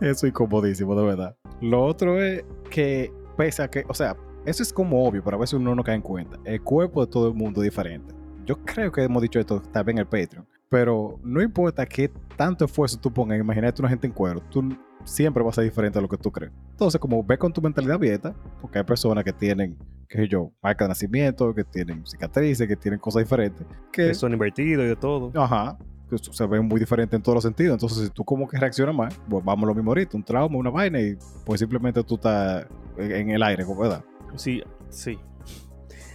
Eso 0.00 0.10
es 0.26 0.30
incomodísimo, 0.30 0.94
de 0.94 1.04
verdad. 1.04 1.36
Lo 1.60 1.84
otro 1.84 2.22
es 2.22 2.42
que, 2.70 3.12
pese 3.36 3.62
a 3.62 3.68
que, 3.68 3.84
o 3.86 3.94
sea, 3.94 4.16
eso 4.46 4.62
es 4.62 4.72
como 4.72 5.04
obvio, 5.06 5.22
pero 5.22 5.36
a 5.36 5.40
veces 5.40 5.54
uno 5.54 5.74
no 5.74 5.84
cae 5.84 5.94
en 5.96 6.02
cuenta. 6.02 6.38
El 6.44 6.62
cuerpo 6.62 7.04
de 7.04 7.12
todo 7.12 7.28
el 7.28 7.34
mundo 7.34 7.60
es 7.62 7.66
diferente. 7.70 8.14
Yo 8.46 8.56
creo 8.64 8.90
que 8.90 9.02
hemos 9.04 9.20
dicho 9.22 9.38
esto 9.38 9.60
también 9.60 9.98
en 9.98 10.02
el 10.02 10.06
Patreon. 10.06 10.46
Pero 10.70 11.18
no 11.22 11.42
importa 11.42 11.84
qué 11.84 12.10
tanto 12.36 12.64
esfuerzo 12.64 12.98
tú 12.98 13.12
pongas, 13.12 13.38
imagínate 13.38 13.82
una 13.82 13.88
gente 13.88 14.06
en 14.06 14.12
cuero, 14.12 14.40
tú 14.50 14.62
siempre 15.04 15.42
vas 15.42 15.54
a 15.54 15.54
ser 15.56 15.64
diferente 15.64 15.98
a 15.98 16.02
lo 16.02 16.08
que 16.08 16.16
tú 16.16 16.30
crees. 16.30 16.52
Entonces, 16.80 16.98
como 16.98 17.22
ve 17.22 17.36
con 17.36 17.52
tu 17.52 17.60
mentalidad 17.60 17.96
abierta, 17.96 18.34
porque 18.58 18.78
hay 18.78 18.84
personas 18.84 19.22
que 19.22 19.34
tienen, 19.34 19.76
qué 20.08 20.16
sé 20.16 20.28
yo, 20.28 20.50
marca 20.62 20.86
de 20.86 20.88
nacimiento, 20.88 21.54
que 21.54 21.62
tienen 21.62 22.06
cicatrices, 22.06 22.66
que 22.66 22.74
tienen 22.74 22.98
cosas 22.98 23.22
diferentes, 23.22 23.66
que, 23.92 24.06
Que 24.06 24.14
son 24.14 24.32
invertidos 24.32 24.86
y 24.86 24.88
de 24.88 24.96
todo. 24.96 25.30
ajá, 25.34 25.76
que 26.08 26.16
se 26.16 26.46
ven 26.46 26.64
muy 26.66 26.80
diferentes 26.80 27.14
en 27.14 27.22
todos 27.22 27.34
los 27.36 27.44
sentidos. 27.44 27.74
Entonces, 27.74 28.06
si 28.06 28.08
tú 28.08 28.24
como 28.24 28.48
que 28.48 28.56
reaccionas 28.58 28.94
más, 28.94 29.14
pues 29.28 29.44
vamos 29.44 29.64
a 29.64 29.66
lo 29.66 29.74
mismo 29.74 29.90
ahorita, 29.90 30.16
un 30.16 30.24
trauma, 30.24 30.56
una 30.56 30.70
vaina, 30.70 30.98
y 30.98 31.18
pues 31.44 31.60
simplemente 31.60 32.02
tú 32.02 32.14
estás 32.14 32.64
en 32.96 33.28
el 33.28 33.42
aire, 33.42 33.62
¿verdad? 33.78 34.02
Sí, 34.36 34.62
sí. 34.88 35.18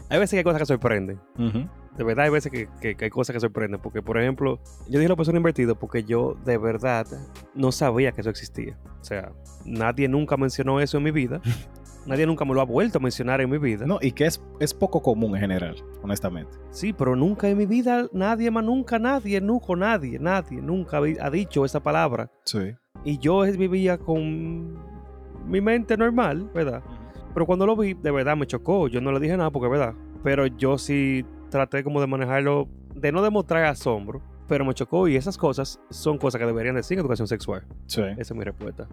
Hay 0.09 0.17
veces 0.17 0.31
que 0.31 0.37
hay 0.39 0.43
cosas 0.43 0.61
que 0.61 0.65
sorprenden. 0.65 1.19
Ujú. 1.37 1.69
De 1.97 2.03
verdad 2.03 2.25
hay 2.25 2.31
veces 2.31 2.51
que, 2.51 2.67
que- 2.81 2.95
que 2.95 3.05
hay 3.05 3.11
cosas 3.11 3.33
que 3.33 3.39
sorprenden. 3.39 3.79
Porque, 3.81 4.01
por 4.01 4.17
ejemplo, 4.19 4.59
yo 4.89 4.99
dije 4.99 5.07
la 5.09 5.15
persona 5.15 5.37
invertida 5.37 5.75
porque 5.75 6.03
yo 6.03 6.35
de 6.45 6.57
verdad 6.57 7.05
no 7.53 7.71
sabía 7.71 8.11
que 8.11 8.21
eso 8.21 8.29
existía. 8.29 8.77
O 8.99 9.03
sea, 9.03 9.31
nadie 9.65 10.07
nunca 10.07 10.35
mencionó 10.37 10.79
eso 10.81 10.97
en 10.97 11.03
mi 11.03 11.11
vida. 11.11 11.41
nadie 12.05 12.25
nunca 12.27 12.45
me 12.45 12.53
lo 12.53 12.61
ha 12.61 12.65
vuelto 12.65 12.97
a 12.97 13.01
mencionar 13.01 13.41
en 13.41 13.49
mi 13.49 13.57
vida. 13.57 13.85
No, 13.85 13.97
y 14.01 14.11
que 14.11 14.25
es, 14.25 14.43
es 14.59 14.73
poco 14.73 15.01
común 15.01 15.35
en 15.35 15.41
general, 15.41 15.75
honestamente. 16.03 16.51
Sí, 16.71 16.91
pero 16.93 17.15
nunca 17.15 17.49
en 17.49 17.57
mi 17.57 17.65
vida, 17.65 18.07
nadie 18.13 18.51
más, 18.51 18.63
nunca 18.63 18.99
nadie, 18.99 19.39
nunca 19.41 19.75
nadie, 19.75 20.19
nadie, 20.19 20.61
nunca 20.61 20.97
ha 20.97 21.29
dicho 21.29 21.65
esa 21.65 21.79
palabra. 21.81 22.29
Sí. 22.43 22.75
Y 23.03 23.17
yo 23.19 23.41
vivía 23.41 23.97
con 23.97 24.77
mi 25.47 25.61
mente 25.61 25.95
normal, 25.97 26.49
¿verdad? 26.53 26.83
Pero 27.33 27.45
cuando 27.45 27.65
lo 27.65 27.75
vi, 27.75 27.93
de 27.93 28.11
verdad 28.11 28.35
me 28.37 28.47
chocó. 28.47 28.87
Yo 28.87 29.01
no 29.01 29.11
le 29.11 29.19
dije 29.19 29.35
nada 29.37 29.51
porque 29.51 29.65
es 29.67 29.71
verdad. 29.71 29.93
Pero 30.23 30.47
yo 30.47 30.77
sí 30.77 31.23
traté 31.55 31.83
como 31.83 32.01
de 32.01 32.07
manejarlo, 32.07 32.67
de 32.93 33.11
no 33.11 33.21
demostrar 33.21 33.63
asombro, 33.65 34.21
pero 34.47 34.65
me 34.65 34.73
chocó 34.73 35.07
y 35.07 35.15
esas 35.15 35.37
cosas 35.37 35.79
son 35.89 36.17
cosas 36.17 36.39
que 36.39 36.45
deberían 36.45 36.75
decir 36.75 36.97
en 36.97 37.01
educación 37.01 37.27
sexual. 37.27 37.65
Sí. 37.87 38.01
Esa 38.01 38.33
es 38.33 38.35
mi 38.35 38.43
respuesta. 38.43 38.87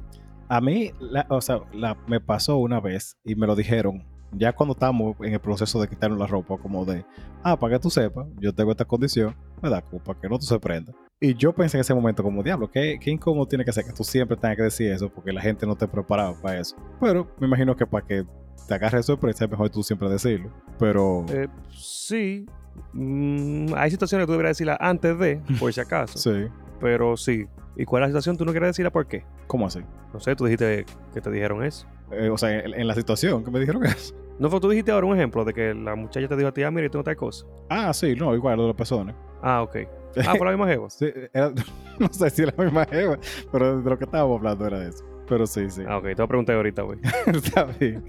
A 0.48 0.60
mí, 0.60 0.92
la- 1.00 1.26
o 1.28 1.40
sea, 1.40 1.60
la- 1.72 1.96
me 2.06 2.20
pasó 2.20 2.56
una 2.58 2.80
vez 2.80 3.16
y 3.24 3.34
me 3.34 3.46
lo 3.46 3.56
dijeron, 3.56 4.04
ya 4.32 4.52
cuando 4.52 4.72
estábamos 4.72 5.16
en 5.20 5.32
el 5.34 5.40
proceso 5.40 5.80
de 5.80 5.88
quitarnos 5.88 6.18
la 6.18 6.26
ropa, 6.26 6.56
como 6.56 6.84
de, 6.84 7.04
ah, 7.42 7.58
para 7.58 7.74
que 7.74 7.80
tú 7.80 7.90
sepas, 7.90 8.26
yo 8.38 8.54
tengo 8.54 8.70
esta 8.70 8.84
condición, 8.86 9.34
¿verdad? 9.60 9.84
Como 9.90 10.02
para 10.02 10.18
que 10.20 10.28
no 10.28 10.38
te 10.38 10.46
sorprenda. 10.46 10.92
Y 11.20 11.34
yo 11.34 11.52
pensé 11.52 11.76
en 11.76 11.82
ese 11.82 11.94
momento 11.94 12.22
como, 12.22 12.42
diablo, 12.42 12.70
¿qué, 12.70 12.98
qué 13.00 13.10
incómodo 13.10 13.46
tiene 13.46 13.64
que 13.64 13.72
ser 13.72 13.84
que 13.84 13.92
tú 13.92 14.04
siempre 14.04 14.36
tengas 14.36 14.56
que 14.56 14.62
decir 14.64 14.90
eso 14.90 15.08
porque 15.10 15.32
la 15.32 15.40
gente 15.42 15.66
no 15.66 15.76
te 15.76 15.86
preparado 15.86 16.34
para 16.40 16.60
eso. 16.60 16.76
Pero 17.00 17.28
me 17.38 17.46
imagino 17.46 17.76
que 17.76 17.86
para 17.86 18.06
que 18.06 18.24
te 18.66 18.74
agarre 18.74 18.98
de 18.98 19.02
sorpresa 19.02 19.44
es 19.44 19.50
mejor 19.50 19.70
tú 19.70 19.82
siempre 19.82 20.08
decirlo. 20.08 20.50
Pero, 20.78 21.24
Eh, 21.30 21.48
sí, 21.74 22.46
mm, 22.92 23.74
hay 23.76 23.90
situaciones 23.90 24.24
que 24.24 24.26
tú 24.26 24.32
deberías 24.32 24.56
decirla 24.56 24.76
antes 24.80 25.18
de, 25.18 25.40
por 25.60 25.72
si 25.72 25.80
acaso. 25.80 26.18
sí, 26.18 26.46
Pero 26.80 27.16
sí. 27.16 27.46
¿Y 27.76 27.84
cuál 27.86 28.02
es 28.02 28.08
la 28.08 28.10
situación? 28.10 28.36
¿Tú 28.36 28.44
no 28.44 28.50
quieres 28.52 28.68
decirla 28.70 28.90
por 28.90 29.06
qué? 29.06 29.24
¿cómo 29.46 29.66
así? 29.66 29.80
No 30.12 30.20
sé, 30.20 30.34
tú 30.36 30.44
dijiste 30.44 30.84
que 31.14 31.20
te 31.20 31.30
dijeron 31.30 31.62
eso. 31.64 31.86
Eh, 32.10 32.28
o 32.28 32.36
sea, 32.36 32.58
en, 32.58 32.74
en 32.74 32.86
la 32.86 32.94
situación 32.94 33.42
que 33.44 33.50
me 33.50 33.60
dijeron 33.60 33.84
eso. 33.84 34.14
No 34.38 34.50
fue 34.50 34.60
tú 34.60 34.68
dijiste 34.68 34.90
ahora 34.92 35.06
un 35.06 35.16
ejemplo 35.16 35.44
de 35.44 35.52
que 35.54 35.72
la 35.74 35.94
muchacha 35.94 36.26
te 36.28 36.36
dijo 36.36 36.48
a 36.48 36.52
ti, 36.52 36.62
ah, 36.62 36.70
mira, 36.70 36.88
no 36.92 37.02
tal 37.02 37.16
cosa. 37.16 37.46
Ah, 37.70 37.92
sí, 37.94 38.14
no, 38.14 38.34
igual 38.34 38.56
lo 38.56 38.62
de 38.64 38.68
las 38.68 38.76
personas. 38.76 39.14
Ah, 39.42 39.62
ok. 39.62 39.76
Ah, 40.28 40.34
por 40.36 40.46
la 40.46 40.52
misma 40.52 40.66
jeva. 40.68 40.90
Sí, 40.90 41.10
era- 41.32 41.50
no 41.98 42.08
sé 42.12 42.28
si 42.28 42.42
era 42.42 42.52
la 42.58 42.64
misma 42.64 42.84
jeva, 42.84 43.18
pero 43.50 43.80
de 43.80 43.88
lo 43.90 43.96
que 43.98 44.04
estábamos 44.04 44.36
hablando 44.38 44.66
era 44.66 44.80
de 44.80 44.88
eso. 44.90 45.02
Pero 45.26 45.46
sí, 45.46 45.70
sí. 45.70 45.82
Ah, 45.88 45.96
ok, 45.96 46.02
te 46.04 46.14
voy 46.16 46.24
a 46.24 46.28
preguntar 46.28 46.56
ahorita, 46.56 46.82
güey. 46.82 46.98
Está 47.26 47.64
bien. 47.64 48.04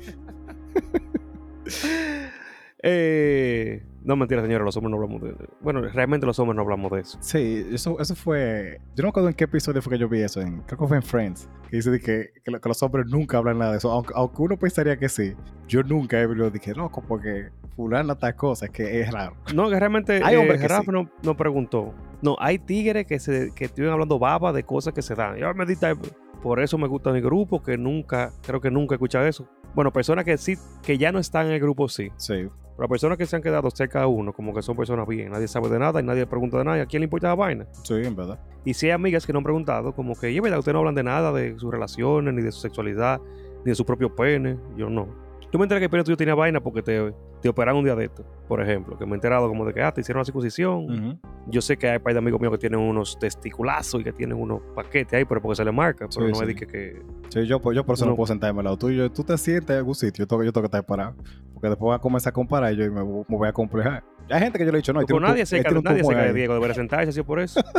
Eh, 2.86 3.82
no, 4.04 4.18
mentira, 4.18 4.42
señora, 4.42 4.66
los 4.66 4.76
hombres 4.76 4.92
no 4.92 4.98
hablamos 5.02 5.22
de... 5.22 5.34
Bueno, 5.62 5.82
realmente 5.84 6.26
los 6.26 6.38
hombres 6.40 6.58
no 6.58 6.64
hablamos 6.64 6.92
de 6.92 7.00
eso. 7.00 7.18
Sí, 7.22 7.66
eso, 7.72 7.98
eso 8.02 8.14
fue. 8.14 8.82
Yo 8.94 9.04
no 9.04 9.04
me 9.04 9.10
acuerdo 9.12 9.30
en 9.30 9.36
qué 9.36 9.46
episodio 9.46 9.82
fue 9.82 9.94
que 9.94 10.00
yo 10.00 10.10
vi 10.10 10.20
eso. 10.22 10.42
En, 10.42 10.60
creo 10.64 10.78
que 10.80 10.88
fue 10.88 10.98
en 10.98 11.04
Friends. 11.04 11.48
Que 11.70 11.78
dice 11.78 11.90
de 11.92 12.02
que, 12.02 12.32
que, 12.44 12.52
lo- 12.52 12.60
que 12.60 12.68
los 12.68 12.84
hombres 12.84 13.06
nunca 13.08 13.38
hablan 13.38 13.60
nada 13.60 13.72
de 13.72 13.78
eso. 13.78 13.90
Aunque, 13.90 14.12
aunque 14.18 14.42
uno 14.42 14.58
pensaría 14.58 14.98
que 14.98 15.08
sí. 15.08 15.34
Yo 15.70 15.82
nunca 15.84 16.20
he 16.20 16.28
venido 16.28 16.50
dije, 16.52 16.74
loco, 16.76 17.02
porque 17.08 17.52
fulana 17.78 18.16
tal 18.16 18.36
cosa, 18.36 18.68
que 18.68 19.00
es 19.00 19.10
raro. 19.14 19.38
No, 19.56 19.70
que 19.70 19.80
realmente 19.80 20.20
Hay 20.22 20.36
eh, 20.36 20.38
hombres 20.40 20.60
que 20.60 20.68
Rafa 20.68 20.84
sí. 20.84 20.92
no, 20.92 21.10
no 21.24 21.38
preguntó. 21.38 21.94
No, 22.22 22.36
hay 22.40 22.60
tigres 22.60 23.06
que 23.06 23.18
se 23.20 23.54
que 23.56 23.64
estuvieron 23.66 23.94
hablando 23.94 24.20
baba 24.20 24.52
de 24.52 24.64
cosas 24.64 24.94
que 24.94 25.02
se 25.02 25.16
dan. 25.16 25.38
Yo 25.38 25.54
me 25.54 25.66
diste- 25.66 25.96
por 26.42 26.60
eso 26.62 26.78
me 26.78 26.90
gusta 26.90 27.14
mi 27.14 27.22
grupo, 27.22 27.64
que 27.64 27.78
nunca, 27.78 28.34
creo 28.46 28.60
que 28.60 28.70
nunca 28.70 28.96
he 28.96 28.98
escuchado 28.98 29.26
eso. 29.26 29.48
Bueno, 29.74 29.92
personas 29.92 30.26
que 30.26 30.38
sí, 30.38 30.56
que 30.82 30.98
ya 30.98 31.12
no 31.12 31.20
están 31.20 31.48
en 31.48 31.54
el 31.54 31.60
grupo, 31.60 31.90
sí. 31.90 32.10
Sí. 32.18 32.48
Pero 32.76 32.90
personas 32.90 33.18
que 33.18 33.26
se 33.26 33.36
han 33.36 33.42
quedado 33.42 33.70
cerca 33.70 34.02
de 34.02 34.06
uno, 34.08 34.34
como 34.34 34.54
que 34.54 34.62
son 34.62 34.76
personas 34.76 35.08
bien, 35.08 35.32
nadie 35.32 35.48
sabe 35.48 35.70
de 35.70 35.80
nada 35.80 36.00
y 36.00 36.04
nadie 36.04 36.26
pregunta 36.26 36.58
de 36.58 36.64
nada. 36.64 36.78
¿y 36.78 36.82
¿A 36.82 36.86
quién 36.86 37.02
le 37.02 37.06
importa 37.06 37.28
la 37.28 37.36
vaina? 37.36 37.68
Sí, 37.84 37.94
en 37.96 38.16
verdad. 38.16 38.40
Y 38.66 38.74
si 38.74 38.88
hay 38.88 38.92
amigas 38.94 39.26
que 39.26 39.34
no 39.34 39.40
han 39.40 39.44
preguntado, 39.44 39.94
como 39.94 40.16
que, 40.16 40.32
y 40.32 40.38
es 40.38 40.42
verdad, 40.42 40.60
ustedes 40.60 40.74
no 40.74 40.80
hablan 40.80 40.96
de 40.96 41.04
nada, 41.04 41.32
de 41.32 41.58
sus 41.60 41.72
relaciones, 41.72 42.34
ni 42.34 42.42
de 42.42 42.52
su 42.52 42.62
sexualidad, 42.62 43.22
ni 43.64 43.72
de 43.72 43.76
su 43.76 43.86
propio 43.86 44.16
pene. 44.16 44.58
Yo 44.76 44.90
no. 44.90 45.23
Yo 45.54 45.60
me 45.60 45.66
enteré 45.66 45.82
que 45.82 45.86
el 45.86 45.92
pene 45.92 46.04
tuyo 46.04 46.18
tenía 46.18 46.34
vaina 46.34 46.60
porque 46.62 46.82
te, 46.82 47.14
te 47.40 47.48
operaron 47.48 47.78
un 47.78 47.86
día 47.86 47.96
de 47.96 48.06
esto, 48.06 48.26
por 48.48 48.60
ejemplo. 48.60 48.98
Que 48.98 49.06
me 49.06 49.12
he 49.12 49.16
enterado 49.16 49.48
como 49.48 49.64
de 49.66 49.72
que, 49.72 49.84
ah, 49.84 49.94
te 49.94 50.02
hicieron 50.02 50.22
la 50.22 50.26
circuncisión. 50.26 51.20
Yo 51.46 51.62
sé 51.62 51.78
que 51.78 51.88
hay 51.90 52.00
par 52.00 52.14
de 52.14 52.18
amigos 52.20 52.42
míos 52.42 52.52
que 52.54 52.58
tienen 52.58 52.80
unos 52.80 53.20
testiculazos 53.20 54.02
y 54.02 54.04
que 54.04 54.12
tienen 54.12 54.36
unos 54.36 54.62
paquetes 54.74 55.14
ahí, 55.14 55.26
pero 55.26 55.44
porque 55.44 55.58
se 55.58 55.64
le 55.64 55.72
marca. 55.72 56.08
Pero 56.12 56.26
Sí, 56.26 56.32
no 56.32 56.36
sí. 56.48 56.52
es 56.52 56.56
que, 56.56 56.66
que- 56.66 57.02
Sí, 57.30 57.46
yo, 57.46 57.62
pues, 57.62 57.76
yo 57.76 57.86
por 57.86 57.94
eso 57.94 58.06
no, 58.06 58.12
No. 58.12 58.16
puedo 58.18 58.26
sentarme 58.26 58.62
al 58.62 58.66
lado 58.66 58.78
tuyo. 58.78 59.12
Tú 59.12 59.24
te 59.24 59.38
sientes 59.38 59.70
en 59.70 59.78
algún 59.78 59.94
sitio, 59.94 60.24
yo 60.24 60.28
tengo, 60.28 60.44
yo 60.44 60.52
tengo 60.52 60.64
que 60.64 60.76
estar 60.76 60.84
parado. 60.88 61.16
Porque 61.54 61.68
después 61.70 61.82
voy 61.82 61.94
a 61.96 62.00
comenzar 62.00 62.32
a 62.32 62.34
comparar 62.34 62.74
y 62.74 62.78
yo 62.78 62.92
me, 62.92 63.04
voy- 63.04 63.24
me 63.28 63.38
voy 63.38 63.48
a 63.48 63.54
complejar. 63.54 64.04
Hay 64.32 64.40
gente 64.42 64.58
que 64.58 64.66
yo 64.66 64.72
le 64.72 64.80
he 64.80 64.82
dicho, 64.82 64.92
no, 64.92 65.02
un 65.02 65.06
tu- 65.06 65.20
nadie 65.20 65.46
se 65.46 65.58
él 65.58 65.64
cae, 65.66 65.82
nadie 65.84 66.04
se 66.04 66.14
cae. 66.16 66.34
Diego, 66.34 66.56
debería 66.56 66.74
sentarse 66.74 67.10
así 67.12 67.22
por 67.22 67.40
eso. 67.40 67.62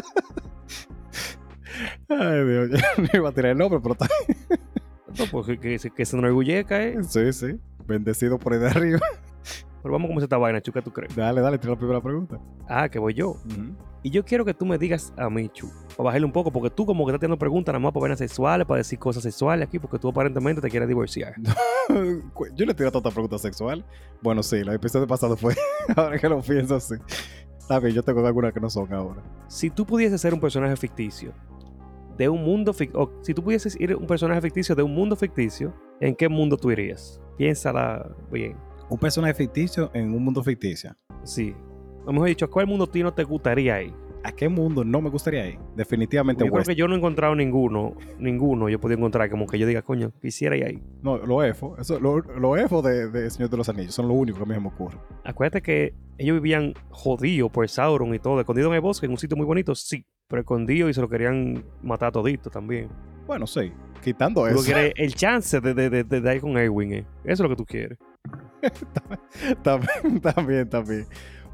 Ay, 2.08 2.44
Dios, 2.44 2.70
yo 2.70 2.78
no 3.02 3.08
iba 3.14 3.28
a 3.30 3.32
tirar 3.32 3.50
el 3.52 3.58
nombre, 3.58 3.80
pero 3.82 3.94
está. 3.94 4.06
No, 5.18 5.24
pues 5.30 5.46
que, 5.46 5.58
que, 5.58 5.78
se- 5.78 5.90
que 5.90 6.04
se 6.04 6.16
enorgullezca, 6.16 6.82
¿eh? 6.82 6.96
Sí, 7.04 7.32
sí. 7.32 7.58
Bendecido 7.86 8.38
por 8.38 8.52
ahí 8.54 8.58
de 8.58 8.66
arriba. 8.68 9.00
Pero 9.82 9.92
vamos 9.92 10.06
a 10.06 10.08
comenzar 10.08 10.24
esta 10.24 10.38
vaina, 10.38 10.60
Chu, 10.62 10.72
¿qué 10.72 10.80
tú 10.80 10.90
crees? 10.90 11.14
Dale, 11.14 11.42
dale, 11.42 11.58
tira 11.58 11.74
la 11.74 11.78
primera 11.78 12.00
pregunta. 12.00 12.40
Ah, 12.66 12.88
que 12.88 12.98
voy 12.98 13.12
yo. 13.12 13.36
Y 14.02 14.08
yo 14.10 14.24
quiero 14.24 14.42
que 14.44 14.54
tú 14.54 14.64
me 14.64 14.78
digas 14.78 15.12
a 15.18 15.28
mí, 15.28 15.50
Chu, 15.50 15.68
para 15.96 16.04
bajarle 16.04 16.24
un 16.26 16.32
poco, 16.32 16.50
porque 16.50 16.70
tú 16.70 16.86
como 16.86 17.04
que 17.04 17.10
estás 17.10 17.20
teniendo 17.20 17.38
preguntas 17.38 17.72
nada 17.74 17.80
más 17.80 17.92
para 17.92 18.00
vainas 18.02 18.18
sexuales, 18.18 18.66
para 18.66 18.78
decir 18.78 18.98
cosas 18.98 19.22
sexuales 19.22 19.68
aquí, 19.68 19.78
porque 19.78 19.98
tú 19.98 20.08
aparentemente 20.08 20.62
te 20.62 20.70
quieres 20.70 20.88
divorciar. 20.88 21.34
yo 22.56 22.64
le 22.66 22.74
tiré 22.74 22.90
tanta 22.90 23.10
pregunta 23.10 23.38
sexual. 23.38 23.84
Bueno, 24.22 24.42
sí, 24.42 24.56
el 24.56 24.70
episodio 24.70 25.06
pasado 25.06 25.36
fue. 25.36 25.54
ahora 25.96 26.18
que 26.18 26.28
lo 26.30 26.40
pienso, 26.40 26.80
sí. 26.80 26.94
Está 27.58 27.78
bien, 27.78 27.94
yo 27.94 28.02
tengo 28.02 28.26
algunas 28.26 28.52
que 28.54 28.60
no 28.60 28.70
son 28.70 28.90
ahora. 28.92 29.22
Si 29.48 29.68
tú 29.70 29.84
pudieses 29.84 30.18
ser 30.20 30.32
un 30.34 30.40
personaje 30.40 30.76
ficticio 30.76 31.32
de 32.16 32.28
un 32.28 32.42
mundo 32.42 32.72
ficticio, 32.72 33.02
o 33.02 33.12
si 33.22 33.34
tú 33.34 33.42
pudieses 33.42 33.78
ir 33.80 33.94
un 33.96 34.06
personaje 34.06 34.40
ficticio 34.40 34.74
de 34.74 34.82
un 34.82 34.94
mundo 34.94 35.16
ficticio, 35.16 35.74
¿en 36.00 36.14
qué 36.14 36.28
mundo 36.28 36.56
tú 36.56 36.70
irías? 36.70 37.20
Piénsala 37.36 38.14
bien. 38.30 38.56
Un 38.88 38.98
personaje 38.98 39.34
ficticio 39.34 39.90
en 39.94 40.14
un 40.14 40.24
mundo 40.24 40.42
ficticio. 40.42 40.94
Sí. 41.24 41.54
O 42.06 42.12
mejor 42.12 42.28
dicho, 42.28 42.44
¿a 42.44 42.50
cuál 42.50 42.66
mundo 42.66 42.84
a 42.84 42.90
ti 42.90 43.02
no 43.02 43.12
te 43.12 43.24
gustaría 43.24 43.82
ir? 43.82 43.94
¿A 44.22 44.32
qué 44.32 44.48
mundo 44.48 44.84
no 44.84 45.02
me 45.02 45.10
gustaría 45.10 45.46
ir? 45.46 45.58
Definitivamente 45.76 46.46
Yo 46.46 46.50
creo 46.50 46.64
que 46.64 46.74
yo 46.74 46.88
no 46.88 46.94
he 46.94 46.96
encontrado 46.96 47.34
ninguno, 47.34 47.94
ninguno 48.18 48.70
yo 48.70 48.80
podía 48.80 48.96
encontrar 48.96 49.28
como 49.28 49.46
que 49.46 49.58
yo 49.58 49.66
diga, 49.66 49.82
coño, 49.82 50.12
quisiera 50.22 50.56
ir 50.56 50.64
ahí. 50.64 50.82
No, 51.02 51.18
los 51.18 51.44
EFO. 51.44 51.76
Eso, 51.78 52.00
los 52.00 52.24
lo 52.26 52.56
EFO 52.56 52.80
de, 52.80 53.10
de 53.10 53.28
Señor 53.28 53.50
de 53.50 53.58
los 53.58 53.68
Anillos 53.68 53.94
son 53.94 54.08
lo 54.08 54.14
único 54.14 54.38
que 54.38 54.44
a 54.44 54.46
mí 54.46 54.58
me 54.58 54.68
ocurre. 54.68 54.98
Acuérdate 55.24 55.60
que 55.60 55.94
ellos 56.16 56.36
vivían 56.36 56.72
jodidos 56.88 57.50
por 57.50 57.68
Sauron 57.68 58.14
y 58.14 58.18
todo, 58.18 58.40
escondidos 58.40 58.70
en 58.70 58.76
el 58.76 58.80
bosque, 58.80 59.04
en 59.04 59.12
un 59.12 59.18
sitio 59.18 59.36
muy 59.36 59.44
bonito, 59.44 59.74
sí, 59.74 60.06
pero 60.28 60.40
escondidos 60.40 60.90
y 60.90 60.94
se 60.94 61.00
lo 61.00 61.08
querían 61.08 61.64
matar 61.82 62.12
todito 62.12 62.50
también. 62.50 62.88
Bueno, 63.26 63.46
sí. 63.46 63.72
Quitando 64.02 64.42
Tú 64.42 64.48
eso. 64.48 64.64
quieres 64.64 64.92
el 64.96 65.14
chance 65.14 65.60
de, 65.60 65.72
de, 65.72 65.88
de, 65.88 66.04
de 66.04 66.20
dar 66.20 66.40
con 66.40 66.56
Erwin, 66.58 66.92
eh. 66.92 67.06
Eso 67.24 67.32
es 67.32 67.40
lo 67.40 67.48
que 67.48 67.56
tú 67.56 67.64
quieres. 67.64 67.98
también, 69.62 70.20
también, 70.20 70.68
también. 70.68 71.06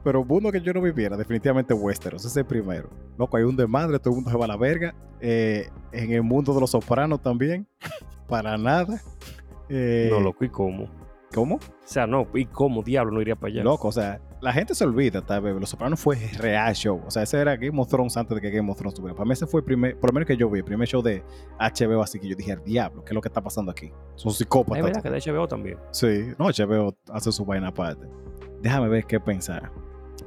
Pero 0.03 0.23
un 0.23 0.29
mundo 0.29 0.51
que 0.51 0.61
yo 0.61 0.73
no 0.73 0.81
viviera, 0.81 1.17
definitivamente 1.17 1.75
Westeros. 1.75 2.23
Ese 2.23 2.29
es 2.29 2.37
el 2.39 2.47
primero. 2.47 2.89
Loco, 3.19 3.37
hay 3.37 3.45
un 3.45 3.55
desmadre, 3.57 3.99
todo 3.99 4.11
el 4.11 4.17
mundo 4.17 4.31
se 4.31 4.37
va 4.37 4.47
a 4.47 4.49
la 4.49 4.57
verga. 4.57 4.95
Eh, 5.21 5.69
en 5.93 6.13
el 6.13 6.23
mundo 6.23 6.55
de 6.55 6.61
los 6.61 6.71
sopranos 6.71 7.21
también. 7.23 7.67
Para 8.29 8.57
nada. 8.57 9.01
Eh, 9.69 10.09
no, 10.11 10.21
loco, 10.21 10.45
¿y 10.45 10.49
cómo? 10.49 10.89
¿Cómo? 11.35 11.57
O 11.57 11.61
sea, 11.85 12.07
no, 12.07 12.27
¿y 12.35 12.47
cómo 12.47 12.83
diablo 12.83 13.13
no 13.13 13.21
iría 13.21 13.37
para 13.37 13.53
allá? 13.53 13.63
Loco, 13.63 13.89
o 13.89 13.93
sea, 13.93 14.21
la 14.41 14.53
gente 14.53 14.75
se 14.75 14.85
olvida, 14.85 15.21
tal 15.21 15.43
vez. 15.43 15.55
Los 15.59 15.69
Sopranos 15.71 16.01
fue 16.01 16.17
real 16.39 16.75
show. 16.75 17.03
O 17.07 17.11
sea, 17.11 17.23
ese 17.23 17.39
era 17.39 17.57
Game 17.57 17.79
of 17.81 17.89
Thrones 17.89 18.17
antes 18.17 18.35
de 18.35 18.41
que 18.41 18.51
Game 18.51 18.71
of 18.71 18.79
Thrones 18.79 18.95
tuviera. 18.95 19.15
Para 19.15 19.27
mí 19.27 19.33
ese 19.33 19.47
fue 19.47 19.61
el 19.61 19.65
primer, 19.65 19.99
por 19.99 20.11
lo 20.11 20.15
menos 20.15 20.27
que 20.27 20.37
yo 20.37 20.49
vi, 20.49 20.61
el 20.61 20.65
primer 20.65 20.89
show 20.89 21.03
de 21.03 21.23
HBO, 21.59 22.03
así 22.03 22.19
que 22.19 22.29
yo 22.29 22.37
dije, 22.37 22.57
diablo, 22.65 23.05
¿qué 23.05 23.11
es 23.11 23.15
lo 23.15 23.21
que 23.21 23.29
está 23.29 23.41
pasando 23.43 23.71
aquí? 23.71 23.93
Son 24.17 24.31
es 24.31 24.39
psicópatas. 24.39 24.83
verdad 24.83 25.03
que 25.03 25.11
de 25.11 25.33
HBO 25.33 25.47
también. 25.49 25.79
Sí, 25.91 26.29
no, 26.39 26.47
HBO 26.47 26.95
hace 27.13 27.33
su 27.33 27.45
vaina 27.45 27.69
aparte. 27.69 28.07
Déjame 28.63 28.89
ver 28.89 29.05
qué 29.05 29.21
pensar. 29.21 29.71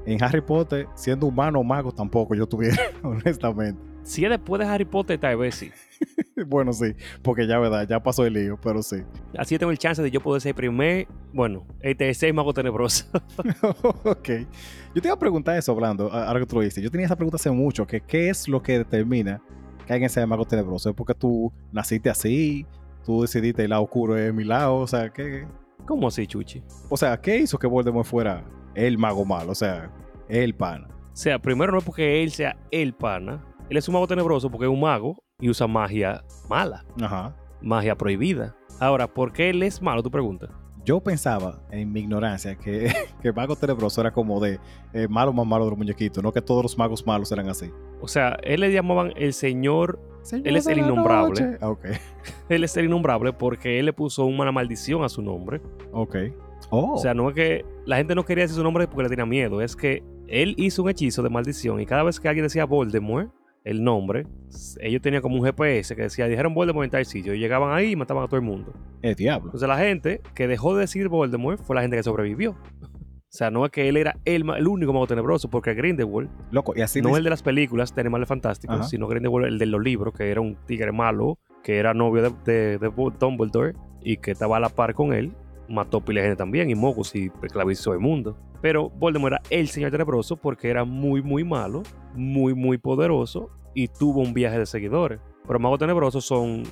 En 0.06 0.22
Harry 0.24 0.42
Potter, 0.42 0.88
siendo 0.96 1.28
humano 1.28 1.60
o 1.60 1.64
mago, 1.64 1.92
tampoco 1.92 2.36
yo 2.36 2.46
tuviera, 2.46 2.78
honestamente. 3.04 3.93
Si 4.04 4.24
es 4.24 4.30
después 4.30 4.60
de 4.60 4.66
Harry 4.66 4.86
Potter, 4.86 5.20
tal 5.20 5.38
vez 5.38 5.56
sí. 5.56 5.72
Bueno, 6.48 6.74
sí, 6.74 6.96
porque 7.22 7.48
ya, 7.48 7.60
verdad, 7.60 7.88
ya 7.88 8.02
pasó 8.02 8.26
el 8.26 8.34
lío, 8.34 8.60
pero 8.62 8.82
sí. 8.82 8.98
Así 9.38 9.58
tengo 9.58 9.72
el 9.72 9.78
chance 9.78 10.02
de 10.02 10.10
yo 10.12 10.20
poder 10.20 10.42
ser 10.42 10.56
primer, 10.56 11.08
bueno, 11.32 11.66
el 11.80 11.96
tercer 11.96 12.34
mago 12.34 12.54
tenebroso. 12.54 13.06
ok. 14.04 14.30
Yo 14.96 15.02
te 15.02 15.08
iba 15.08 15.14
a 15.14 15.20
preguntar 15.20 15.58
eso, 15.58 15.72
hablando, 15.72 16.12
ahora 16.12 16.40
que 16.40 16.46
tú 16.48 16.56
lo 16.56 16.62
dices. 16.64 16.84
Yo 16.84 16.90
tenía 16.90 17.06
esa 17.06 17.16
pregunta 17.16 17.36
hace 17.36 17.52
mucho, 17.52 17.86
que 17.86 18.02
qué 18.02 18.30
es 18.30 18.48
lo 18.48 18.62
que 18.62 18.80
determina 18.80 19.42
que 19.86 19.94
alguien 19.94 20.10
sea 20.10 20.26
mago 20.26 20.46
tenebroso. 20.46 20.90
¿Es 20.90 20.96
porque 20.96 21.14
tú 21.14 21.52
naciste 21.72 22.10
así? 22.10 22.66
¿Tú 23.06 23.22
decidiste 23.22 23.64
el 23.64 23.70
lado 23.70 23.84
oscuro 23.84 24.18
es 24.18 24.34
mi 24.34 24.44
lado? 24.44 24.76
O 24.78 24.88
sea, 24.88 25.10
¿qué, 25.12 25.46
¿Cómo 25.86 26.08
así, 26.08 26.26
Chuchi? 26.26 26.64
o 26.90 26.98
sea, 26.98 27.20
¿qué 27.20 27.38
hizo 27.38 27.58
que 27.60 27.68
Voldemort 27.68 28.08
fuera 28.08 28.44
el 28.76 28.98
mago 28.98 29.26
malo? 29.26 29.52
O 29.52 29.56
sea, 29.56 29.92
el 30.30 30.56
pana. 30.56 30.88
O 30.88 31.16
sea, 31.16 31.38
primero 31.40 31.72
no 31.72 31.78
es 31.80 31.84
porque 31.84 32.24
él 32.24 32.32
sea 32.32 32.58
el 32.72 32.94
pana. 32.94 33.44
Él 33.70 33.78
es 33.78 33.88
un 33.88 33.94
mago 33.94 34.08
tenebroso 34.08 34.50
porque 34.50 34.66
es 34.66 34.72
un 34.72 34.80
mago 34.80 35.16
y 35.40 35.50
usa 35.50 35.68
magia 35.68 36.24
mala, 36.50 36.86
Ajá. 37.02 37.36
magia 37.62 37.96
prohibida. 37.98 38.56
Ahora, 38.80 39.08
¿por 39.08 39.32
qué 39.32 39.50
él 39.50 39.64
es 39.64 39.82
malo? 39.82 40.04
Tu 40.04 40.12
pregunta. 40.12 40.48
Yo 40.86 41.00
pensaba, 41.00 41.62
en 41.72 41.94
mi 41.94 42.02
ignorancia, 42.02 42.58
que, 42.58 42.92
que 43.22 43.30
el 43.30 43.34
mago 43.34 43.56
tenebroso 43.56 44.02
era 44.02 44.12
como 44.12 44.40
de 44.42 44.60
eh, 44.92 45.08
malo 45.08 45.32
más 45.32 45.46
malo 45.48 45.64
de 45.64 45.72
los 45.72 45.78
muñequitos, 45.78 46.22
no 46.22 46.32
que 46.34 46.42
todos 46.42 46.62
los 46.62 46.78
magos 46.78 47.06
malos 47.08 47.32
eran 47.32 47.48
así. 47.48 47.72
O 48.02 48.08
sea, 48.08 48.38
él 48.44 48.60
le 48.60 48.72
llamaban 48.72 49.14
el 49.16 49.34
señor. 49.34 50.00
Él 50.32 50.56
es 50.58 50.68
el 50.68 50.80
innombrable. 50.80 51.58
Ah, 51.62 51.74
Él 52.50 52.64
es 52.64 52.76
el 52.78 52.86
innombrable 52.86 53.34
porque 53.34 53.80
él 53.80 53.86
le 53.88 53.94
puso 53.94 54.26
una 54.26 54.52
maldición 54.54 55.04
a 55.04 55.10
su 55.10 55.22
nombre. 55.22 55.62
ok. 55.92 56.16
Oh, 56.70 56.94
O 56.94 56.98
sea, 56.98 57.14
no 57.14 57.28
es 57.30 57.36
que 57.36 57.66
la 57.86 57.98
gente 57.98 58.16
no 58.16 58.24
quería 58.26 58.46
decir 58.46 58.56
su 58.56 58.64
nombre 58.64 58.88
porque 58.88 59.04
le 59.04 59.10
tenía 59.10 59.26
miedo. 59.26 59.62
Es 59.62 59.76
que 59.76 60.02
él 60.28 60.56
hizo 60.58 60.82
un 60.82 60.90
hechizo 60.90 61.22
de 61.22 61.30
maldición 61.30 61.80
y 61.82 61.86
cada 61.86 62.04
vez 62.04 62.20
que 62.20 62.28
alguien 62.30 62.46
decía 62.46 62.66
Voldemort, 62.66 63.32
el 63.64 63.84
nombre, 63.84 64.26
ellos 64.82 65.02
tenían 65.02 65.22
como 65.22 65.36
un 65.38 65.44
GPS 65.46 65.96
que 65.96 66.04
decía, 66.04 66.28
dijeron 66.28 66.54
Voldemort 66.54 66.86
en 66.86 66.92
tal 66.92 67.06
sitio. 67.06 67.34
Y 67.34 67.40
llegaban 67.40 67.74
ahí 67.74 67.92
y 67.92 67.96
mataban 67.96 68.24
a 68.24 68.28
todo 68.28 68.36
el 68.38 68.42
mundo. 68.46 68.74
el 69.02 69.16
diablo. 69.16 69.48
Entonces 69.48 69.68
la 69.70 69.78
gente 69.78 70.22
que 70.36 70.48
dejó 70.48 70.76
de 70.76 70.82
decir 70.82 71.08
Voldemort 71.10 71.62
fue 71.62 71.76
la 71.76 71.82
gente 71.82 71.98
que 71.98 72.04
sobrevivió. 72.04 72.56
O 73.34 73.36
sea, 73.36 73.50
no 73.50 73.66
es 73.66 73.72
que 73.72 73.90
él 73.90 73.98
era 73.98 74.16
el, 74.26 74.48
el 74.56 74.68
único 74.68 74.94
mago 74.94 75.08
tenebroso, 75.08 75.50
porque 75.50 75.74
Grindelwald, 75.74 76.30
Loco, 76.52 76.74
y 76.76 76.82
así 76.82 77.02
no 77.02 77.10
le- 77.10 77.18
el 77.18 77.24
de 77.24 77.32
las 77.32 77.42
películas 77.42 77.96
de 77.96 78.02
Animales 78.02 78.30
Fantásticos, 78.30 78.76
Ajá. 78.82 78.88
sino 78.88 79.08
Grindelwald, 79.08 79.48
el 79.48 79.58
de 79.58 79.66
los 79.66 79.82
libros, 79.82 80.14
que 80.14 80.30
era 80.30 80.40
un 80.40 80.56
tigre 80.68 80.92
malo, 80.92 81.40
que 81.64 81.78
era 81.80 81.96
novio 81.96 82.22
de, 82.22 82.30
de, 82.46 82.78
de 82.78 82.92
Dumbledore 83.20 83.74
y 84.04 84.18
que 84.18 84.30
estaba 84.30 84.58
a 84.58 84.60
la 84.60 84.70
par 84.70 84.94
con 84.94 85.14
él, 85.14 85.34
mató 85.68 86.02
pila 86.02 86.22
de 86.22 86.28
gente 86.28 86.38
también 86.38 86.70
y 86.70 86.76
Mogus 86.76 87.16
y 87.16 87.32
esclavizó 87.42 87.94
el 87.94 88.00
mundo. 88.00 88.38
Pero 88.62 88.90
Voldemort 88.90 89.34
era 89.34 89.42
el 89.50 89.68
señor 89.68 89.92
tenebroso 89.92 90.38
porque 90.38 90.70
era 90.70 90.86
muy, 90.86 91.22
muy 91.22 91.44
malo, 91.44 91.84
muy, 92.14 92.54
muy 92.54 92.78
poderoso 92.78 93.50
y 93.74 93.88
tuvo 93.88 94.22
un 94.22 94.34
viaje 94.34 94.60
de 94.60 94.66
seguidores. 94.66 95.20
Pero 95.46 95.60
magos 95.60 95.80
tenebrosos 95.80 96.26
son 96.26 96.64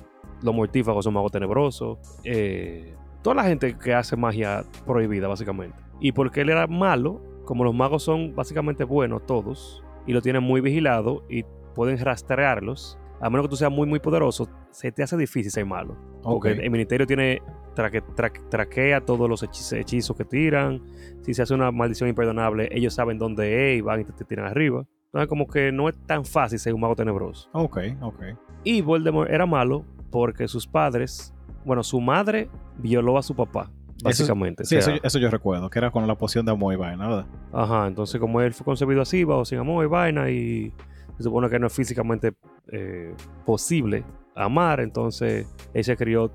los 0.42 0.54
mortífagos, 0.54 1.04
son 1.04 1.14
magos 1.14 1.32
tenebrosos. 1.32 1.98
eh, 2.24 2.94
toda 3.22 3.36
la 3.36 3.44
gente 3.44 3.76
que 3.78 3.94
hace 3.94 4.16
magia 4.16 4.64
prohibida, 4.84 5.28
básicamente. 5.28 5.76
Y 6.00 6.12
porque 6.12 6.40
él 6.40 6.50
era 6.50 6.66
malo, 6.66 7.22
como 7.44 7.64
los 7.64 7.74
magos 7.74 8.02
son 8.02 8.34
básicamente 8.34 8.84
buenos 8.84 9.24
todos, 9.26 9.84
y 10.06 10.12
lo 10.12 10.20
tienen 10.20 10.42
muy 10.42 10.60
vigilado 10.60 11.24
y 11.28 11.44
pueden 11.74 11.98
rastrearlos, 11.98 12.98
a 13.20 13.30
menos 13.30 13.46
que 13.46 13.50
tú 13.50 13.56
seas 13.56 13.70
muy, 13.70 13.86
muy 13.86 14.00
poderoso, 14.00 14.48
se 14.70 14.90
te 14.90 15.02
hace 15.02 15.16
difícil 15.16 15.52
ser 15.52 15.64
malo. 15.64 15.96
Ok. 16.24 16.32
Porque 16.32 16.50
el 16.52 16.70
ministerio 16.70 17.06
tiene 17.06 17.40
traque- 17.74 18.02
tra- 18.16 18.48
traquea 18.48 19.00
todos 19.00 19.28
los 19.28 19.42
hechizos, 19.42 19.72
hechizos 19.74 20.16
que 20.16 20.24
tiran. 20.24 20.82
Si 21.22 21.34
se 21.34 21.42
hace 21.42 21.54
una 21.54 21.70
maldición 21.70 22.08
imperdonable, 22.08 22.68
ellos 22.72 22.94
saben 22.94 23.18
dónde 23.18 23.72
es 23.74 23.78
y 23.78 23.80
van 23.80 24.00
y 24.00 24.04
te, 24.04 24.12
te 24.12 24.24
tiran 24.24 24.46
arriba. 24.46 24.84
Entonces, 25.06 25.28
como 25.28 25.46
que 25.46 25.72
no 25.72 25.88
es 25.88 25.94
tan 26.06 26.24
fácil 26.24 26.58
ser 26.58 26.72
un 26.74 26.80
mago 26.80 26.96
tenebroso. 26.96 27.48
Ok, 27.52 27.78
ok. 28.00 28.22
Y 28.64 28.80
Voldemort 28.80 29.30
era 29.30 29.44
malo 29.46 29.84
porque 30.10 30.48
sus 30.48 30.66
padres, 30.66 31.34
bueno, 31.64 31.82
su 31.82 32.00
madre 32.00 32.48
violó 32.78 33.18
a 33.18 33.22
su 33.22 33.34
papá, 33.36 33.70
básicamente. 34.02 34.64
Sí, 34.64 34.76
O 34.76 34.82
sea, 34.82 34.94
eso, 34.94 35.04
eso 35.04 35.18
yo 35.18 35.28
recuerdo, 35.30 35.68
que 35.68 35.78
era 35.78 35.90
con 35.90 36.06
la 36.06 36.16
poción 36.16 36.46
de 36.46 36.52
amor 36.52 36.72
y 36.72 36.76
vaina, 36.76 37.08
¿verdad? 37.08 37.26
Ajá, 37.52 37.86
entonces 37.86 38.20
como 38.20 38.40
él 38.40 38.54
fue 38.54 38.64
concebido 38.64 39.02
así, 39.02 39.24
bajo 39.24 39.44
sin 39.44 39.58
amor 39.58 39.84
y 39.84 39.88
vaina, 39.88 40.30
y 40.30 40.72
se 41.18 41.22
supone 41.24 41.50
que 41.50 41.58
no 41.58 41.66
es 41.66 41.72
físicamente 41.74 42.32
eh, 42.72 43.14
posible 43.44 44.04
amar, 44.34 44.80
entonces 44.80 45.46
él 45.74 45.84
se 45.84 45.94
crió 45.96 46.32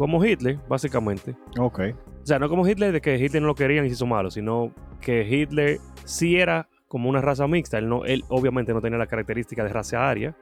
como 0.00 0.24
Hitler, 0.24 0.58
básicamente. 0.66 1.36
Ok. 1.58 1.80
O 2.22 2.26
sea, 2.26 2.38
no 2.38 2.48
como 2.48 2.66
Hitler 2.66 2.90
de 2.90 3.02
que 3.02 3.18
Hitler 3.18 3.42
no 3.42 3.48
lo 3.48 3.54
querían 3.54 3.84
y 3.84 3.90
se 3.90 3.96
hizo 3.96 4.06
malo, 4.06 4.30
sino 4.30 4.72
que 4.98 5.28
Hitler 5.28 5.78
sí 6.06 6.38
era 6.38 6.70
como 6.88 7.10
una 7.10 7.20
raza 7.20 7.46
mixta. 7.46 7.76
Él, 7.76 7.86
no, 7.86 8.06
él 8.06 8.24
obviamente 8.30 8.72
no 8.72 8.80
tenía 8.80 8.96
la 8.96 9.06
característica 9.06 9.62
de 9.62 9.68
raza 9.68 10.08
aria. 10.08 10.34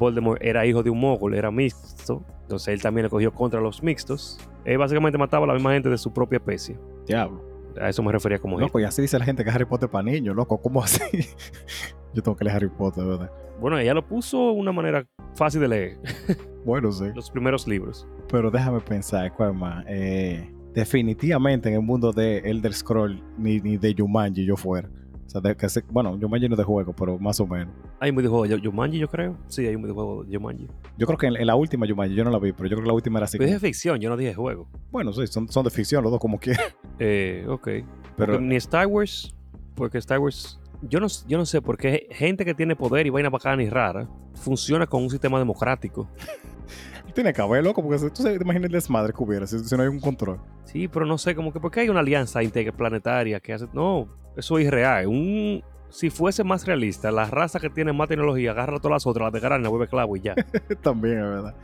Voldemort 0.00 0.42
era 0.42 0.66
hijo 0.66 0.82
de 0.82 0.90
un 0.90 0.98
mogul, 0.98 1.34
era 1.34 1.52
mixto. 1.52 2.26
Entonces 2.40 2.74
él 2.74 2.82
también 2.82 3.04
le 3.04 3.10
cogió 3.10 3.32
contra 3.32 3.60
los 3.60 3.84
mixtos. 3.84 4.40
Él 4.64 4.78
básicamente 4.78 5.16
mataba 5.16 5.44
a 5.44 5.46
la 5.46 5.54
misma 5.54 5.74
gente 5.74 5.88
de 5.88 5.96
su 5.96 6.12
propia 6.12 6.38
especie. 6.38 6.76
Diablo. 7.06 7.40
A 7.80 7.88
eso 7.88 8.02
me 8.02 8.10
refería 8.10 8.40
como 8.40 8.56
Hitler. 8.56 8.66
Loco, 8.66 8.80
y 8.80 8.84
así 8.84 9.00
dice 9.00 9.16
la 9.16 9.24
gente 9.24 9.44
que 9.44 9.50
Harry 9.50 9.64
Potter 9.64 9.88
para 9.88 10.02
niños, 10.02 10.34
loco, 10.34 10.60
¿cómo 10.60 10.82
así? 10.82 11.00
yo 12.14 12.22
tengo 12.22 12.36
que 12.36 12.44
leer 12.44 12.56
Harry 12.56 12.68
Potter, 12.68 13.04
¿verdad? 13.04 13.30
Bueno, 13.60 13.78
ella 13.78 13.94
lo 13.94 14.06
puso 14.06 14.38
de 14.46 14.52
una 14.52 14.72
manera 14.72 15.06
fácil 15.34 15.60
de 15.60 15.68
leer. 15.68 15.98
Bueno, 16.64 16.92
sí. 16.92 17.06
Los 17.12 17.28
primeros 17.28 17.66
libros. 17.66 18.06
Pero 18.30 18.48
déjame 18.48 18.78
pensar, 18.78 19.32
¿cuál 19.34 19.52
más? 19.52 19.84
Eh, 19.88 20.48
definitivamente 20.72 21.68
en 21.68 21.74
el 21.74 21.80
mundo 21.82 22.12
de 22.12 22.38
Elder 22.38 22.72
Scroll 22.72 23.20
ni, 23.36 23.58
ni 23.60 23.76
de 23.78 23.92
Jumanji 23.98 24.44
yo 24.44 24.56
fuera. 24.56 24.88
O 25.26 25.28
sea, 25.32 25.40
de 25.40 25.56
que 25.56 25.68
se- 25.68 25.82
bueno, 25.90 26.16
Jumanji 26.20 26.48
no 26.48 26.54
es 26.54 26.58
de 26.58 26.64
juego, 26.64 26.92
pero 26.92 27.18
más 27.18 27.40
o 27.40 27.46
menos. 27.48 27.74
Hay 27.98 28.10
un 28.10 28.16
videojuego 28.16 28.46
de 28.46 28.60
Jumanji, 28.64 28.98
yo 28.98 29.08
creo. 29.08 29.36
Sí, 29.48 29.66
hay 29.66 29.74
un 29.74 29.82
videojuego 29.82 30.22
de 30.22 30.36
Jumanji. 30.36 30.68
Yo 30.98 31.06
creo 31.06 31.18
que 31.18 31.26
en, 31.26 31.36
en 31.36 31.46
la 31.48 31.56
última 31.56 31.84
Jumanji, 31.88 32.14
yo 32.14 32.22
no 32.22 32.30
la 32.30 32.38
vi, 32.38 32.52
pero 32.52 32.68
yo 32.68 32.76
creo 32.76 32.82
que 32.84 32.88
la 32.88 32.94
última 32.94 33.18
era 33.18 33.24
así. 33.24 33.38
Pero 33.38 33.48
como- 33.48 33.56
es 33.56 33.62
de 33.62 33.68
ficción, 33.68 33.98
yo 33.98 34.08
no 34.08 34.16
dije 34.16 34.32
juego. 34.34 34.68
bueno, 34.92 35.12
sí, 35.12 35.26
son, 35.26 35.48
son 35.48 35.64
de 35.64 35.70
ficción 35.70 36.02
los 36.04 36.12
dos 36.12 36.20
como 36.20 36.38
quieran. 36.38 36.64
Eh, 37.00 37.44
ok. 37.48 37.64
Pero 37.66 37.84
Porque 38.16 38.38
ni 38.40 38.54
Star 38.56 38.86
Wars, 38.86 39.34
porque 39.74 39.98
Star 39.98 40.20
Wars, 40.20 40.60
yo 40.88 41.00
no, 41.00 41.06
yo 41.26 41.38
no 41.38 41.46
sé 41.46 41.60
por 41.62 41.76
qué 41.78 42.08
gente 42.10 42.44
que 42.44 42.54
tiene 42.54 42.76
poder 42.76 43.06
y 43.06 43.10
vaina 43.10 43.30
bacana 43.30 43.62
y 43.62 43.68
rara 43.70 44.08
funciona 44.34 44.86
con 44.86 45.02
un 45.02 45.10
sistema 45.10 45.38
democrático. 45.38 46.08
tiene 47.14 47.32
que 47.32 47.42
haber, 47.42 47.62
loco, 47.64 47.82
porque 47.82 47.98
si- 47.98 48.10
tú 48.10 48.22
te 48.22 48.34
imaginas 48.34 48.66
el 48.66 48.72
desmadre 48.72 49.12
que 49.12 49.22
hubiera 49.22 49.46
si, 49.46 49.58
si 49.58 49.76
no 49.76 49.82
hay 49.82 49.88
un 49.88 50.00
control. 50.00 50.40
Sí, 50.64 50.88
pero 50.88 51.04
no 51.06 51.18
sé, 51.18 51.34
como 51.34 51.52
que 51.52 51.60
porque 51.60 51.80
hay 51.80 51.88
una 51.88 52.00
alianza 52.00 52.42
interplanetaria 52.42 53.38
que 53.40 53.52
hace. 53.52 53.66
No, 53.72 54.08
eso 54.36 54.58
es 54.58 54.66
irreal. 54.66 55.06
Un, 55.06 55.62
si 55.90 56.08
fuese 56.08 56.42
más 56.42 56.66
realista, 56.66 57.10
la 57.10 57.26
raza 57.26 57.60
que 57.60 57.68
tiene 57.68 57.92
más 57.92 58.08
tecnología 58.08 58.52
agarra 58.52 58.76
a 58.76 58.80
todas 58.80 58.94
las 58.96 59.06
otras, 59.06 59.30
las 59.30 59.42
de 59.42 59.58
la 59.58 59.68
vuelve 59.68 59.88
clavo 59.88 60.16
y 60.16 60.20
ya. 60.20 60.34
También, 60.82 61.18
es 61.18 61.24
verdad. 61.24 61.54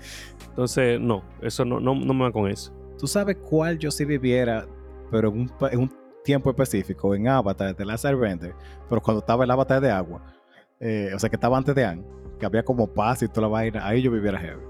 Entonces, 0.50 1.00
no, 1.00 1.22
eso 1.40 1.64
no, 1.64 1.80
no, 1.80 1.94
no 1.94 2.12
me 2.12 2.24
va 2.24 2.32
con 2.32 2.50
eso. 2.50 2.72
¿Tú 2.98 3.06
sabes 3.06 3.36
cuál 3.36 3.78
yo 3.78 3.90
sí 3.90 4.04
viviera, 4.04 4.66
pero 5.10 5.28
en 5.30 5.40
un, 5.40 5.52
en 5.70 5.78
un 5.80 5.92
tiempo 6.28 6.50
específico, 6.50 7.14
en 7.14 7.26
Avatar 7.26 7.74
de 7.74 7.86
Last 7.86 8.04
Airbender, 8.04 8.54
pero 8.86 9.00
cuando 9.00 9.20
estaba 9.20 9.44
el 9.44 9.50
Avatar 9.50 9.80
de 9.80 9.90
agua, 9.90 10.20
eh, 10.78 11.10
o 11.14 11.18
sea, 11.18 11.30
que 11.30 11.36
estaba 11.36 11.56
antes 11.56 11.74
de 11.74 11.86
Anne, 11.86 12.04
que 12.38 12.44
había 12.44 12.62
como 12.62 12.86
paz 12.86 13.22
y 13.22 13.28
toda 13.28 13.42
la 13.42 13.48
vaina, 13.48 13.86
ahí 13.86 14.02
yo 14.02 14.10
viviera 14.10 14.38
heavy. 14.38 14.60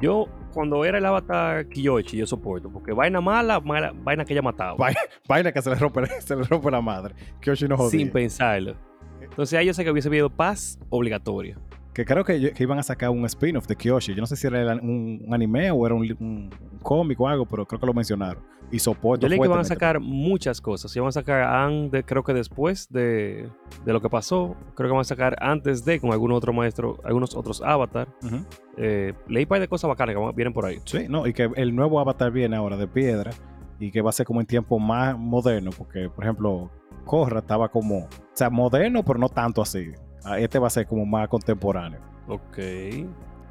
Yo, 0.00 0.26
cuando 0.52 0.84
era 0.84 0.98
el 0.98 1.06
avatar 1.06 1.68
Kiyoshi, 1.68 2.16
yo 2.16 2.26
soporto, 2.26 2.68
porque 2.68 2.92
vaina 2.92 3.20
mala, 3.20 3.60
mala 3.60 3.92
vaina 3.94 4.24
que 4.24 4.32
ella 4.32 4.42
mataba. 4.42 4.74
Vaina, 4.74 4.98
vaina 5.28 5.52
que 5.52 5.62
se 5.62 5.70
le 5.70 5.76
rompe, 5.76 6.04
se 6.20 6.34
le 6.34 6.42
rompe 6.42 6.68
la 6.72 6.80
madre. 6.80 7.14
Kyoshi 7.40 7.68
no 7.68 7.76
jodía. 7.76 7.90
sin 7.90 8.10
pensarlo. 8.10 8.74
Entonces 9.20 9.56
ahí 9.56 9.66
yo 9.66 9.72
sé 9.72 9.84
que 9.84 9.92
hubiese 9.92 10.08
habido 10.08 10.30
paz 10.30 10.80
obligatoria. 10.90 11.56
Que 11.94 12.04
creo 12.04 12.24
que, 12.24 12.52
que 12.52 12.62
iban 12.64 12.78
a 12.78 12.82
sacar 12.82 13.08
un 13.10 13.24
spin-off 13.24 13.66
de 13.68 13.76
Kyoshi. 13.76 14.14
Yo 14.14 14.20
no 14.20 14.26
sé 14.26 14.34
si 14.34 14.46
era 14.48 14.74
un, 14.74 15.22
un 15.24 15.32
anime 15.32 15.70
o 15.70 15.86
era 15.86 15.94
un, 15.94 16.50
cómic 16.82 17.20
o 17.20 17.28
algo, 17.28 17.46
pero 17.46 17.64
creo 17.66 17.78
que 17.80 17.86
lo 17.86 17.94
mencionaron. 17.94 18.42
Y 18.72 18.80
soporto 18.80 19.22
Yo 19.22 19.28
leí 19.28 19.38
que 19.38 19.46
van 19.46 19.60
a 19.60 19.64
sacar 19.64 20.00
muchas 20.00 20.60
cosas. 20.60 20.94
Y 20.96 20.98
van 20.98 21.10
a 21.10 21.12
sacar 21.12 21.42
Anne, 21.42 21.90
de- 21.90 22.02
creo 22.04 22.24
que 22.24 22.34
después 22.34 22.88
de, 22.90 23.48
de 23.84 23.92
lo 23.92 24.00
que 24.00 24.10
pasó. 24.10 24.56
Creo 24.74 24.88
que 24.88 24.92
van 24.92 25.02
a 25.02 25.04
sacar 25.04 25.36
antes 25.40 25.84
de 25.84 26.00
con 26.00 26.10
algún 26.10 26.32
otro 26.32 26.52
maestro, 26.52 26.98
algunos 27.04 27.36
otros 27.36 27.62
avatar. 27.62 28.08
Ujú. 28.24 28.38
Eh, 28.76 29.12
leí 29.28 29.44
un 29.44 29.48
par 29.48 29.60
de 29.60 29.68
cosas 29.68 29.86
bacanas 29.88 30.16
que 30.16 30.20
van- 30.20 30.34
vienen 30.34 30.52
por 30.52 30.64
ahí. 30.66 30.78
Sí, 30.84 31.06
no, 31.08 31.26
y 31.28 31.32
que 31.32 31.48
el 31.54 31.76
nuevo 31.76 32.00
avatar 32.00 32.32
viene 32.32 32.56
ahora 32.56 32.76
de 32.76 32.88
piedra 32.88 33.30
y 33.78 33.92
que 33.92 34.02
va 34.02 34.10
a 34.10 34.12
ser 34.12 34.26
como 34.26 34.40
en 34.40 34.46
tiempo 34.46 34.80
más 34.80 35.16
moderno, 35.16 35.70
porque, 35.78 36.08
por 36.08 36.24
ejemplo, 36.24 36.70
Korra 37.04 37.38
estaba 37.38 37.68
como, 37.68 37.98
o 37.98 38.08
sea, 38.32 38.50
moderno, 38.50 39.04
pero 39.04 39.18
no 39.20 39.28
tanto 39.28 39.62
así. 39.62 39.92
Este 40.38 40.58
va 40.58 40.66
a 40.68 40.70
ser 40.70 40.86
como 40.86 41.04
más 41.06 41.28
contemporáneo. 41.28 42.00
Ok. 42.28 42.58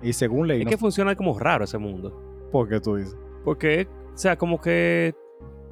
Y 0.02 0.14
según 0.14 0.48
leí, 0.48 0.60
Es 0.60 0.66
no 0.66 0.72
que 0.72 0.78
funciona 0.78 1.16
como 1.16 1.38
raro 1.38 1.64
ese 1.64 1.78
mundo. 1.78 2.20
¿por 2.52 2.70
qué 2.70 2.80
tú 2.80 2.96
dices? 2.98 3.18
Porque, 3.44 3.88
o 4.14 4.18
sea, 4.18 4.36
como 4.38 4.60
que 4.62 5.14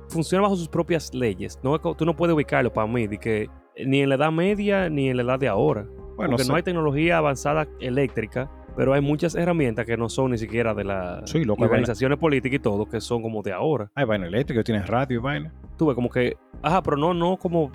funciona 0.10 0.41
bajo 0.41 0.56
sus 0.56 0.68
propias 0.68 1.14
leyes. 1.14 1.60
No, 1.64 1.80
tú 1.80 2.06
no 2.06 2.16
puedes 2.16 2.34
ubicarlo 2.36 2.72
para 2.74 2.88
mí, 2.88 3.08
de 3.08 3.18
que 3.18 3.49
ni 3.86 4.02
en 4.02 4.10
la 4.10 4.16
edad 4.16 4.32
media 4.32 4.89
ni 4.89 5.10
en 5.10 5.18
la 5.18 5.24
edad 5.24 5.39
de 5.39 5.47
ahora. 5.47 5.86
Bueno, 6.18 6.32
Porque 6.38 6.43
no 6.47 6.56
hay 6.56 6.64
tecnología 6.64 7.18
avanzada 7.18 7.68
eléctrica, 7.80 8.49
pero 8.76 8.93
hay 8.93 9.02
muchas 9.02 9.36
herramientas 9.36 9.86
que 9.86 9.95
no 9.97 10.10
son 10.10 10.32
ni 10.32 10.38
siquiera 10.38 10.74
de 10.74 10.84
las 10.84 11.30
Sí, 11.30 11.39
vaina- 11.45 11.54
organizaciones 11.66 12.18
políticas 12.18 12.56
y 12.58 12.60
todo, 12.60 12.88
que 12.88 12.99
son 12.99 13.22
como 13.22 13.41
de 13.41 13.54
ahora. 13.54 13.91
hay 13.95 14.06
vaina 14.06 14.28
eléctrica, 14.28 14.64
tienes 14.64 14.88
radio 14.88 15.20
y 15.20 15.22
vaina. 15.22 15.54
Tú 15.78 15.86
ves 15.88 15.95
como 15.95 16.10
que, 16.10 16.36
ajá, 16.62 16.82
pero 16.84 16.97
no, 16.97 17.14
no 17.14 17.38
como, 17.38 17.72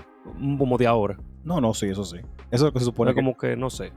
como 0.59 0.77
de 0.79 0.87
ahora. 0.87 1.17
No, 1.47 1.61
no, 1.61 1.73
sí, 1.73 1.87
eso 1.87 2.05
sí. 2.05 2.19
Eso 2.19 2.27
es 2.51 2.63
lo 2.63 2.73
que 2.73 2.81
se 2.81 2.85
supone 2.87 3.13
que, 3.13 3.15
como 3.15 3.37
que, 3.37 3.57
no 3.57 3.71
sé. 3.71 3.87
eso 3.87 3.95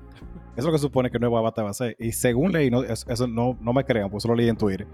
es 0.56 0.66
lo 0.66 0.72
que 0.72 0.78
se 0.78 0.84
supone 0.84 1.10
que 1.10 1.18
el 1.18 1.22
nuevo 1.22 1.38
avatar 1.40 1.66
va 1.66 1.72
a 1.72 1.74
ser. 1.74 1.96
Y 1.98 2.12
según 2.12 2.52
leí, 2.52 2.70
no, 2.70 2.84
eso 2.84 3.28
no, 3.28 3.58
no 3.60 3.74
me 3.74 3.84
crean, 3.84 4.10
pues 4.12 4.24
lo 4.26 4.36
leí 4.36 4.48
en 4.48 4.56
Twitter, 4.56 4.88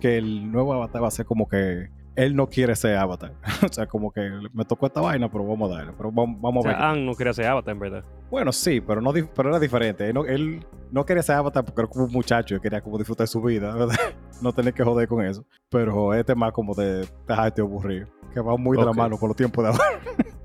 que 0.00 0.18
el 0.18 0.50
nuevo 0.50 0.74
avatar 0.74 1.04
va 1.04 1.06
a 1.06 1.12
ser 1.12 1.24
como 1.24 1.48
que 1.48 1.88
él 2.16 2.34
no 2.34 2.48
quiere 2.48 2.74
ser 2.74 2.96
avatar. 2.96 3.32
o 3.64 3.72
sea, 3.72 3.86
como 3.86 4.10
que 4.10 4.28
me 4.52 4.64
tocó 4.64 4.86
esta 4.86 5.00
vaina, 5.00 5.30
pero 5.30 5.46
vamos 5.46 5.70
a 5.70 5.76
darle. 5.76 5.92
Pero 5.96 6.10
vamos, 6.10 6.36
O 6.38 6.42
vamos 6.42 6.64
a 6.64 6.68
ver. 6.68 6.76
sea, 6.76 6.90
Anne 6.90 7.04
no 7.06 7.14
quería 7.14 7.32
ser 7.32 7.46
Avatar, 7.46 7.72
en 7.72 7.78
verdad. 7.78 8.04
Bueno, 8.28 8.50
sí, 8.50 8.80
pero, 8.80 9.00
no, 9.00 9.12
pero 9.12 9.48
era 9.48 9.60
diferente. 9.60 10.08
Él 10.08 10.14
no, 10.14 10.24
él 10.24 10.66
no 10.90 11.06
quería 11.06 11.22
ser 11.22 11.36
avatar 11.36 11.64
porque 11.64 11.80
era 11.80 11.88
como 11.88 12.06
un 12.06 12.12
muchacho 12.12 12.56
y 12.56 12.60
quería 12.60 12.80
como 12.80 12.98
disfrutar 12.98 13.28
su 13.28 13.40
vida, 13.40 13.72
¿verdad? 13.76 13.94
No 14.42 14.52
tener 14.52 14.74
que 14.74 14.82
joder 14.82 15.06
con 15.06 15.24
eso. 15.24 15.44
Pero 15.68 16.12
este 16.14 16.32
es 16.32 16.38
más 16.38 16.52
como 16.52 16.74
de 16.74 17.06
dejarte 17.28 17.60
aburrido. 17.60 18.08
Que 18.34 18.40
va 18.40 18.56
muy 18.56 18.76
de 18.76 18.84
la 18.84 18.92
mano 18.92 19.16
con 19.16 19.28
los 19.28 19.36
tiempos 19.36 19.62
de 19.64 19.70
ahora. 19.70 19.84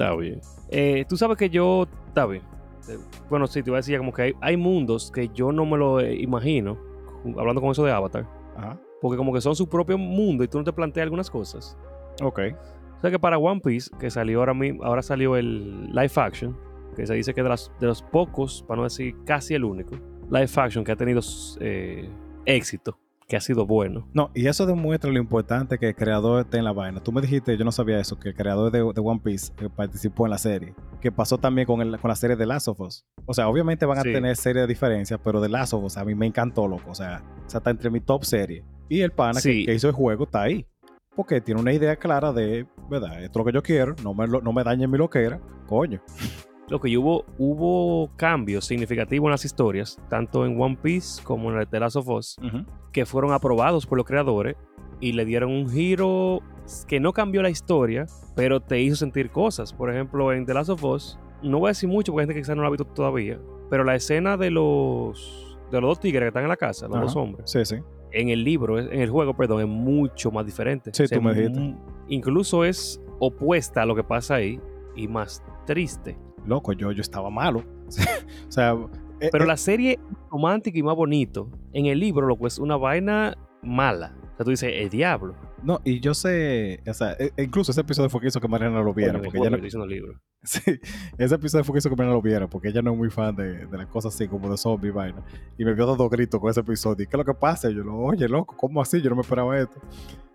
Está 0.00 0.16
bien. 0.16 0.40
Eh, 0.70 1.04
Tú 1.06 1.16
sabes 1.18 1.36
que 1.36 1.50
yo, 1.50 1.86
está 2.08 2.24
bien. 2.24 2.42
Eh, 2.88 2.96
Bueno, 3.28 3.46
sí, 3.46 3.62
te 3.62 3.68
iba 3.68 3.76
a 3.76 3.80
decir 3.80 3.98
como 3.98 4.12
que 4.14 4.22
hay, 4.22 4.32
hay 4.40 4.56
mundos 4.56 5.10
que 5.10 5.28
yo 5.28 5.52
no 5.52 5.66
me 5.66 5.76
lo 5.76 6.00
eh, 6.00 6.14
imagino, 6.14 6.78
hablando 7.36 7.60
con 7.60 7.70
eso 7.70 7.84
de 7.84 7.92
Avatar, 7.92 8.26
Ajá. 8.56 8.80
porque 9.02 9.18
como 9.18 9.30
que 9.32 9.42
son 9.42 9.54
su 9.54 9.68
propio 9.68 9.98
mundo 9.98 10.42
y 10.42 10.48
tú 10.48 10.56
no 10.56 10.64
te 10.64 10.72
planteas 10.72 11.04
algunas 11.04 11.30
cosas. 11.30 11.76
Ok. 12.22 12.40
O 12.96 13.00
sea 13.00 13.10
que 13.10 13.18
para 13.18 13.36
One 13.36 13.60
Piece, 13.60 13.90
que 13.98 14.10
salió 14.10 14.38
ahora 14.40 14.54
mismo, 14.54 14.84
ahora 14.84 15.02
salió 15.02 15.36
el 15.36 15.88
live 15.92 16.12
action, 16.16 16.56
que 16.96 17.06
se 17.06 17.12
dice 17.14 17.34
que 17.34 17.42
de, 17.42 17.50
las, 17.50 17.70
de 17.78 17.86
los 17.86 18.02
pocos, 18.02 18.64
para 18.66 18.78
no 18.78 18.84
decir 18.84 19.14
casi 19.26 19.54
el 19.54 19.64
único, 19.64 19.96
live 20.30 20.50
action 20.56 20.82
que 20.82 20.92
ha 20.92 20.96
tenido 20.96 21.20
eh, 21.60 22.08
éxito, 22.46 22.98
que 23.30 23.36
ha 23.36 23.40
sido 23.40 23.64
bueno. 23.64 24.08
No, 24.12 24.30
y 24.34 24.48
eso 24.48 24.66
demuestra 24.66 25.10
lo 25.10 25.18
importante 25.18 25.78
que 25.78 25.88
el 25.88 25.94
creador 25.94 26.40
esté 26.42 26.58
en 26.58 26.64
la 26.64 26.72
vaina. 26.72 27.00
Tú 27.00 27.12
me 27.12 27.20
dijiste, 27.20 27.56
yo 27.56 27.64
no 27.64 27.70
sabía 27.72 28.00
eso, 28.00 28.18
que 28.18 28.30
el 28.30 28.34
creador 28.34 28.72
de, 28.72 28.80
de 28.80 29.00
One 29.00 29.20
Piece 29.24 29.52
eh, 29.60 29.68
participó 29.74 30.26
en 30.26 30.30
la 30.32 30.38
serie. 30.38 30.74
Que 31.00 31.12
pasó 31.12 31.38
también 31.38 31.64
con, 31.66 31.80
el- 31.80 31.98
con 32.00 32.08
la 32.08 32.16
serie 32.16 32.34
de 32.34 32.44
Last 32.44 32.66
of 32.66 32.80
Us. 32.80 33.04
O 33.26 33.32
sea, 33.32 33.48
obviamente 33.48 33.86
van 33.86 33.98
a 33.98 34.02
Sí. 34.02 34.12
tener 34.12 34.34
serie 34.36 34.62
de 34.62 34.66
diferencias, 34.68 35.20
pero 35.22 35.40
de 35.40 35.48
Last 35.48 35.72
of 35.74 35.84
Us 35.84 35.96
a 35.96 36.04
mí 36.04 36.14
me 36.16 36.26
encantó, 36.26 36.66
loco. 36.66 36.90
O 36.90 36.94
sea, 36.96 37.22
o 37.46 37.48
sea, 37.48 37.58
está 37.58 37.70
entre 37.70 37.88
mi 37.88 38.00
top 38.00 38.24
serie. 38.24 38.64
Y 38.88 39.00
el 39.00 39.12
pana 39.12 39.34
que- 39.40 39.40
Sí. 39.52 39.64
que, 39.64 39.74
hizo 39.74 39.86
el 39.86 39.94
juego 39.94 40.24
está 40.24 40.42
ahí. 40.42 40.66
Porque 41.14 41.40
tiene 41.40 41.60
una 41.60 41.72
idea 41.72 41.94
clara 41.94 42.32
de, 42.32 42.66
¿verdad? 42.90 43.22
Esto 43.22 43.38
es 43.38 43.44
lo 43.44 43.44
que 43.44 43.52
yo 43.52 43.62
quiero, 43.62 43.94
no 44.02 44.12
me, 44.12 44.26
no 44.26 44.52
me 44.52 44.64
dañen 44.64 44.90
mi 44.90 44.98
loquera. 44.98 45.40
Coño. 45.68 46.00
Lo 46.70 46.80
que 46.80 46.96
hubo, 46.96 47.24
hubo 47.36 48.10
cambios 48.16 48.64
significativos 48.64 49.26
en 49.26 49.30
las 49.32 49.44
historias, 49.44 49.98
tanto 50.08 50.46
en 50.46 50.60
One 50.60 50.78
Piece 50.80 51.22
como 51.22 51.50
en 51.52 51.58
el 51.58 51.66
The 51.68 51.80
Last 51.80 51.96
of 51.96 52.08
Us, 52.08 52.36
que 52.92 53.04
fueron 53.06 53.32
aprobados 53.32 53.86
por 53.86 53.98
los 53.98 54.06
creadores 54.06 54.56
y 55.00 55.12
le 55.12 55.24
dieron 55.24 55.50
un 55.50 55.68
giro 55.68 56.40
que 56.86 57.00
no 57.00 57.12
cambió 57.12 57.42
la 57.42 57.50
historia, 57.50 58.06
pero 58.36 58.60
te 58.60 58.80
hizo 58.80 58.94
sentir 58.96 59.30
cosas. 59.30 59.72
Por 59.72 59.90
ejemplo, 59.90 60.32
en 60.32 60.46
The 60.46 60.54
Last 60.54 60.70
of 60.70 60.84
Us, 60.84 61.18
no 61.42 61.58
voy 61.58 61.68
a 61.68 61.70
decir 61.70 61.88
mucho 61.88 62.12
porque 62.12 62.22
hay 62.22 62.26
gente 62.28 62.34
que 62.34 62.40
quizás 62.42 62.54
no 62.54 62.62
la 62.62 62.68
ha 62.68 62.70
visto 62.70 62.84
todavía, 62.86 63.40
pero 63.68 63.82
la 63.82 63.96
escena 63.96 64.36
de 64.36 64.50
los, 64.50 65.58
de 65.72 65.80
los 65.80 65.90
dos 65.90 66.00
tigres 66.00 66.22
que 66.22 66.28
están 66.28 66.44
en 66.44 66.50
la 66.50 66.56
casa, 66.56 66.86
los 66.86 66.96
Ajá. 66.96 67.04
dos 67.06 67.16
hombres, 67.16 67.50
Sí, 67.50 67.64
sí. 67.64 67.76
en 68.12 68.28
el 68.28 68.44
libro, 68.44 68.78
en 68.78 69.00
el 69.00 69.10
juego, 69.10 69.34
perdón, 69.34 69.62
es 69.62 69.66
mucho 69.68 70.30
más 70.30 70.46
diferente. 70.46 70.90
Sí, 70.94 71.04
tú 71.08 71.20
me 71.20 71.34
dijiste. 71.34 71.74
Incluso 72.08 72.64
es 72.64 73.00
opuesta 73.18 73.82
a 73.82 73.86
lo 73.86 73.96
que 73.96 74.04
pasa 74.04 74.36
ahí 74.36 74.60
y 74.94 75.08
más 75.08 75.42
triste. 75.66 76.16
Loco, 76.50 76.72
yo, 76.72 76.90
yo 76.90 77.00
estaba 77.00 77.30
malo. 77.30 77.62
o 78.48 78.50
sea, 78.50 78.76
eh, 79.20 79.28
Pero 79.30 79.44
eh, 79.44 79.46
la 79.46 79.56
serie 79.56 80.00
romántica 80.32 80.76
y 80.76 80.82
más 80.82 80.96
bonito, 80.96 81.48
en 81.72 81.86
el 81.86 82.00
libro, 82.00 82.26
lo 82.26 82.36
que 82.36 82.48
es 82.48 82.58
una 82.58 82.76
vaina 82.76 83.38
mala. 83.62 84.16
O 84.32 84.36
sea, 84.36 84.44
tú 84.44 84.50
dices, 84.50 84.72
el 84.74 84.90
diablo. 84.90 85.36
No, 85.62 85.80
y 85.84 86.00
yo 86.00 86.14
sé, 86.14 86.82
o 86.86 86.94
sea, 86.94 87.12
e- 87.18 87.32
e 87.36 87.42
incluso 87.42 87.72
ese 87.72 87.82
episodio 87.82 88.08
fue 88.08 88.20
que 88.20 88.28
hizo 88.28 88.40
que 88.40 88.48
Mariana 88.48 88.80
lo 88.80 88.94
viera, 88.94 89.20
porque 89.20 89.38
el 89.38 89.44
ella 89.44 89.78
no, 89.78 89.84
el 89.84 89.90
libro. 89.90 90.20
sí, 90.42 90.60
ese 91.18 91.34
episodio 91.34 91.64
fue 91.64 91.74
que 91.74 91.78
hizo 91.78 91.90
que 91.90 91.96
Mariana 91.96 92.14
lo 92.14 92.22
viera, 92.22 92.48
porque 92.48 92.68
ella 92.68 92.82
no 92.82 92.92
es 92.92 92.98
muy 92.98 93.10
fan 93.10 93.34
de, 93.36 93.66
de 93.66 93.78
las 93.78 93.86
cosas 93.86 94.14
así 94.14 94.26
como 94.26 94.50
de 94.50 94.56
zombie 94.56 94.90
vaina. 94.90 95.22
Y 95.58 95.64
me 95.64 95.74
vio 95.74 95.86
dando 95.86 96.08
gritos 96.08 96.40
con 96.40 96.50
ese 96.50 96.60
episodio. 96.60 97.04
¿Y 97.04 97.06
qué 97.06 97.16
es 97.16 97.18
lo 97.18 97.24
que 97.24 97.34
pasa? 97.34 97.70
Y 97.70 97.74
yo, 97.74 97.82
lo, 97.82 97.98
oye, 97.98 98.28
loco, 98.28 98.56
¿cómo 98.56 98.80
así? 98.80 99.00
Yo 99.02 99.10
no 99.10 99.16
me 99.16 99.22
esperaba 99.22 99.58
esto. 99.58 99.80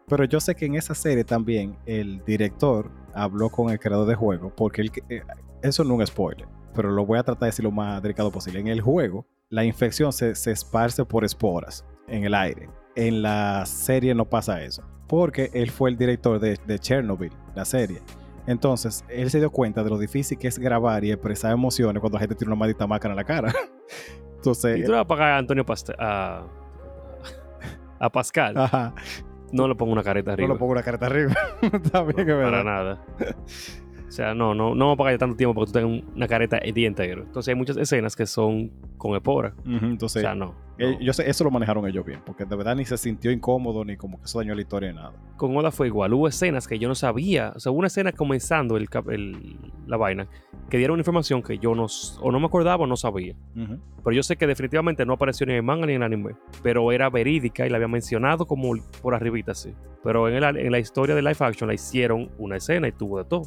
Pero 0.08 0.24
yo 0.26 0.40
sé 0.40 0.54
que 0.56 0.66
en 0.66 0.76
esa 0.76 0.94
serie 0.94 1.24
también 1.24 1.78
el 1.86 2.24
director 2.26 2.92
habló 3.14 3.50
con 3.50 3.72
el 3.72 3.80
creador 3.80 4.08
de 4.08 4.16
juego, 4.16 4.54
porque 4.56 4.82
él, 4.82 4.92
eh, 5.10 5.24
eso 5.64 5.84
no 5.84 5.96
es 5.96 6.00
un 6.02 6.08
spoiler, 6.08 6.48
pero 6.76 6.92
lo 6.92 7.06
voy 7.06 7.18
a 7.18 7.24
tratar 7.24 7.42
de 7.42 7.46
decir 7.48 7.66
lo 7.66 7.72
más 7.72 8.02
delicado 8.04 8.32
posible. 8.32 8.60
En 8.60 8.68
el 8.68 8.82
juego, 8.82 9.26
la 9.50 9.64
infección 9.64 10.14
se, 10.14 10.36
se 10.36 10.52
esparce 10.52 11.04
por 11.06 11.26
esporas 11.26 11.84
en 12.08 12.24
el 12.24 12.36
aire. 12.36 12.70
En 12.96 13.24
la 13.24 13.66
serie 13.66 14.14
no 14.14 14.26
pasa 14.26 14.64
eso, 14.64 14.84
porque 15.08 15.50
él 15.54 15.72
fue 15.72 15.90
el 15.90 15.98
director 15.98 16.40
de, 16.40 16.58
de 16.66 16.80
Chernobyl, 16.80 17.32
la 17.56 17.66
serie. 17.66 18.02
Entonces, 18.48 19.04
él 19.10 19.30
se 19.32 19.40
dio 19.40 19.50
cuenta 19.50 19.84
de 19.84 19.90
lo 19.90 19.98
difícil 19.98 20.38
que 20.38 20.48
es 20.48 20.60
grabar 20.60 21.04
y 21.04 21.12
expresar 21.12 21.52
emociones 21.52 22.00
cuando 22.00 22.16
la 22.18 22.20
gente 22.22 22.36
tiene 22.36 22.54
una 22.54 22.60
maldita 22.60 22.86
máscara 22.86 23.14
en 23.14 23.18
la 23.18 23.24
cara. 23.24 23.54
Entonces, 24.36 24.78
Y 24.80 24.84
tú 24.84 24.90
le 24.92 24.98
vas 24.98 25.06
a 25.06 25.08
pagar 25.08 25.32
a 25.32 25.38
Antonio 25.38 25.66
Paste- 25.66 25.96
a, 25.98 26.44
a 28.00 28.10
Pascal. 28.12 28.56
ajá, 28.58 28.94
No 29.52 29.68
le 29.68 29.76
pongo 29.76 29.92
una 29.94 30.04
careta 30.04 30.32
no 30.32 30.34
arriba. 30.34 30.54
le 30.54 30.60
pongo 30.60 30.72
una 30.74 30.84
careta 30.84 31.06
arriba. 31.08 31.34
Está 31.62 32.04
bien, 32.04 32.20
es 32.20 32.26
para 32.26 32.36
verdad. 32.38 32.64
nada. 32.64 33.06
O 34.08 34.12
sea, 34.12 34.34
no, 34.36 34.54
no, 34.54 34.76
no 34.76 34.86
vamos 34.86 34.94
a 34.96 34.98
pagar 35.04 35.18
tanto 35.18 35.36
tiempo 35.36 35.56
porque 35.56 35.72
tú 35.74 35.80
tengas 35.80 36.04
una 36.16 36.28
careta 36.28 36.58
el 36.60 36.74
día 36.74 36.88
entero. 36.88 37.24
Entonces 37.24 37.50
hay 37.52 37.56
muchas 37.56 37.78
escenas 37.78 38.16
que 38.16 38.26
son 38.28 38.72
con 38.98 39.16
espora. 39.16 39.54
Ujú, 39.66 39.86
O 39.86 39.90
entonces, 39.90 40.22
sea, 40.22 40.36
no. 40.36 40.54
Eh, 40.78 40.94
No. 40.94 41.00
yo 41.00 41.14
sé, 41.14 41.30
eso 41.30 41.44
lo 41.44 41.52
manejaron 41.52 41.88
ellos 41.88 42.06
bien, 42.06 42.20
porque 42.26 42.44
de 42.46 42.56
verdad 42.56 42.76
ni 42.76 42.84
se 42.86 42.98
sintió 42.98 43.32
incómodo 43.32 43.86
ni 43.86 43.96
como 43.98 44.18
que 44.20 44.26
eso 44.26 44.40
dañó 44.40 44.54
la 44.56 44.62
historia 44.62 44.90
ni 44.92 44.96
nada. 44.98 45.14
Con 45.38 45.56
Oda 45.56 45.72
fue 45.72 45.88
igual. 45.88 46.14
Hubo 46.14 46.28
escenas 46.28 46.68
que 46.68 46.78
yo 46.80 46.88
no 46.88 46.96
sabía. 46.96 47.54
O 47.56 47.60
sea, 47.60 47.72
hubo 47.72 47.80
una 47.80 47.88
escena 47.88 48.12
comenzando 48.12 48.76
el, 48.78 48.88
el- 49.12 49.58
la 49.88 49.98
vaina 49.98 50.28
que 50.70 50.78
dieron 50.78 50.98
información 51.00 51.42
que 51.44 51.60
yo 51.60 51.76
no, 51.76 51.86
o 52.22 52.32
no 52.32 52.40
me 52.40 52.46
acordaba 52.48 52.84
o 52.84 52.88
no 52.88 52.98
sabía. 52.98 53.36
Ujú. 53.56 53.80
Pero 54.04 54.16
yo 54.16 54.24
sé 54.24 54.36
que 54.36 54.48
definitivamente 54.48 55.06
no 55.06 55.14
apareció 55.14 55.46
ni 55.46 55.54
en 55.54 55.58
el 55.58 55.64
manga 55.64 55.86
ni 55.86 55.94
en 55.94 56.02
el 56.02 56.06
anime. 56.14 56.36
Pero 56.64 56.92
era 56.92 57.10
verídica 57.10 57.66
y 57.66 57.70
la 57.70 57.78
había 57.78 57.88
mencionado 57.88 58.46
como 58.46 58.74
por 59.02 59.14
arribita, 59.16 59.52
así. 59.54 59.74
Pero 60.04 60.28
en, 60.28 60.36
el- 60.44 60.58
en 60.58 60.72
la 60.72 60.80
historia 60.80 61.16
de 61.16 61.22
live 61.22 61.38
action 61.40 61.68
la 61.68 61.74
hicieron 61.74 62.30
una 62.38 62.58
escena 62.58 62.88
y 62.88 62.92
tuvo 62.92 63.20
de 63.20 63.26
todo. 63.26 63.44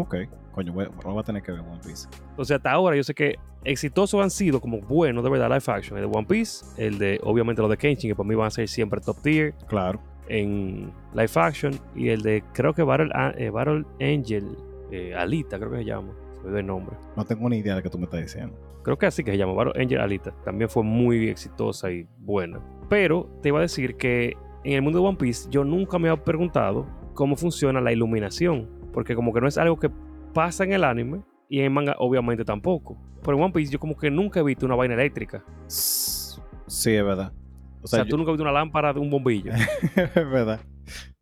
Ok, 0.00 0.14
coño, 0.52 0.72
voy, 0.72 0.86
voy 1.04 1.18
a 1.18 1.22
tener 1.22 1.42
que 1.42 1.52
ver 1.52 1.60
One 1.60 1.80
Piece. 1.84 2.08
O 2.36 2.44
sea, 2.44 2.56
hasta 2.56 2.70
ahora 2.72 2.96
yo 2.96 3.02
sé 3.04 3.14
que 3.14 3.36
exitosos 3.64 4.22
han 4.22 4.30
sido 4.30 4.60
como 4.60 4.80
buenos 4.80 5.22
de 5.24 5.30
verdad 5.30 5.48
live 5.48 5.62
action. 5.66 5.98
El 5.98 6.10
de 6.10 6.16
One 6.18 6.26
Piece, 6.26 6.64
el 6.76 6.98
de 6.98 7.20
obviamente 7.22 7.62
los 7.62 7.70
de 7.70 7.76
Kenshin, 7.76 8.10
que 8.10 8.14
para 8.16 8.28
mí 8.28 8.34
van 8.34 8.46
a 8.48 8.50
ser 8.50 8.68
siempre 8.68 9.00
top 9.00 9.20
tier 9.22 9.54
Claro. 9.68 10.00
en 10.28 10.92
live 11.14 11.30
action. 11.36 11.72
Y 11.94 12.08
el 12.08 12.22
de, 12.22 12.42
creo 12.52 12.74
que 12.74 12.82
Battle, 12.82 13.10
eh, 13.36 13.50
Battle 13.50 13.84
Angel, 14.00 14.44
eh, 14.90 15.14
Alita, 15.14 15.58
creo 15.58 15.70
que 15.70 15.78
se 15.78 15.84
llama. 15.84 16.12
Se 16.42 16.48
me 16.48 16.60
el 16.60 16.66
nombre. 16.66 16.94
No 17.16 17.24
tengo 17.24 17.48
ni 17.48 17.58
idea 17.58 17.76
de 17.76 17.82
qué 17.82 17.88
tú 17.88 17.98
me 17.98 18.04
estás 18.04 18.20
diciendo. 18.20 18.54
Creo 18.82 18.98
que 18.98 19.06
así 19.06 19.24
que 19.24 19.30
se 19.30 19.38
llama, 19.38 19.54
Battle 19.54 19.80
Angel 19.82 20.00
Alita. 20.00 20.32
También 20.44 20.68
fue 20.68 20.82
muy 20.82 21.28
exitosa 21.28 21.90
y 21.90 22.06
buena. 22.18 22.60
Pero 22.90 23.30
te 23.42 23.48
iba 23.48 23.58
a 23.58 23.62
decir 23.62 23.96
que 23.96 24.36
en 24.62 24.74
el 24.74 24.82
mundo 24.82 25.00
de 25.00 25.06
One 25.06 25.16
Piece 25.16 25.48
yo 25.50 25.64
nunca 25.64 25.98
me 25.98 26.08
había 26.10 26.22
preguntado 26.22 26.86
cómo 27.14 27.34
funciona 27.36 27.80
la 27.80 27.92
iluminación. 27.92 28.68
Porque 28.94 29.14
como 29.14 29.34
que 29.34 29.40
no 29.40 29.48
es 29.48 29.58
algo 29.58 29.78
que 29.78 29.90
pasa 30.32 30.64
en 30.64 30.72
el 30.72 30.84
anime 30.84 31.22
y 31.48 31.58
en 31.58 31.64
el 31.64 31.70
manga 31.70 31.96
obviamente 31.98 32.44
tampoco. 32.44 32.96
Pero 33.22 33.36
en 33.36 33.42
One 33.42 33.52
Piece 33.52 33.72
yo 33.72 33.78
como 33.78 33.96
que 33.96 34.10
nunca 34.10 34.40
he 34.40 34.42
visto 34.42 34.64
una 34.64 34.76
vaina 34.76 34.94
eléctrica. 34.94 35.44
Sí, 35.66 36.94
es 36.94 37.04
verdad. 37.04 37.32
O 37.80 37.84
O 37.84 37.86
sea, 37.86 38.06
tú 38.06 38.16
nunca 38.16 38.30
has 38.30 38.34
visto 38.36 38.44
una 38.44 38.52
lámpara 38.52 38.92
de 38.92 39.00
un 39.00 39.10
bombillo. 39.10 39.52
es 39.96 40.14
verdad. 40.14 40.60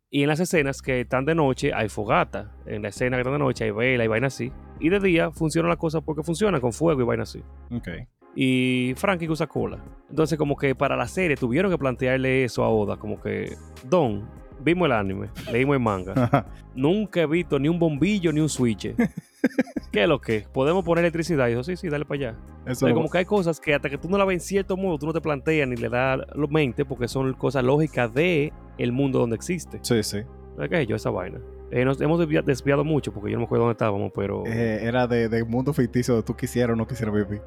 Y 0.09 0.21
en 0.21 0.27
las 0.27 0.39
escenas 0.39 0.81
que 0.81 1.01
están 1.01 1.25
de 1.25 1.33
noche 1.35 1.73
hay 1.73 1.89
fogata. 1.89 2.51
En 2.65 2.83
la 2.83 2.89
escena 2.89 3.17
que 3.17 3.21
están 3.21 3.33
de 3.33 3.39
noche 3.39 3.65
hay 3.65 3.71
vela 3.71 4.05
y 4.05 4.07
vaina 4.07 4.27
así. 4.27 4.51
Y 4.79 4.89
de 4.89 4.99
día 4.99 5.31
funcionan 5.31 5.69
las 5.69 5.79
cosas 5.79 6.03
porque 6.05 6.21
funcionan 6.23 6.61
con 6.61 6.71
fuego 6.71 7.01
y 7.01 7.03
vaina 7.03 7.23
así. 7.23 7.41
Ok. 7.71 7.87
y 8.35 8.93
Frankie 8.95 9.27
usa 9.29 9.47
cola. 9.47 9.77
Entonces, 10.09 10.37
como 10.37 10.55
que 10.55 10.73
para 10.75 10.95
la 10.95 11.07
serie 11.07 11.35
tuvieron 11.37 11.71
que 11.71 11.77
plantearle 11.77 12.43
eso 12.43 12.63
a 12.63 12.69
Oda, 12.69 12.97
como 12.97 13.19
que, 13.21 13.55
Don, 13.87 14.27
vimos 14.63 14.85
el 14.85 14.91
anime, 14.93 15.29
leímos 15.51 15.75
el 15.75 15.81
manga, 15.81 16.45
nunca 16.75 17.21
he 17.21 17.25
visto 17.27 17.59
ni 17.59 17.67
un 17.69 17.79
bombillo 17.79 18.31
ni 18.31 18.39
un 18.39 18.49
switch. 18.49 18.93
¿Qué 19.91 20.03
es 20.03 20.07
lo 20.09 20.19
que? 20.21 20.45
¿Podemos 20.53 20.83
poner 20.83 21.03
electricidad? 21.03 21.47
Y 21.49 21.53
yo, 21.53 21.63
sí, 21.63 21.75
sí, 21.75 21.89
dale 21.89 22.05
para 22.05 22.29
allá. 22.29 22.35
Eso 22.65 22.87
lo- 22.87 22.95
como 22.95 23.09
que 23.09 23.17
hay 23.19 23.25
cosas 23.25 23.59
que 23.59 23.73
hasta 23.75 23.89
que 23.89 23.97
tú 23.97 24.09
no 24.09 24.17
la 24.17 24.25
ves 24.25 24.35
en 24.35 24.39
cierto 24.39 24.77
modo, 24.77 24.97
tú 24.97 25.05
no 25.05 25.13
te 25.13 25.21
planteas 25.21 25.67
ni 25.67 25.75
le 25.75 25.89
das 25.89 26.19
la 26.33 26.47
mente, 26.47 26.85
porque 26.85 27.07
son 27.07 27.33
cosas 27.33 27.63
lógicas 27.63 28.13
de 28.13 28.51
el 28.77 28.91
mundo 28.91 29.19
donde 29.19 29.35
existe. 29.35 29.79
Sí, 29.81 30.01
sí. 30.03 30.19
¿Qué 30.69 30.81
es 30.81 30.87
yo 30.87 30.95
esa 30.95 31.09
vaina? 31.09 31.39
Eh, 31.71 31.83
nos 31.85 31.99
hemos 32.01 32.19
desvia- 32.19 32.43
desviado 32.43 32.83
mucho, 32.83 33.11
porque 33.11 33.31
yo 33.31 33.37
no 33.37 33.41
me 33.41 33.45
acuerdo 33.45 33.65
dónde 33.65 33.73
estábamos, 33.73 34.11
pero... 34.15 34.43
Eh, 34.45 34.79
era 34.83 35.07
de, 35.07 35.27
de 35.27 35.43
mundo 35.43 35.73
ficticio 35.73 36.15
de 36.15 36.23
tú 36.23 36.35
quisieras 36.35 36.73
o 36.73 36.77
no 36.77 36.87
quisieras 36.87 37.15
vivir. 37.15 37.41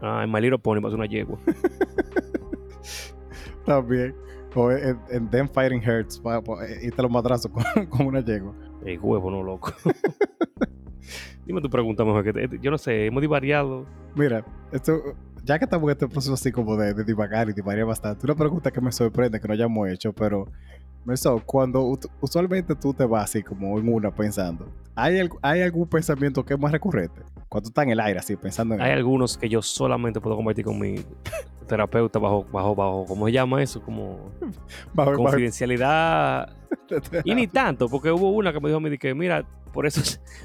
Ah, 0.00 0.22
en 0.24 0.32
My 0.32 0.40
Little 0.40 0.58
Pony 0.58 0.80
pasó 0.80 0.96
una 0.96 1.06
yegua. 1.06 1.38
También. 3.66 4.14
O 4.54 4.70
en, 4.72 4.98
en 5.10 5.28
Them 5.30 5.48
Fighting 5.48 5.82
Hurts, 5.86 6.18
pa, 6.18 6.40
pa, 6.42 6.64
eh, 6.66 6.78
irte 6.86 7.02
los 7.02 7.10
madrazos 7.10 7.50
con, 7.74 7.86
con 7.86 8.06
una 8.06 8.20
yegua. 8.20 8.54
El 8.84 8.98
huevo, 9.00 9.30
no 9.30 9.42
loco. 9.42 9.72
Dime 11.46 11.60
tu 11.62 11.70
pregunta 11.70 12.04
mejor 12.04 12.24
que 12.24 12.32
te- 12.32 12.58
yo 12.60 12.70
no 12.70 12.78
sé, 12.78 13.06
hemos 13.06 13.20
divariado. 13.22 13.86
Mira, 14.14 14.44
esto, 14.72 15.00
ya 15.44 15.58
que 15.58 15.64
estamos 15.64 15.84
en 15.88 15.92
este 15.92 16.08
proceso 16.08 16.34
así 16.34 16.52
como 16.52 16.76
de, 16.76 16.92
de 16.92 17.04
divagar 17.04 17.48
y 17.48 17.52
divagar 17.54 17.86
bastante, 17.86 18.26
una 18.26 18.34
pregunta 18.34 18.70
que 18.70 18.80
me 18.80 18.92
sorprende 18.92 19.40
que 19.40 19.48
no 19.48 19.54
hayamos 19.54 19.88
hecho, 19.88 20.12
pero 20.12 20.46
eso, 21.12 21.42
cuando 21.44 21.98
usualmente 22.20 22.74
tú 22.74 22.92
te 22.92 23.04
vas 23.04 23.24
así 23.24 23.42
como 23.42 23.78
en 23.78 23.92
una 23.92 24.10
pensando, 24.10 24.70
¿hay, 24.94 25.28
¿hay 25.42 25.62
algún 25.62 25.86
pensamiento 25.88 26.44
que 26.44 26.54
es 26.54 26.60
más 26.60 26.72
recurrente? 26.72 27.22
Cuando 27.48 27.68
estás 27.68 27.84
en 27.84 27.90
el 27.90 28.00
aire 28.00 28.18
así 28.18 28.36
pensando 28.36 28.74
en 28.74 28.82
Hay 28.82 28.92
algunos 28.92 29.38
que 29.38 29.48
yo 29.48 29.62
solamente 29.62 30.20
puedo 30.20 30.36
compartir 30.36 30.64
con 30.64 30.78
mi 30.78 30.96
terapeuta 31.66 32.18
bajo, 32.18 32.44
bajo, 32.52 32.74
bajo, 32.74 33.04
¿cómo 33.06 33.26
se 33.26 33.32
llama 33.32 33.62
eso? 33.62 33.80
Como 33.80 34.30
bajo- 34.92 35.12
bajo- 35.12 35.16
confidencialidad. 35.24 36.54
Y 37.24 37.34
ni 37.34 37.46
tanto, 37.46 37.88
porque 37.88 38.10
hubo 38.10 38.30
una 38.30 38.52
que 38.52 38.60
me 38.60 38.68
dijo 38.68 38.76
a 38.76 38.80
mí 38.80 38.98
que, 38.98 39.14
mira, 39.14 39.44
por 39.72 39.86
eso, 39.86 40.00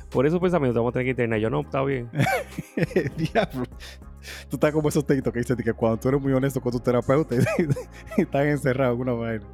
por 0.10 0.26
esos 0.26 0.39
pensamientos 0.39 0.76
te 0.76 0.80
vamos 0.80 0.91
a 0.91 0.93
tener 0.93 1.06
que 1.06 1.12
internar. 1.12 1.39
Yo, 1.39 1.49
no, 1.49 1.62
está 1.62 1.84
bien. 1.84 2.10
Diablo. 3.18 3.66
Tú 4.49 4.56
estás 4.56 4.72
como 4.72 4.88
esos 4.88 5.06
textos 5.06 5.34
que 5.34 5.39
dicen 5.39 5.58
que 5.58 5.74
cuando 5.74 5.97
tú 5.97 6.10
eres 6.10 6.22
muy 6.22 6.32
honesto 6.32 6.62
con 6.62 6.72
tu 6.72 6.80
terapeuta 6.80 7.36
y, 7.36 8.22
están 8.22 8.47
encerrados 8.47 8.95
en 8.95 9.01
una 9.01 9.14
vaina. 9.14 9.45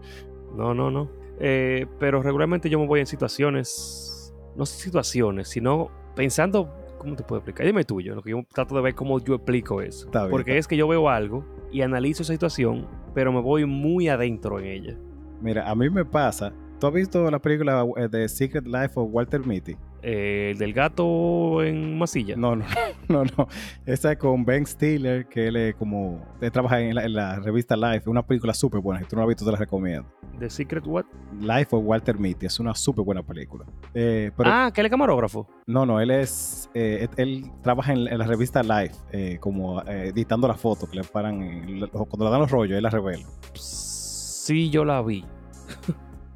No, 0.56 0.74
no, 0.74 0.90
no. 0.92 1.10
Eh, 1.40 1.86
pero 2.00 2.22
regularmente 2.22 2.70
yo 2.70 2.80
me 2.80 2.88
voy 2.88 3.00
en 3.00 3.06
situaciones, 3.06 4.34
no 4.56 4.66
situaciones, 4.66 5.48
sino 5.48 5.90
pensando, 6.16 6.70
¿cómo 6.98 7.16
te 7.16 7.24
puedo 7.24 7.40
explicar? 7.40 7.66
Dime 7.66 7.84
tuyo, 7.84 8.16
lo 8.16 8.22
que 8.22 8.32
yo 8.32 8.44
trato 8.54 8.76
de 8.76 8.82
ver 8.82 8.96
cómo 8.96 9.20
yo 9.20 9.36
explico 9.36 9.82
eso. 9.82 10.08
Está 10.08 10.22
bien, 10.22 10.32
Porque 10.32 10.52
está- 10.52 10.60
es 10.60 10.68
que 10.68 10.78
yo 10.78 10.88
veo 10.88 11.10
algo 11.10 11.46
y 11.72 11.82
analizo 11.82 12.24
esa 12.24 12.34
situación, 12.34 12.88
pero 13.14 13.32
me 13.32 13.42
voy 13.42 13.66
muy 13.66 14.10
adentro 14.10 14.60
en 14.60 14.66
ella. 14.66 14.98
Mira, 15.42 15.70
a 15.70 15.76
mí 15.76 15.90
me 15.90 16.04
pasa. 16.04 16.52
¿Tú 16.80 16.88
has 16.88 16.94
visto 16.94 17.30
la 17.30 17.40
película 17.40 17.86
eh, 17.98 18.08
de 18.10 18.28
Secret 18.28 18.66
Life 18.66 18.92
of 18.96 19.10
Walter 19.12 19.46
Mitty? 19.46 19.76
Eh, 20.02 20.52
el 20.52 20.58
del 20.58 20.74
gato 20.74 21.62
en 21.64 21.98
masilla. 21.98 22.36
No, 22.38 22.56
no, 22.56 22.66
no, 23.10 23.24
no. 23.24 23.48
Esa 23.86 24.14
es 24.14 24.18
con 24.18 24.46
Ben 24.46 24.66
Stiller, 24.66 25.28
que 25.28 25.48
él 25.48 25.56
es 25.56 25.76
como. 25.76 26.26
Él 26.42 26.52
trabaja 26.52 26.80
en 26.80 26.96
la, 26.96 27.04
en 27.06 27.14
la 27.14 27.40
revista 27.40 27.76
Life. 27.76 28.10
Una 28.10 28.26
película 28.26 28.54
súper 28.54 28.80
buena. 28.80 29.02
Si 29.02 29.08
tú 29.08 29.16
no 29.16 29.22
la 29.22 29.26
has 29.26 29.30
visto, 29.30 29.46
te 29.46 29.52
la 29.52 29.58
recomiendo. 29.58 30.08
The 30.40 30.50
Secret 30.50 30.86
What? 30.88 31.06
Life 31.42 31.76
of 31.76 31.84
Walter 31.86 32.18
Mitty. 32.18 32.46
Es 32.46 32.60
una 32.60 32.74
súper 32.76 33.04
buena 33.04 33.22
película. 33.24 33.66
Eh, 33.94 34.32
pero 34.38 34.50
ah, 34.52 34.72
que 34.74 34.80
él 34.82 34.86
es 34.86 34.92
camarógrafo. 34.92 35.48
no, 35.68 35.86
no, 35.86 36.00
él 36.00 36.12
es. 36.12 36.70
eh, 36.74 37.08
él, 37.18 37.52
trabaja 37.62 37.92
en, 37.94 38.08
en 38.08 38.18
la 38.18 38.26
revista 38.26 38.64
Life, 38.64 38.96
eh, 39.12 39.38
como 39.42 39.82
eh, 39.82 40.08
editando 40.16 40.48
las 40.48 40.60
fotos 40.60 40.90
que 40.90 40.96
le 40.98 41.04
paran. 41.04 41.42
en- 41.42 41.88
cuando 41.90 42.26
le 42.26 42.32
dan 42.32 42.40
los 42.40 42.52
rollos, 42.52 42.78
él 42.78 42.84
las 42.84 42.94
revela. 42.94 43.26
Sí, 43.54 44.70
yo 44.70 44.84
la 44.86 45.02
vi. 45.02 45.26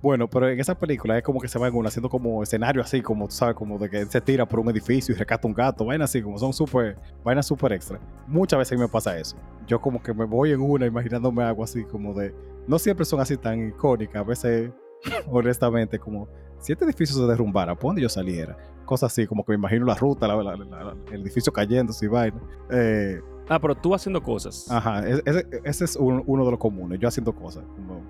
Bueno, 0.03 0.29
pero 0.29 0.49
en 0.49 0.59
esa 0.59 0.77
película 0.77 1.17
es 1.17 1.23
como 1.23 1.39
que 1.39 1.47
se 1.47 1.57
va 1.57 1.69
en 1.69 1.75
una 1.75 1.87
haciendo 1.87 2.09
como 2.09 2.43
escenario 2.43 2.81
así, 2.81 3.01
como 3.01 3.25
tú 3.25 3.35
sabes, 3.35 3.55
como 3.55 3.79
de 3.79 3.89
que 3.89 4.05
se 4.05 4.19
tira 4.19 4.45
por 4.45 4.59
un 4.59 4.69
edificio 4.69 5.15
y 5.15 5.17
rescata 5.17 5.47
un 5.47 5.53
gato, 5.53 5.85
vainas 5.85 6.09
así, 6.09 6.21
como 6.21 6.37
son 6.37 6.51
súper, 6.51 6.97
vainas 7.23 7.47
súper 7.47 7.71
extra. 7.71 8.01
Muchas 8.27 8.59
veces 8.59 8.77
me 8.77 8.89
pasa 8.89 9.17
eso. 9.17 9.37
Yo 9.65 9.79
como 9.79 10.03
que 10.03 10.13
me 10.13 10.25
voy 10.25 10.51
en 10.51 10.59
una 10.59 10.85
imaginándome 10.85 11.41
algo 11.41 11.63
así, 11.63 11.85
como 11.85 12.13
de. 12.13 12.35
No 12.67 12.77
siempre 12.79 13.05
son 13.05 13.21
así 13.21 13.37
tan 13.37 13.69
icónicas, 13.69 14.17
a 14.17 14.23
veces, 14.25 14.71
honestamente, 15.31 15.97
como 15.97 16.27
si 16.59 16.73
este 16.73 16.83
edificio 16.83 17.15
se 17.15 17.25
derrumbara, 17.25 17.73
¿por 17.73 17.91
dónde 17.91 18.01
yo 18.01 18.09
saliera? 18.09 18.57
Cosas 18.83 19.13
así, 19.13 19.25
como 19.25 19.45
que 19.45 19.53
me 19.53 19.55
imagino 19.55 19.85
la 19.85 19.95
ruta, 19.95 20.27
la- 20.27 20.35
la- 20.35 20.57
la- 20.57 20.95
el 21.13 21.21
edificio 21.21 21.53
cayendo, 21.53 21.93
y 22.01 22.07
vaina. 22.07 22.41
Eh, 22.71 23.21
Ah, 23.47 23.59
pero 23.59 23.73
tú 23.75 23.93
haciendo 23.95 24.21
cosas. 24.21 24.69
Ajá, 24.69 25.07
e- 25.07 25.21
ese, 25.25 25.47
ese 25.63 25.85
es 25.85 25.95
un- 25.95 26.23
uno 26.25 26.43
de 26.45 26.51
los 26.51 26.59
comunes, 26.59 26.99
yo 26.99 27.07
haciendo 27.07 27.33
cosas, 27.33 27.63
como 27.75 28.01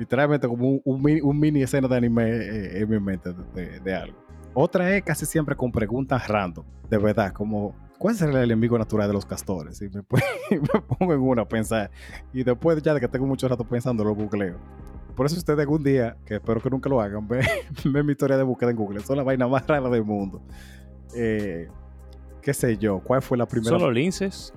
literalmente 0.00 0.48
como 0.48 0.66
un, 0.68 0.80
un 0.84 1.02
mini, 1.02 1.20
un 1.20 1.38
mini 1.38 1.62
escena 1.62 1.86
de 1.86 1.96
anime 1.96 2.24
eh, 2.30 2.80
en 2.80 2.88
mi 2.90 2.98
mente 2.98 3.32
de, 3.32 3.66
de- 3.66 3.80
de 3.80 3.94
algo. 3.94 4.18
Otra 4.54 4.96
es 4.96 5.02
casi 5.04 5.26
siempre 5.26 5.54
con 5.54 5.70
preguntas 5.70 6.26
random, 6.26 6.64
de 6.88 6.98
verdad, 6.98 7.32
como 7.32 7.76
¿cuál 7.98 8.14
es 8.14 8.22
el 8.22 8.34
enemigo 8.34 8.76
natural 8.78 9.06
de 9.06 9.12
los 9.14 9.26
castores? 9.26 9.80
Y 9.82 9.88
me, 9.90 10.00
me 10.50 10.80
pongo 10.80 11.12
en 11.12 11.20
una 11.20 11.42
a 11.42 11.48
pensar, 11.48 11.90
y 12.32 12.42
después 12.42 12.82
ya 12.82 12.94
de 12.94 13.00
que 13.00 13.08
tengo 13.08 13.26
mucho 13.26 13.46
rato 13.46 13.62
pensando, 13.62 14.02
lo 14.02 14.14
googleo. 14.14 14.56
Por 15.14 15.26
eso 15.26 15.36
ustedes 15.36 15.60
algún 15.60 15.82
día, 15.84 16.16
que 16.24 16.36
espero 16.36 16.60
que 16.62 16.70
nunca 16.70 16.88
lo 16.88 17.00
hagan, 17.00 17.28
ven, 17.28 17.44
ven 17.84 18.06
mi 18.06 18.12
historia 18.12 18.36
de 18.38 18.42
búsqueda 18.42 18.70
en 18.70 18.76
Google, 18.76 19.00
son 19.00 19.18
la 19.18 19.22
vaina 19.22 19.46
más 19.46 19.66
rara 19.66 19.88
del 19.90 20.02
mundo. 20.04 20.40
Eh, 21.14 21.68
qué 22.40 22.54
sé 22.54 22.76
yo, 22.78 23.00
¿cuál 23.00 23.20
fue 23.20 23.36
la 23.36 23.46
primera? 23.46 23.70
Son 23.78 23.82
los 23.86 23.94
linces. 23.94 24.52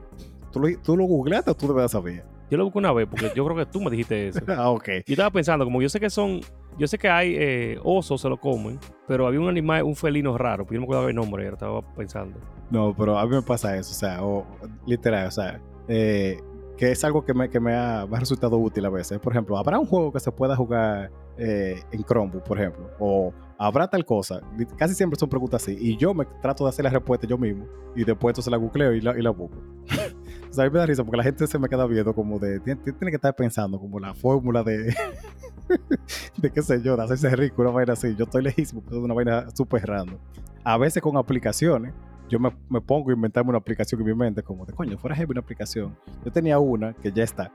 ¿Tú 0.52 0.60
lo, 0.60 0.68
tú 0.82 0.96
lo 0.96 1.04
googleaste 1.06 1.52
o 1.52 1.56
tú 1.56 1.68
de 1.68 1.74
verdad 1.74 1.90
sabías? 1.90 2.24
Yo 2.54 2.58
lo 2.58 2.66
busqué 2.66 2.78
una 2.78 2.94
vez 2.94 3.08
porque 3.10 3.32
yo 3.36 3.44
creo 3.44 3.58
que 3.58 3.66
tú 3.66 3.82
me 3.82 3.90
dijiste 3.90 4.28
eso. 4.28 4.40
Ah, 4.48 4.70
ok. 4.70 4.88
Yo 5.08 5.14
estaba 5.14 5.32
pensando, 5.32 5.66
como 5.66 5.82
yo 5.82 5.90
sé 5.90 6.00
que 6.00 6.12
son, 6.12 6.40
yo 6.78 6.86
sé 6.86 7.00
que 7.00 7.10
hay 7.10 7.34
eh, 7.36 7.80
osos, 7.84 8.22
se 8.22 8.30
lo 8.30 8.38
comen, 8.38 8.80
pero 9.08 9.26
había 9.26 9.40
un 9.40 9.50
animal, 9.50 9.82
un 9.82 9.96
felino 9.96 10.38
raro, 10.38 10.64
pero 10.64 10.76
yo 10.76 10.82
no 10.82 10.82
me 10.82 10.86
acuerdo 10.86 11.10
el 11.10 11.16
nombre, 11.16 11.46
yo 11.46 11.54
estaba 11.54 11.82
pensando. 11.96 12.38
No, 12.70 12.96
pero 12.96 13.18
a 13.18 13.26
mí 13.26 13.32
me 13.32 13.42
pasa 13.42 13.76
eso, 13.76 13.90
o 13.90 13.96
sea, 13.96 14.24
o, 14.24 14.46
literal, 14.86 15.30
o 15.30 15.32
sea, 15.32 15.60
eh, 15.88 16.38
que 16.78 16.92
es 16.92 17.04
algo 17.04 17.26
que 17.26 17.34
me, 17.34 17.50
que 17.50 17.60
me, 17.60 17.74
ha, 17.74 18.06
me 18.06 18.18
ha 18.18 18.20
resultado 18.20 18.56
útil 18.60 18.86
a 18.86 18.92
veces. 18.92 19.18
Por 19.18 19.34
ejemplo, 19.34 19.58
¿habrá 19.58 19.80
un 19.80 19.88
juego 19.88 20.12
que 20.12 20.20
se 20.20 20.32
pueda 20.32 20.56
jugar 20.56 21.10
eh, 21.40 21.82
en 21.92 22.04
Chromebook, 22.04 22.44
por 22.44 22.60
ejemplo? 22.60 22.88
O 23.00 23.34
¿habrá 23.58 23.88
tal 23.88 24.06
cosa? 24.06 24.42
Casi 24.78 24.94
siempre 24.94 25.18
son 25.20 25.30
preguntas 25.30 25.64
así. 25.64 25.76
Y 25.80 25.98
yo 25.98 26.14
me 26.14 26.26
trato 26.42 26.66
de 26.66 26.70
hacer 26.70 26.84
la 26.84 26.92
respuesta 26.92 27.26
yo 27.26 27.38
mismo. 27.38 27.66
Y 27.96 28.04
después 28.04 28.34
entonces 28.34 28.52
la 28.52 28.58
googleo 28.58 28.94
y 28.94 29.02
la, 29.02 29.18
y 29.18 29.22
la 29.24 29.32
busco. 29.32 29.58
o 30.54 30.56
sea, 30.56 30.66
a 30.66 30.68
mí 30.68 30.74
me 30.74 30.78
da 30.78 30.86
risa 30.86 31.04
porque 31.04 31.18
la 31.18 31.24
gente 31.24 31.48
se 31.48 31.58
me 31.58 31.68
queda 31.68 31.88
viendo 31.88 32.14
como 32.14 32.38
de... 32.38 32.60
Tiene, 32.60 32.80
que 32.84 33.16
estar 33.16 33.36
pensando 33.36 33.80
como 33.80 34.00
la 34.00 34.14
fórmula 34.14 34.64
de... 34.64 34.94
de 36.38 36.52
qué 36.52 36.62
sé 36.62 36.80
yo, 36.84 36.96
de 36.96 37.02
hacerse 37.02 37.36
rico, 37.36 37.64
una 37.64 37.72
vaina 37.72 37.94
así. 37.94 38.16
Yo 38.16 38.26
estoy 38.26 38.44
lejísimo, 38.44 38.84
pero 38.86 39.00
es 39.00 39.04
una 39.04 39.16
vaina 39.16 39.50
súper 39.50 39.84
random. 39.84 40.20
A 40.64 40.78
veces 40.78 41.02
con 41.02 41.18
aplicaciones 41.18 41.96
yo 42.34 42.40
me, 42.40 42.50
me 42.70 42.82
pongo 42.82 43.10
a 43.12 43.14
inventarme 43.14 43.50
una 43.50 43.60
aplicación 43.60 44.02
en 44.02 44.08
mi 44.08 44.14
mente, 44.16 44.42
como 44.44 44.66
de 44.66 44.74
coño, 44.74 44.98
fuera 44.98 45.16
heavy 45.16 45.32
una 45.32 45.42
aplicación. 45.42 45.96
Yo 46.26 46.32
tenía 46.32 46.58
una 46.60 46.94
que 46.94 47.12
ya 47.12 47.24
está, 47.24 47.52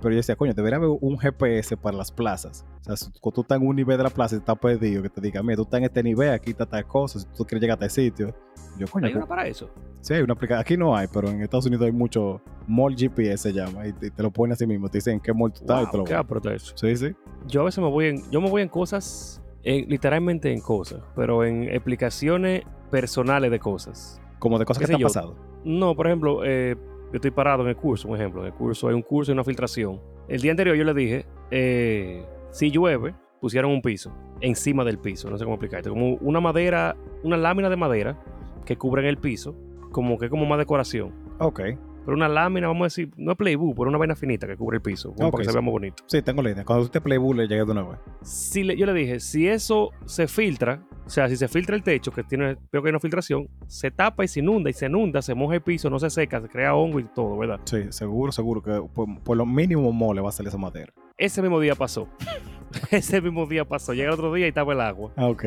Pero 0.00 0.10
yo 0.12 0.16
decía, 0.16 0.34
coño, 0.34 0.52
debería 0.54 0.78
haber 0.78 0.90
un 1.00 1.16
GPS 1.18 1.76
para 1.76 1.96
las 1.96 2.10
plazas. 2.10 2.64
O 2.80 2.84
sea, 2.84 2.96
si 2.96 3.10
cuando 3.20 3.34
tú 3.36 3.40
estás 3.42 3.60
en 3.60 3.66
un 3.68 3.76
nivel 3.76 3.96
de 3.98 4.02
la 4.04 4.10
plaza 4.10 4.34
y 4.34 4.38
estás 4.38 4.58
perdido, 4.58 5.02
que 5.02 5.08
te 5.08 5.20
diga, 5.20 5.42
mira, 5.42 5.56
tú 5.56 5.62
estás 5.62 5.78
en 5.78 5.84
este 5.84 6.02
nivel, 6.02 6.30
aquí 6.30 6.50
está 6.50 6.66
tal 6.66 6.84
cosa, 6.86 7.20
si 7.20 7.26
tú 7.36 7.44
quieres 7.44 7.60
llegar 7.60 7.76
a 7.76 7.80
tal 7.80 7.90
sitio. 7.90 8.34
Yo, 8.78 8.86
coño, 8.88 9.06
¿Hay 9.06 9.14
una 9.14 9.26
para 9.26 9.46
eso? 9.46 9.70
Sí, 10.00 10.14
hay 10.14 10.22
una 10.22 10.32
aplicación. 10.32 10.60
Aquí 10.60 10.76
no 10.76 10.96
hay, 10.96 11.06
pero 11.12 11.28
en 11.28 11.42
Estados 11.42 11.66
Unidos 11.66 11.84
hay 11.84 11.92
mucho 11.92 12.40
mall 12.66 12.96
GPS 12.96 13.36
se 13.38 13.52
llama 13.52 13.86
y 13.86 13.92
te, 13.92 14.10
te 14.10 14.22
lo 14.22 14.30
pone 14.30 14.54
así 14.54 14.66
mismo. 14.66 14.88
Te 14.88 14.98
dicen 14.98 15.14
en 15.14 15.20
qué 15.20 15.32
mall 15.32 15.52
tú 15.52 15.60
estás 15.60 15.82
y 15.86 15.90
te 15.90 15.96
lo 15.98 16.04
Wow, 16.04 16.40
qué 16.42 16.54
eso. 16.54 16.72
Sí, 16.76 16.96
sí. 16.96 17.14
Yo 17.46 17.60
a 17.60 17.64
veces 17.64 17.78
me 17.84 17.90
voy 17.90 18.06
en, 18.06 18.30
yo 18.30 18.40
me 18.40 18.48
voy 18.50 18.62
en 18.62 18.68
cosas, 18.68 19.40
en- 19.62 19.88
literalmente 19.88 20.52
en 20.52 20.60
cosas, 20.60 21.00
pero 21.14 21.44
en 21.44 21.64
explicaciones 21.64 22.62
personales 22.90 23.50
de 23.50 23.58
cosas. 23.60 24.20
Como 24.42 24.58
de 24.58 24.64
cosas 24.64 24.80
¿Qué 24.80 24.86
que 24.86 24.88
te 24.88 24.94
han 24.94 25.00
yo? 25.00 25.06
pasado. 25.06 25.36
No, 25.62 25.94
por 25.94 26.08
ejemplo, 26.08 26.40
eh, 26.44 26.74
yo 26.76 27.14
estoy 27.14 27.30
parado 27.30 27.62
en 27.62 27.68
el 27.68 27.76
curso, 27.76 28.08
un 28.08 28.16
ejemplo. 28.16 28.40
En 28.40 28.48
el 28.48 28.52
curso 28.52 28.88
hay 28.88 28.94
un 28.94 29.02
curso 29.02 29.30
y 29.30 29.34
una 29.34 29.44
filtración. 29.44 30.00
El 30.26 30.40
día 30.40 30.50
anterior 30.50 30.74
yo 30.74 30.82
le 30.82 30.92
dije, 30.94 31.26
eh, 31.52 32.26
si 32.50 32.72
llueve, 32.72 33.14
pusieron 33.40 33.70
un 33.70 33.80
piso 33.80 34.12
encima 34.40 34.82
del 34.84 34.98
piso. 34.98 35.30
No 35.30 35.38
sé 35.38 35.44
cómo 35.44 35.54
explicarte. 35.54 35.90
Como 35.90 36.14
una 36.14 36.40
madera, 36.40 36.96
una 37.22 37.36
lámina 37.36 37.70
de 37.70 37.76
madera 37.76 38.18
que 38.64 38.76
cubren 38.76 39.06
el 39.06 39.16
piso, 39.16 39.54
como 39.92 40.18
que 40.18 40.28
como 40.28 40.44
más 40.44 40.58
decoración. 40.58 41.12
Ok. 41.38 41.60
Pero 42.04 42.16
una 42.16 42.28
lámina, 42.28 42.66
vamos 42.66 42.82
a 42.82 42.86
decir, 42.86 43.10
no 43.16 43.32
es 43.32 43.38
playbook, 43.38 43.76
pero 43.76 43.88
una 43.88 43.98
vaina 43.98 44.16
finita 44.16 44.46
que 44.46 44.56
cubre 44.56 44.76
el 44.78 44.82
piso, 44.82 45.12
como 45.14 45.28
Ok, 45.28 45.32
para 45.32 45.42
que 45.42 45.48
se 45.50 45.52
vea 45.54 45.62
más 45.62 45.70
bonito. 45.72 46.02
Sí, 46.06 46.20
tengo 46.22 46.42
la 46.42 46.50
idea. 46.50 46.64
Cuando 46.64 46.84
usted 46.84 47.00
Playbook 47.00 47.36
le 47.36 47.46
llegue 47.46 47.64
de 47.64 47.70
una 47.70 47.82
vez. 47.82 47.98
Si 48.22 48.64
le- 48.64 48.76
yo 48.76 48.86
le 48.86 48.92
dije, 48.92 49.20
si 49.20 49.46
eso 49.46 49.90
se 50.04 50.26
filtra, 50.26 50.82
o 51.06 51.10
sea, 51.10 51.28
si 51.28 51.36
se 51.36 51.46
filtra 51.46 51.76
el 51.76 51.82
techo, 51.84 52.10
que 52.10 52.24
tiene, 52.24 52.56
veo 52.72 52.82
que 52.82 52.88
hay 52.88 52.90
una 52.90 52.98
filtración, 53.00 53.48
se 53.68 53.90
tapa 53.92 54.24
y 54.24 54.28
se 54.28 54.40
inunda, 54.40 54.68
y 54.68 54.72
se 54.72 54.86
inunda, 54.86 55.22
se 55.22 55.34
moja 55.34 55.54
el 55.54 55.60
piso, 55.62 55.88
no 55.90 55.98
se 56.00 56.10
seca, 56.10 56.40
se 56.40 56.48
crea 56.48 56.74
hongo 56.74 56.98
y 56.98 57.04
todo, 57.04 57.38
¿verdad? 57.38 57.60
Sí, 57.64 57.84
seguro, 57.90 58.32
seguro 58.32 58.62
que 58.62 58.82
por, 58.92 59.20
por 59.22 59.36
lo 59.36 59.46
mínimo 59.46 59.92
mole 59.92 60.20
va 60.20 60.30
a 60.30 60.32
salir 60.32 60.48
esa 60.48 60.58
madera. 60.58 60.92
Ese 61.18 61.40
mismo 61.40 61.60
día 61.60 61.74
pasó. 61.76 62.08
Ese 62.90 63.20
mismo 63.20 63.46
día 63.46 63.64
pasó. 63.64 63.92
Llega 63.94 64.08
el 64.08 64.14
otro 64.14 64.32
día 64.32 64.46
y 64.46 64.48
estaba 64.48 64.72
el 64.72 64.80
agua. 64.80 65.12
Ah, 65.16 65.28
ok. 65.28 65.44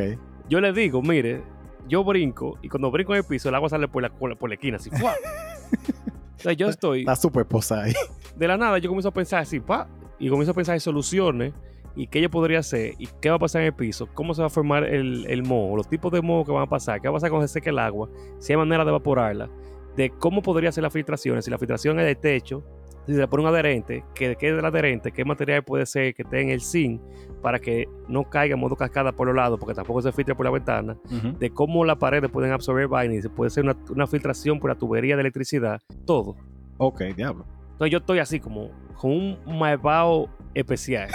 Yo 0.48 0.62
le 0.62 0.72
digo, 0.72 1.02
mire, 1.02 1.42
yo 1.90 2.04
brinco 2.04 2.58
y 2.62 2.70
cuando 2.70 2.92
brinco 2.92 3.14
en 3.14 3.18
el 3.20 3.26
piso, 3.26 3.50
el 3.50 3.56
agua 3.56 3.68
sale 3.70 3.88
por 3.88 4.04
la, 4.04 4.10
por 4.10 4.30
la, 4.30 4.36
por 4.38 4.50
la 4.50 4.56
esquina, 4.56 4.78
así. 4.78 4.90
¡fua! 4.92 5.14
sea, 6.46 6.54
yo 6.54 6.70
estoy, 6.70 7.02
Está 7.02 7.16
súper 7.16 7.46
posada 7.46 7.84
ahí. 7.84 7.94
de 8.36 8.48
la 8.48 8.58
nada, 8.58 8.78
yo 8.78 8.90
comienzo 8.90 9.10
a 9.10 9.14
pensar 9.14 9.42
así, 9.42 9.60
pa, 9.60 9.88
y 10.20 10.30
comienzo 10.30 10.52
a 10.52 10.56
pensar 10.56 10.76
en 10.76 10.82
soluciones 10.82 11.54
y 11.96 12.08
qué 12.08 12.22
yo 12.22 12.30
podría 12.30 12.60
hacer 12.60 12.94
y 12.98 13.08
qué 13.22 13.30
va 13.30 13.36
a 13.36 13.40
pasar 13.40 13.62
en 13.62 13.68
el 13.68 13.74
piso, 13.74 14.08
cómo 14.14 14.34
se 14.34 14.42
va 14.42 14.48
a 14.48 14.50
formar 14.50 14.84
el, 14.84 15.26
el 15.30 15.44
moho, 15.44 15.78
los 15.78 15.88
tipos 15.88 16.12
de 16.12 16.22
moho 16.22 16.44
que 16.44 16.52
van 16.52 16.64
a 16.64 16.70
pasar, 16.70 17.02
qué 17.02 17.08
va 17.08 17.14
a 17.14 17.16
pasar 17.16 17.30
cuando 17.30 17.48
se 17.48 17.54
seque 17.54 17.70
el 17.70 17.80
agua, 17.80 18.10
si 18.40 18.54
hay 18.54 18.58
manera 18.58 18.84
de 18.84 18.90
evaporarla, 18.90 19.50
de 19.96 20.10
cómo 20.10 20.42
podría 20.42 20.72
ser 20.72 20.84
las 20.84 20.92
filtraciones, 20.94 21.46
si 21.46 21.52
la 21.52 21.58
filtración 21.58 22.00
es 22.00 22.06
del 22.06 22.18
techo, 22.18 22.64
si 23.06 23.14
se 23.14 23.20
le 23.20 23.28
pone 23.28 23.44
un 23.44 23.50
adherente, 23.50 24.04
que 24.14 24.36
qué 24.36 24.50
es 24.50 24.58
el 24.58 24.66
adherente, 24.66 25.12
qué 25.12 25.24
material 25.26 25.64
puede 25.64 25.86
ser 25.86 26.14
que 26.14 26.24
esté 26.24 26.42
en 26.42 26.50
el 26.50 26.62
zinc 26.62 27.02
para 27.42 27.60
que 27.60 27.88
no 28.08 28.24
caiga 28.24 28.56
en 28.56 28.60
modo 28.60 28.76
cascada 28.76 29.12
por 29.12 29.28
los 29.28 29.36
lados, 29.36 29.60
porque 29.60 29.76
tampoco 29.76 30.02
se 30.02 30.12
filtre 30.12 30.34
por 30.36 30.46
la 30.46 30.52
ventana, 30.52 30.98
de 31.40 31.50
cómo 31.52 31.86
las 31.86 31.98
paredes 31.98 32.32
pueden 32.32 32.52
absorber 32.52 32.88
vaina 32.88 33.14
y 33.16 33.22
se 33.22 33.30
puede 33.30 33.48
hacer 33.48 33.64
una, 33.64 33.76
una 33.90 34.08
filtración 34.08 34.60
por 34.60 34.70
la 34.72 34.76
tubería 34.76 35.16
de 35.16 35.22
electricidad, 35.22 35.82
todo. 36.06 36.36
Ok, 36.78 37.02
diablo. 37.16 37.46
Entonces 37.74 37.92
yo 37.92 37.98
estoy 38.00 38.20
así 38.20 38.40
como 38.40 38.72
con 38.96 39.12
un 39.12 39.60
malvado 39.60 40.30
especial. 40.54 41.10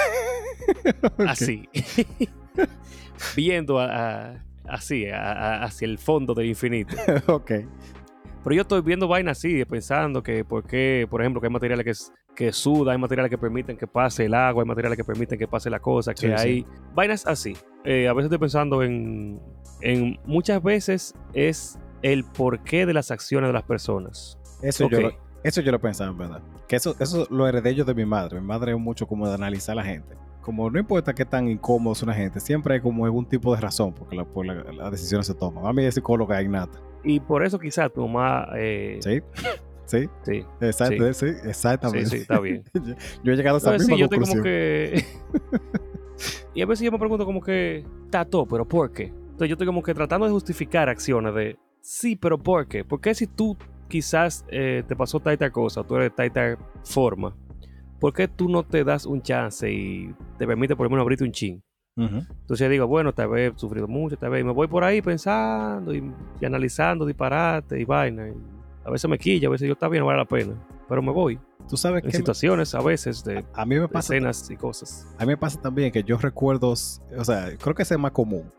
Así. 1.26 1.68
Viendo 3.36 3.78
a- 3.78 3.86
a- 4.30 4.44
así, 4.68 5.06
a- 5.08 5.32
a- 5.32 5.64
hacia 5.64 5.86
el 5.86 5.98
fondo 5.98 6.34
del 6.34 6.46
infinito. 6.46 6.94
ok. 7.26 7.50
Pero 8.42 8.56
yo 8.56 8.62
estoy 8.62 8.80
viendo 8.80 9.06
vainas 9.06 9.38
así, 9.38 9.64
pensando 9.64 10.22
que 10.22 10.44
por 10.44 10.64
qué, 10.64 11.06
por 11.10 11.20
ejemplo, 11.20 11.40
que 11.40 11.48
hay 11.48 11.52
materiales 11.52 11.84
que, 11.84 12.34
que 12.44 12.52
sudan, 12.52 12.92
hay 12.94 12.98
materiales 13.00 13.30
que 13.30 13.38
permiten 13.38 13.76
que 13.76 13.86
pase 13.86 14.24
el 14.24 14.34
agua, 14.34 14.62
hay 14.62 14.68
materiales 14.68 14.96
que 14.96 15.04
permiten 15.04 15.38
que 15.38 15.46
pase 15.46 15.68
la 15.68 15.80
cosa, 15.80 16.14
que 16.14 16.20
Sí, 16.20 16.26
sí. 16.26 16.32
hay 16.36 16.66
vainas 16.94 17.26
así. 17.26 17.56
Eh, 17.84 18.08
a 18.08 18.12
veces 18.12 18.26
estoy 18.26 18.38
pensando 18.38 18.82
en, 18.82 19.40
en 19.82 20.18
muchas 20.24 20.62
veces 20.62 21.14
es 21.34 21.78
el 22.02 22.24
porqué 22.24 22.86
de 22.86 22.94
las 22.94 23.10
acciones 23.10 23.48
de 23.48 23.52
las 23.52 23.64
personas. 23.64 24.38
Eso, 24.62 24.88
yo 24.88 25.10
eso 25.42 25.60
yo 25.60 25.72
lo 25.72 25.80
pensaba, 25.80 26.10
en 26.10 26.18
verdad. 26.18 26.42
Que 26.68 26.76
eso, 26.76 26.94
eso 26.98 27.26
lo 27.30 27.46
heredé 27.48 27.74
yo 27.74 27.84
de 27.84 27.94
mi 27.94 28.04
madre. 28.04 28.40
Mi 28.40 28.46
madre 28.46 28.72
es 28.72 28.78
mucho 28.78 29.06
como 29.06 29.28
de 29.28 29.34
analizar 29.34 29.72
a 29.72 29.76
la 29.76 29.84
gente. 29.84 30.16
Como 30.40 30.70
no 30.70 30.78
importa 30.78 31.14
qué 31.14 31.24
tan 31.24 31.48
incómodo 31.48 31.92
es 31.92 32.02
una 32.02 32.14
gente, 32.14 32.40
siempre 32.40 32.74
hay 32.74 32.80
como 32.80 33.04
algún 33.04 33.26
tipo 33.26 33.54
de 33.54 33.60
razón 33.60 33.92
porque 33.92 34.16
la, 34.16 34.24
por 34.24 34.46
la, 34.46 34.54
las 34.72 34.90
decisiones 34.90 35.26
se 35.26 35.34
toman. 35.34 35.66
A 35.66 35.72
mí 35.72 35.84
es 35.84 35.94
psicóloga 35.94 36.42
innata. 36.42 36.78
Y 37.04 37.20
por 37.20 37.44
eso 37.44 37.58
quizás 37.58 37.92
tu 37.92 38.06
mamá... 38.06 38.48
eh, 38.56 38.98
¿Sí? 39.02 39.20
¿Sí? 39.86 40.08
sí, 40.22 40.44
Exacto, 40.60 41.12
sí, 41.12 41.26
sí, 41.26 41.48
exactamente. 41.48 42.06
sí, 42.10 42.16
está 42.18 42.38
bien. 42.38 42.62
yo 43.24 43.32
he 43.32 43.36
llegado 43.36 43.56
a 43.56 43.58
esa 43.58 43.72
misma 43.72 43.94
sí, 43.96 44.00
yo 44.00 44.08
conclusión. 44.08 44.38
como 44.38 44.44
que. 44.44 45.04
y 46.54 46.62
a 46.62 46.66
veces 46.66 46.84
yo 46.84 46.92
me 46.92 46.98
pregunto, 46.98 47.24
como 47.24 47.40
que. 47.40 47.84
Todo, 48.30 48.46
pero 48.46 48.68
¿por 48.68 48.92
qué? 48.92 49.04
Entonces, 49.04 49.48
yo 49.48 49.54
estoy 49.54 49.66
como 49.66 49.82
que 49.82 49.92
tratando 49.94 50.26
de 50.26 50.32
justificar 50.32 50.88
acciones 50.88 51.34
de. 51.34 51.58
Sí, 51.80 52.14
pero 52.14 52.38
¿por 52.38 52.68
qué? 52.68 52.84
¿Por 52.84 53.00
qué 53.00 53.14
si 53.14 53.26
tú 53.26 53.56
quizás 53.88 54.44
eh, 54.48 54.84
te 54.86 54.94
pasó 54.94 55.18
tal 55.18 55.34
y 55.34 55.36
tal 55.38 55.50
cosa, 55.50 55.82
tú 55.82 55.96
eres 55.96 56.14
tal 56.14 56.26
y 56.26 56.30
tal 56.30 56.58
forma, 56.84 57.36
¿por 57.98 58.12
qué 58.12 58.28
tú 58.28 58.48
no 58.48 58.62
te 58.62 58.84
das 58.84 59.06
un 59.06 59.22
chance 59.22 59.70
y 59.70 60.14
te 60.38 60.46
permite 60.46 60.76
por 60.76 60.86
lo 60.86 60.90
menos 60.90 61.02
abrirte 61.02 61.24
un 61.24 61.32
chin? 61.32 61.62
Ujú. 61.96 62.16
Entonces 62.16 62.58
yo 62.60 62.68
digo, 62.68 62.86
bueno, 62.86 63.12
tal 63.12 63.28
vez 63.28 63.52
he 63.54 63.58
sufrido 63.58 63.86
mucho, 63.88 64.16
tal 64.16 64.30
vez 64.30 64.40
y 64.40 64.44
me 64.44 64.52
voy 64.52 64.68
por 64.68 64.84
ahí 64.84 65.02
pensando 65.02 65.94
y, 65.94 66.02
y 66.40 66.44
analizando 66.46 67.04
disparate 67.04 67.80
y 67.80 67.84
vaina. 67.84 68.28
y 68.28 68.32
a 68.84 68.90
veces 68.90 69.10
me 69.10 69.18
quilla, 69.18 69.48
a 69.48 69.50
veces 69.50 69.66
yo 69.68 69.74
está 69.74 69.88
bien, 69.88 70.00
no 70.02 70.06
vale 70.06 70.18
la 70.20 70.24
pena. 70.24 70.54
Pero 70.88 71.02
me 71.02 71.12
voy. 71.12 71.38
Tú 71.68 71.76
sabes 71.76 72.02
En 72.02 72.10
que 72.10 72.16
situaciones 72.16 72.74
a 72.74 72.80
veces 72.80 73.22
de 73.22 73.44
a 73.54 73.64
mí 73.64 73.78
me 73.78 73.86
pasa 73.86 74.14
escenas 74.14 74.50
y 74.50 74.56
cosas. 74.56 75.06
A 75.18 75.22
mí 75.24 75.28
me 75.28 75.36
pasa 75.36 75.60
también 75.60 75.92
que 75.92 76.02
yo 76.02 76.16
recuerdo, 76.16 76.70
o 76.70 76.76
sea, 77.24 77.50
creo 77.60 77.74
que 77.74 77.82
ese 77.82 77.94
es 77.94 78.00
más 78.00 78.10
común, 78.12 78.50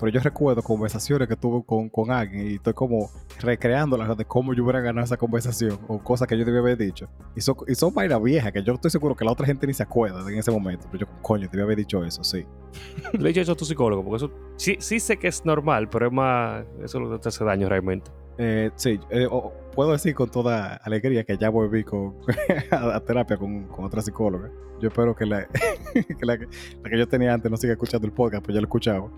pero 0.00 0.10
yo 0.10 0.20
recuerdo 0.20 0.62
conversaciones 0.62 1.28
que 1.28 1.36
tuve 1.36 1.62
con, 1.64 1.90
con 1.90 2.10
alguien 2.10 2.50
y 2.50 2.54
estoy 2.54 2.72
como 2.72 3.10
recreándolas 3.38 4.16
de 4.16 4.24
cómo 4.24 4.54
yo 4.54 4.64
hubiera 4.64 4.80
ganado 4.80 5.04
esa 5.04 5.18
conversación 5.18 5.78
o 5.88 6.02
cosas 6.02 6.26
que 6.26 6.38
yo 6.38 6.44
debía 6.44 6.60
haber 6.60 6.78
dicho. 6.78 7.06
Y 7.36 7.42
son, 7.42 7.56
y 7.68 7.74
son 7.74 7.92
vainas 7.92 8.22
viejas 8.22 8.50
que 8.50 8.62
yo 8.62 8.72
estoy 8.72 8.90
seguro 8.90 9.14
que 9.14 9.26
la 9.26 9.32
otra 9.32 9.44
gente 9.44 9.66
ni 9.66 9.74
se 9.74 9.82
acuerda 9.82 10.20
en 10.28 10.38
ese 10.38 10.50
momento, 10.50 10.86
pero 10.90 11.06
yo, 11.06 11.12
coño, 11.20 11.46
debía 11.48 11.64
haber 11.64 11.76
dicho 11.76 12.02
eso, 12.02 12.24
sí. 12.24 12.46
Le 13.12 13.24
he 13.24 13.28
dicho 13.28 13.42
eso 13.42 13.52
a 13.52 13.56
tu 13.56 13.66
psicólogo, 13.66 14.02
porque 14.02 14.24
eso 14.24 14.34
sí, 14.56 14.76
sí 14.80 15.00
sé 15.00 15.18
que 15.18 15.28
es 15.28 15.44
normal, 15.44 15.90
pero 15.90 16.06
es 16.06 16.12
más. 16.12 16.64
Eso 16.82 16.98
que 17.10 17.18
te 17.18 17.28
hace 17.28 17.44
daño 17.44 17.68
realmente. 17.68 18.10
Eh, 18.38 18.70
sí, 18.76 18.98
eh, 19.10 19.28
puedo 19.74 19.92
decir 19.92 20.14
con 20.14 20.30
toda 20.30 20.76
alegría 20.76 21.24
que 21.24 21.36
ya 21.36 21.50
volví 21.50 21.84
con, 21.84 22.16
a, 22.70 22.96
a 22.96 23.00
terapia 23.00 23.36
con, 23.36 23.64
con 23.64 23.84
otra 23.84 24.00
psicóloga. 24.00 24.50
Yo 24.80 24.88
espero 24.88 25.14
que, 25.14 25.26
la, 25.26 25.46
que 25.92 26.24
la, 26.26 26.38
la 26.82 26.90
que 26.90 26.98
yo 26.98 27.06
tenía 27.06 27.34
antes 27.34 27.50
no 27.50 27.58
siga 27.58 27.74
escuchando 27.74 28.06
el 28.06 28.14
podcast, 28.14 28.42
pues 28.42 28.54
ya 28.54 28.62
lo 28.62 28.66
escuchaba. 28.66 29.10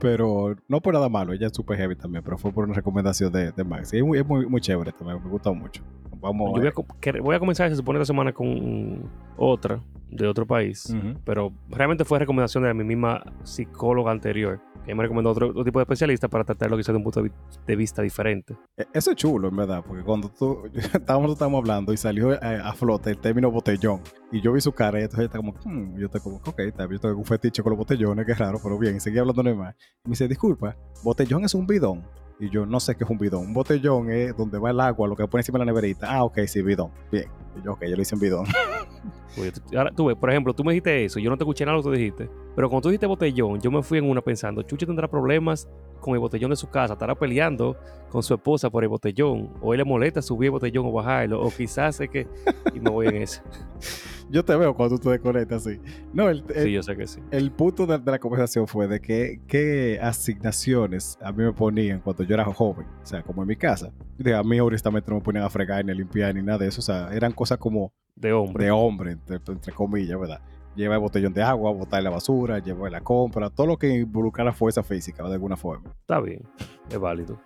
Pero 0.00 0.56
no 0.66 0.80
por 0.80 0.94
nada 0.94 1.08
malo, 1.08 1.32
ella 1.32 1.48
es 1.48 1.52
súper 1.52 1.76
heavy 1.76 1.94
también, 1.94 2.24
pero 2.24 2.38
fue 2.38 2.50
por 2.52 2.64
una 2.64 2.74
recomendación 2.74 3.30
de, 3.32 3.52
de 3.52 3.64
Max. 3.64 3.92
Y 3.92 3.98
es 3.98 4.04
muy, 4.04 4.18
es 4.18 4.26
muy, 4.26 4.46
muy 4.46 4.60
chévere 4.60 4.92
también, 4.92 5.22
me 5.22 5.30
gusta 5.30 5.52
mucho. 5.52 5.82
Vamos 6.20 6.52
Yo 6.54 6.60
voy 6.60 6.68
a, 6.68 7.22
voy 7.22 7.36
a 7.36 7.38
comenzar, 7.38 7.70
se 7.70 7.76
supone, 7.76 7.98
esta 7.98 8.06
semana 8.06 8.32
con 8.32 9.08
otra 9.36 9.80
de 10.10 10.26
otro 10.26 10.46
país, 10.46 10.94
pero 11.24 11.52
realmente 11.68 12.04
fue 12.04 12.18
recomendación 12.18 12.64
de 12.64 12.74
mi 12.74 12.84
misma 12.84 13.22
psicóloga 13.44 14.10
anterior, 14.10 14.60
que 14.84 14.94
me 14.94 15.02
recomendó 15.02 15.30
otro, 15.30 15.48
otro 15.50 15.64
tipo 15.64 15.78
de 15.78 15.84
especialista 15.84 16.26
para 16.28 16.42
tratarlo 16.44 16.76
quizás 16.76 16.92
de 16.92 16.96
un 16.98 17.04
punto 17.04 17.22
de 17.22 17.28
vi- 17.28 17.34
de 17.66 17.76
vista 17.76 18.02
diferente. 18.02 18.56
E- 18.76 18.86
Eso 18.92 19.10
es 19.10 19.16
chulo, 19.16 19.48
en 19.48 19.56
verdad, 19.56 19.84
porque 19.86 20.02
cuando 20.02 20.28
tú 20.28 20.62
estábamos, 20.74 21.30
estábamos 21.32 21.58
hablando 21.58 21.92
y 21.92 21.96
salió 21.96 22.32
eh, 22.32 22.38
a, 22.42 22.72
flote 22.72 23.10
el 23.10 23.18
término 23.18 23.50
botellón, 23.50 24.00
y 24.32 24.40
yo 24.40 24.52
vi 24.52 24.60
su 24.60 24.72
cara, 24.72 24.98
y 25.00 25.02
entonces 25.04 25.26
está 25.26 25.38
como, 25.38 25.54
hmm, 25.64 25.96
yo 25.98 26.06
estoy 26.06 26.20
como, 26.20 26.36
ok, 26.36 26.58
está 26.60 26.86
bien, 26.86 27.00
yo 27.00 27.08
tengo 27.08 27.18
un 27.18 27.24
fetiche 27.24 27.62
con 27.62 27.70
los 27.70 27.78
botellones, 27.78 28.26
que 28.26 28.34
raro, 28.34 28.58
pero 28.62 28.78
bien, 28.78 28.96
y 28.96 29.00
seguí 29.00 29.18
hablando 29.18 29.42
normal. 29.42 29.74
Y 30.04 30.08
me 30.08 30.12
dice, 30.12 30.26
disculpa, 30.28 30.76
botellón 31.04 31.44
es 31.44 31.54
un 31.54 31.66
bidón. 31.66 32.02
Y 32.40 32.48
yo 32.50 32.64
no 32.64 32.80
sé 32.80 32.96
qué 32.96 33.04
es 33.04 33.10
un 33.10 33.18
bidón. 33.18 33.46
Un 33.48 33.52
botellón 33.54 34.10
es 34.10 34.34
donde 34.36 34.58
va 34.58 34.70
el 34.70 34.80
agua, 34.80 35.06
lo 35.06 35.14
que 35.14 35.26
pone 35.28 35.40
encima 35.40 35.58
de 35.58 35.66
la 35.66 35.72
neverita. 35.72 36.06
Ah, 36.10 36.24
ok, 36.24 36.38
sí, 36.46 36.62
bidón. 36.62 36.90
Bien. 37.12 37.26
Y 37.60 37.62
yo, 37.64 37.72
ok, 37.74 37.82
yo 37.84 37.96
le 37.96 38.02
hice 38.02 38.14
un 38.14 38.20
bidón. 38.20 38.46
Oye, 39.38 39.52
tú- 39.52 39.78
ahora 39.78 39.92
tú 39.94 40.06
ves, 40.06 40.16
por 40.16 40.30
ejemplo, 40.30 40.52
tú 40.54 40.64
me 40.64 40.72
dijiste 40.72 41.04
eso, 41.04 41.20
yo 41.20 41.30
no 41.30 41.36
te 41.36 41.44
escuché 41.44 41.64
nada 41.64 41.76
lo 41.76 41.82
que 41.82 41.88
tú 41.90 41.94
dijiste, 41.94 42.28
pero 42.56 42.68
cuando 42.68 42.82
tú 42.82 42.88
dijiste 42.88 43.06
botellón, 43.06 43.60
yo 43.60 43.70
me 43.70 43.80
fui 43.82 43.98
en 43.98 44.10
una 44.10 44.20
pensando, 44.20 44.60
Chucho 44.62 44.86
tendrá 44.86 45.06
problemas 45.06 45.68
con 46.00 46.14
el 46.14 46.18
botellón 46.20 46.50
de 46.50 46.56
su 46.56 46.68
casa, 46.68 46.94
estará 46.94 47.14
peleando 47.14 47.76
con 48.10 48.22
su 48.24 48.34
esposa 48.34 48.70
por 48.70 48.82
el 48.82 48.88
botellón, 48.88 49.50
o 49.60 49.72
él 49.72 49.78
le 49.78 49.84
molesta 49.84 50.20
subir 50.20 50.46
el 50.46 50.50
botellón 50.52 50.86
o 50.86 50.92
bajarlo, 50.92 51.40
o 51.40 51.48
quizás 51.50 52.00
es 52.00 52.10
que... 52.10 52.26
Y 52.74 52.80
me 52.80 52.90
voy 52.90 53.06
en 53.06 53.16
eso. 53.22 53.40
yo 54.30 54.44
te 54.44 54.54
veo 54.56 54.74
cuando 54.74 54.96
tú 54.96 55.04
te 55.04 55.10
desconectas 55.10 55.66
así. 55.66 55.78
No, 56.12 56.28
el, 56.28 56.44
el- 56.54 56.64
Sí, 56.64 56.72
yo 56.72 56.82
sé 56.82 56.96
que 56.96 57.06
sí. 57.06 57.20
el 57.30 57.50
punto 57.50 57.86
de, 57.86 57.98
de 57.98 58.10
la 58.10 58.18
conversación 58.18 58.66
fue 58.66 58.86
de 58.88 59.00
que, 59.00 59.40
qué 59.46 59.98
asignaciones 60.00 61.18
a 61.22 61.32
mí 61.32 61.44
me 61.44 61.52
ponían 61.52 62.00
cuando 62.00 62.22
yo 62.24 62.34
era 62.34 62.44
joven. 62.44 62.86
O 63.02 63.06
sea, 63.06 63.22
como 63.22 63.42
en 63.42 63.48
mi 63.48 63.56
casa. 63.56 63.92
Dije, 64.18 64.34
a 64.34 64.42
mí 64.42 64.58
honestamente 64.60 65.10
no 65.10 65.16
me 65.16 65.22
ponían 65.22 65.44
a 65.44 65.50
fregar 65.50 65.84
ni 65.84 65.92
a 65.92 65.94
limpiar 65.94 66.34
ni 66.34 66.42
nada 66.42 66.58
de 66.58 66.68
eso. 66.68 66.80
O 66.80 66.82
sea, 66.82 67.08
eran 67.12 67.32
cosas 67.32 67.58
como 67.58 67.92
De 68.16 68.32
hombre. 68.32 68.64
de 68.66 68.70
hombre, 68.70 69.12
entre, 69.12 69.36
entre 69.36 69.72
comillas, 69.72 70.18
¿verdad? 70.18 70.40
Llevar 70.76 70.96
el 70.98 71.02
botellón 71.02 71.32
de 71.34 71.42
agua, 71.42 71.72
botar 71.72 72.02
la 72.02 72.10
basura, 72.10 72.58
llevar 72.60 72.92
la 72.92 73.00
compra, 73.00 73.50
todo 73.50 73.66
lo 73.66 73.76
que 73.76 73.88
involucrara 73.88 74.52
fuerza 74.52 74.82
física 74.84 75.24
de 75.26 75.32
alguna 75.34 75.56
forma. 75.56 75.90
Está 76.00 76.20
bien, 76.20 76.42
es 76.88 76.98
válido. 76.98 77.40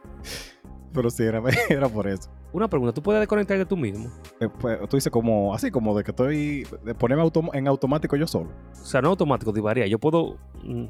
Pero 0.95 1.11
sí, 1.11 1.24
era, 1.24 1.42
era 1.68 1.88
por 1.88 2.07
eso. 2.07 2.30
Una 2.53 2.68
pregunta, 2.68 2.95
¿tú 2.95 3.03
puedes 3.03 3.20
desconectar 3.20 3.59
de 3.59 3.66
tú 3.66 3.76
mismo? 3.76 4.09
Eh, 4.40 4.49
pues, 4.61 4.78
tú 4.88 4.97
dices 4.97 5.11
como, 5.11 5.53
así 5.55 5.70
como 5.70 5.97
de 5.97 6.05
que 6.05 6.12
estoy, 6.12 6.66
de 6.84 6.95
ponerme 6.95 7.24
autom- 7.24 7.51
en 7.53 7.66
automático 7.66 8.14
yo 8.16 8.26
solo. 8.28 8.51
O 8.72 8.84
sea, 8.84 9.03
no 9.03 9.09
automático, 9.09 9.53
divaría. 9.53 9.86
Yo 9.88 9.99
puedo. 9.99 10.36
mm, 10.62 10.84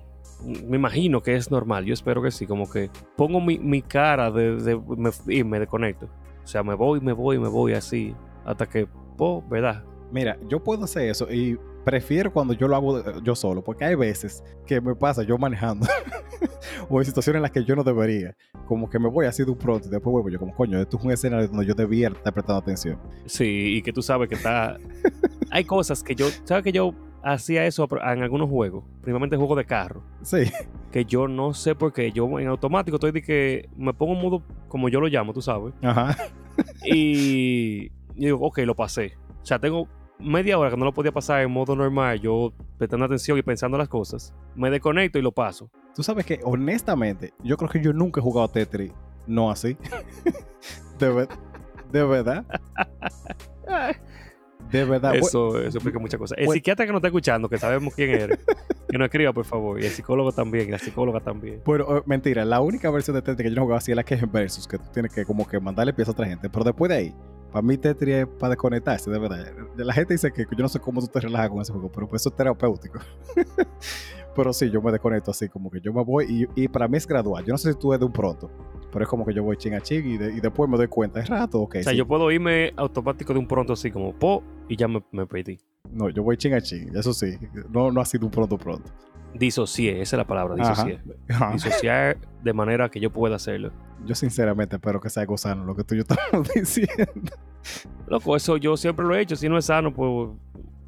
Me 0.68 0.76
imagino 0.76 1.22
que 1.22 1.34
es 1.36 1.50
normal. 1.50 1.84
Yo 1.86 1.94
espero 1.94 2.20
que 2.22 2.30
sí. 2.30 2.46
Como 2.46 2.68
que 2.70 2.90
pongo 3.16 3.40
mi, 3.40 3.59
mi 3.59 3.80
cara 3.80 4.30
de, 4.30 4.57
de- 4.57 4.76
me- 4.96 5.11
y 5.34 5.42
me 5.42 5.59
desconecto. 5.59 6.07
O 6.44 6.46
sea, 6.46 6.62
me 6.62 6.74
voy, 6.74 7.00
me 7.00 7.12
voy, 7.14 7.38
me 7.38 7.48
voy 7.48 7.72
así. 7.72 8.14
Hasta 8.44 8.66
que, 8.66 8.86
po, 9.16 9.42
¿verdad? 9.48 9.82
Mira, 10.12 10.36
yo 10.48 10.62
puedo 10.62 10.84
hacer 10.84 11.09
eso 11.09 11.32
y 11.32 11.59
prefiero 11.85 12.32
cuando 12.32 12.55
yo 12.55 12.66
lo 12.68 12.76
hago 12.76 12.99
eh, 12.99 13.03
yo 13.22 13.35
solo, 13.35 13.62
porque 13.62 13.85
hay 13.85 13.95
veces 13.95 14.43
que 14.66 14.80
me 14.80 14.95
pasa 14.95 15.22
yo 15.22 15.37
manejando 15.39 15.87
o 16.89 17.01
en 17.01 17.05
situaciones 17.05 17.37
en 17.39 17.43
las 17.43 17.51
que 17.51 17.64
yo 17.64 17.76
no 17.76 17.85
debería, 17.85 18.37
como 18.66 18.89
que 18.89 18.99
me 18.99 19.09
voy 19.09 19.26
así 19.26 19.45
de 19.45 19.51
un 19.51 19.59
pronto 19.59 19.89
y 19.89 19.91
después 19.91 20.12
vuelvo 20.12 20.28
yo 20.30 20.39
como, 20.39 20.55
coño, 20.55 20.78
esto 20.80 20.97
es 20.99 21.05
un 21.05 21.12
escenario 21.12 21.49
donde 21.49 21.66
yo 21.66 21.74
debía 21.74 22.09
estar 22.09 22.32
prestando 22.32 22.61
atención. 22.61 22.99
Sí, 23.26 23.76
y 23.76 23.82
que 23.82 23.93
tú 23.93 24.03
sabes 24.03 24.28
que 24.28 24.35
está. 24.37 24.76
Hay 25.51 25.64
cosas 25.64 26.03
que 26.03 26.14
yo. 26.14 26.26
¿Sabes 26.45 26.64
que 26.64 26.72
yo 26.72 26.95
hacía 27.22 27.64
eso 27.66 27.89
en 27.93 28.22
algunos 28.22 28.49
juegos? 28.49 28.85
Primeramente 29.03 29.37
juegos 29.37 29.57
de 29.59 29.64
carro. 29.64 30.03
Sí, 30.22 30.45
Que 30.91 31.05
yo 31.05 31.28
no 31.28 31.55
sé 31.55 31.74
por 31.74 31.93
qué. 31.93 32.11
Yo 32.12 32.39
en 32.41 32.49
automático 32.49 32.97
estoy 32.97 33.12
de 33.12 33.22
que 33.22 33.68
me 33.76 33.93
pongo 33.95 34.14
en 34.14 34.22
modo 34.22 34.43
como 34.68 34.89
yo 34.89 35.01
lo 35.01 35.07
llamo, 35.07 35.32
tú 35.32 35.43
sabes. 35.43 35.74
ajá, 35.82 36.16
Y, 36.85 37.87
y 38.14 38.24
digo, 38.26 38.39
ok, 38.41 38.59
lo 38.61 38.74
pasé. 38.74 39.12
O 39.43 39.47
sea, 39.47 39.59
tengo 39.59 39.89
media 40.18 40.58
hora 40.58 40.70
que 40.70 40.76
no 40.76 40.84
lo 40.84 40.92
podía 40.92 41.12
pasar 41.12 41.42
en 41.42 41.50
modo 41.50 41.74
normal, 41.76 42.20
yo 42.20 42.52
prestando 42.78 43.06
atención 43.06 43.38
y 43.38 43.42
pensando 43.42 43.76
las 43.78 43.88
cosas. 43.88 44.34
Me 44.54 44.70
desconecto 44.70 45.18
y 45.18 45.22
lo 45.22 45.32
paso. 45.32 45.70
Tú 45.94 46.02
sabes 46.02 46.24
que 46.26 46.40
honestamente, 46.44 47.32
yo 47.42 47.56
creo 47.56 47.70
que 47.70 47.80
yo 47.80 47.92
nunca 47.92 48.20
he 48.20 48.22
jugado 48.22 48.48
Tetris 48.48 48.92
no 49.26 49.50
así. 49.50 49.76
de, 50.98 51.08
ver- 51.10 51.28
de 51.90 52.04
verdad, 52.04 52.44
de 54.70 54.84
verdad. 54.84 55.14
Eso, 55.14 55.58
eso 55.60 55.78
explica 55.78 55.98
muchas 55.98 56.18
cosas. 56.18 56.38
El 56.38 56.46
bueno. 56.46 56.56
psiquiatra 56.58 56.86
que 56.86 56.92
nos 56.92 56.98
está 56.98 57.08
escuchando, 57.08 57.48
que 57.48 57.58
sabemos 57.58 57.94
quién 57.94 58.10
eres, 58.10 58.38
que 58.88 58.98
nos 58.98 59.06
escriba, 59.06 59.32
por 59.32 59.44
favor. 59.44 59.80
Y 59.80 59.86
el 59.86 59.90
psicólogo 59.90 60.32
también, 60.32 60.68
y 60.68 60.72
la 60.72 60.78
psicóloga 60.78 61.20
también. 61.20 61.62
Bueno, 61.64 61.96
eh, 61.96 62.02
mentira, 62.06 62.44
la 62.44 62.60
única 62.60 62.90
versión 62.90 63.14
de 63.14 63.22
Tetris 63.22 63.44
que 63.46 63.50
yo 63.50 63.56
no 63.56 63.62
jugaba 63.62 63.78
así 63.78 63.92
es 63.92 63.96
la 63.96 64.04
que 64.04 64.14
es 64.14 64.22
en 64.22 64.32
Versus, 64.32 64.66
que 64.66 64.78
tú 64.78 64.84
tienes 64.92 65.12
que 65.12 65.24
como 65.24 65.46
que 65.46 65.60
mandarle 65.60 65.92
piezas 65.92 66.10
a 66.10 66.12
otra 66.12 66.26
gente. 66.26 66.48
Pero 66.50 66.64
después 66.64 66.88
de 66.88 66.96
ahí, 66.96 67.14
para 67.55 67.62
mí 67.64 67.78
Tetris 67.78 68.14
es 68.16 68.26
para 68.26 68.50
desconectarse, 68.50 69.09
de 69.12 69.16
verdad. 69.16 69.46
La 69.76 69.92
gente 69.92 70.14
dice 70.14 70.32
que 70.32 70.42
yo 70.42 70.59
no 70.62 70.68
sé 70.68 70.80
cómo 70.80 71.00
tú 71.00 71.07
te 71.07 71.20
relajas 71.20 71.50
con 71.50 71.61
ese 71.62 71.72
juego, 71.72 71.88
pero 71.88 72.09
pues 72.09 72.20
eso 72.22 72.30
es 72.30 72.34
terapéutico. 72.34 72.98
pero 74.34 74.52
sí, 74.52 74.68
yo 74.70 74.82
me 74.82 74.90
desconecto 74.90 75.30
así, 75.30 75.48
como 75.48 75.70
que 75.70 75.80
yo 75.80 75.92
me 75.92 76.02
voy 76.02 76.48
y, 76.57 76.62
y 76.64 76.66
para 76.66 76.88
mí 76.88 76.96
es 76.96 77.07
gradual. 77.07 77.44
Yo 77.44 77.52
no 77.52 77.59
sé 77.59 77.72
si 77.72 77.78
tú 77.78 77.94
es 77.94 78.00
de 78.00 78.07
un 78.07 78.12
pronto, 78.12 78.50
pero 78.90 79.05
es 79.05 79.09
como 79.09 79.24
que 79.24 79.32
yo 79.32 79.44
voy 79.44 79.57
ching 79.57 79.74
a 79.74 79.80
ching 79.80 80.05
y, 80.05 80.18
de- 80.18 80.32
y 80.32 80.40
después 80.40 80.68
me 80.68 80.76
doy 80.76 80.88
cuenta. 80.88 81.20
Es 81.20 81.28
rato, 81.28 81.61
ok. 81.61 81.76
O 81.78 81.82
sea, 81.84 81.92
sí. 81.92 81.96
yo 81.98 82.09
puedo 82.09 82.28
irme 82.32 82.72
automático 82.76 83.32
de 83.32 83.38
un 83.38 83.46
pronto 83.46 83.74
así 83.74 83.88
como 83.92 84.12
po 84.12 84.42
y 84.68 84.74
ya 84.76 84.88
me, 84.88 85.05
me 85.12 85.24
perdí. 85.24 85.61
No, 85.92 86.09
yo 86.11 86.24
voy 86.24 86.36
ching 86.36 86.55
a 86.55 86.61
ching, 86.61 86.90
eso 86.96 87.12
sí. 87.14 87.38
No, 87.70 87.92
no 87.92 88.00
ha 88.00 88.05
sido 88.05 88.26
un 88.26 88.32
pronto 88.32 88.59
pronto. 88.59 88.90
Disocié, 89.35 90.01
esa 90.01 90.16
es 90.16 90.18
la 90.18 90.26
palabra, 90.26 90.55
disocié. 90.55 91.01
Ajá. 91.28 91.53
Disociar 91.53 92.16
de 92.43 92.53
manera 92.53 92.89
que 92.89 93.01
yo 93.01 93.11
pueda 93.11 93.37
hacerlo. 93.37 93.72
Yo 94.07 94.14
sinceramente 94.14 94.76
espero 94.76 95.01
que 95.01 95.11
sea 95.11 95.26
sano 95.37 95.64
lo 95.64 95.74
que 95.74 95.82
tú 95.85 95.95
y 95.95 95.99
yo 95.99 96.05
estamos 96.09 96.49
diciendo. 96.55 97.32
Loco, 98.07 98.37
eso 98.37 98.57
yo 98.57 98.76
siempre 98.76 99.05
lo 99.05 99.14
he 99.14 99.20
hecho. 99.20 99.35
Si 99.37 99.49
no 99.49 99.59
es 99.59 99.64
sano, 99.64 99.93
pues 99.93 100.28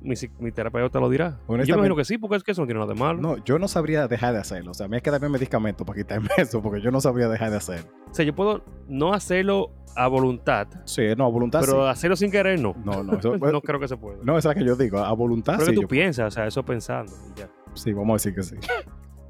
mi, 0.00 0.14
mi 0.38 0.52
terapeuta 0.52 1.00
lo 1.00 1.08
dirá. 1.08 1.38
Yo 1.48 1.54
me 1.56 1.64
imagino 1.64 1.96
que 1.96 2.04
sí, 2.04 2.18
porque 2.18 2.36
es 2.36 2.44
que 2.44 2.52
eso 2.52 2.60
no 2.62 2.66
tiene 2.66 2.78
nada 2.80 2.92
de 2.92 2.98
malo. 3.00 3.20
No, 3.20 3.36
yo 3.44 3.58
no 3.58 3.66
sabría 3.66 4.06
dejar 4.06 4.34
de 4.34 4.40
hacerlo. 4.40 4.70
O 4.70 4.74
sea, 4.74 4.86
a 4.86 4.88
mí 4.88 4.96
hay 4.96 5.00
que 5.02 5.10
darme 5.10 5.28
medicamento 5.28 5.84
para 5.84 5.96
quitarme 5.98 6.28
eso, 6.36 6.62
porque 6.62 6.80
yo 6.80 6.90
no 6.90 7.00
sabría 7.00 7.28
dejar 7.28 7.50
de 7.50 7.56
hacerlo. 7.56 7.90
O 8.10 8.14
sea, 8.14 8.24
yo 8.24 8.34
puedo 8.34 8.62
no 8.88 9.12
hacerlo 9.12 9.70
a 9.96 10.08
voluntad, 10.08 10.68
Sí, 10.84 11.02
no, 11.16 11.24
a 11.24 11.28
voluntad 11.30 11.60
pero 11.62 11.84
sí. 11.84 11.88
hacerlo 11.88 12.16
sin 12.16 12.30
querer, 12.30 12.60
no. 12.60 12.74
No, 12.84 13.02
no, 13.02 13.14
eso- 13.18 13.36
no 13.38 13.60
creo 13.62 13.80
que 13.80 13.88
se 13.88 13.96
pueda. 13.96 14.18
no, 14.22 14.36
esa 14.36 14.50
es 14.50 14.54
la 14.56 14.60
que 14.60 14.66
yo 14.66 14.76
digo, 14.76 14.98
a 14.98 15.10
voluntad 15.14 15.54
pero 15.54 15.64
sí. 15.64 15.70
que 15.70 15.76
tú 15.76 15.82
yo- 15.82 15.88
piensas, 15.88 16.26
o 16.26 16.30
sea, 16.30 16.46
eso 16.46 16.62
pensando. 16.62 17.10
ya. 17.34 17.48
Sí, 17.76 17.92
vamos 17.92 18.10
a 18.10 18.14
decir 18.14 18.34
que 18.34 18.42
sí. 18.42 18.56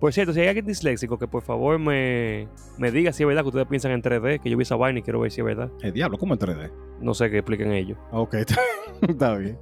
Por 0.01 0.13
cierto, 0.13 0.33
si 0.33 0.41
hay 0.41 0.49
alguien 0.49 0.67
disléxico, 0.67 1.19
que 1.19 1.27
por 1.27 1.43
favor 1.43 1.79
me, 1.79 2.49
me 2.77 2.91
diga 2.91 3.13
si 3.13 3.23
es 3.23 3.27
verdad 3.27 3.43
que 3.43 3.49
ustedes 3.49 3.67
piensan 3.67 3.93
en 3.93 4.03
3D, 4.03 4.41
que 4.41 4.51
yo 4.51 4.57
vi 4.57 4.63
esa 4.63 4.77
vaina 4.77 4.99
y 4.99 5.03
quiero 5.03 5.21
ver 5.21 5.31
si 5.31 5.41
es 5.41 5.45
verdad. 5.47 5.71
El 5.81 5.93
diablo, 5.93 6.19
¿cómo 6.19 6.35
en 6.35 6.41
3D? 6.41 6.71
No 7.01 7.15
sé 7.15 7.31
qué 7.31 7.39
expliquen 7.39 7.73
ellos. 7.73 7.99
Ok, 8.13 8.35
está, 8.35 8.57
está 9.09 9.37
bien. 9.37 9.59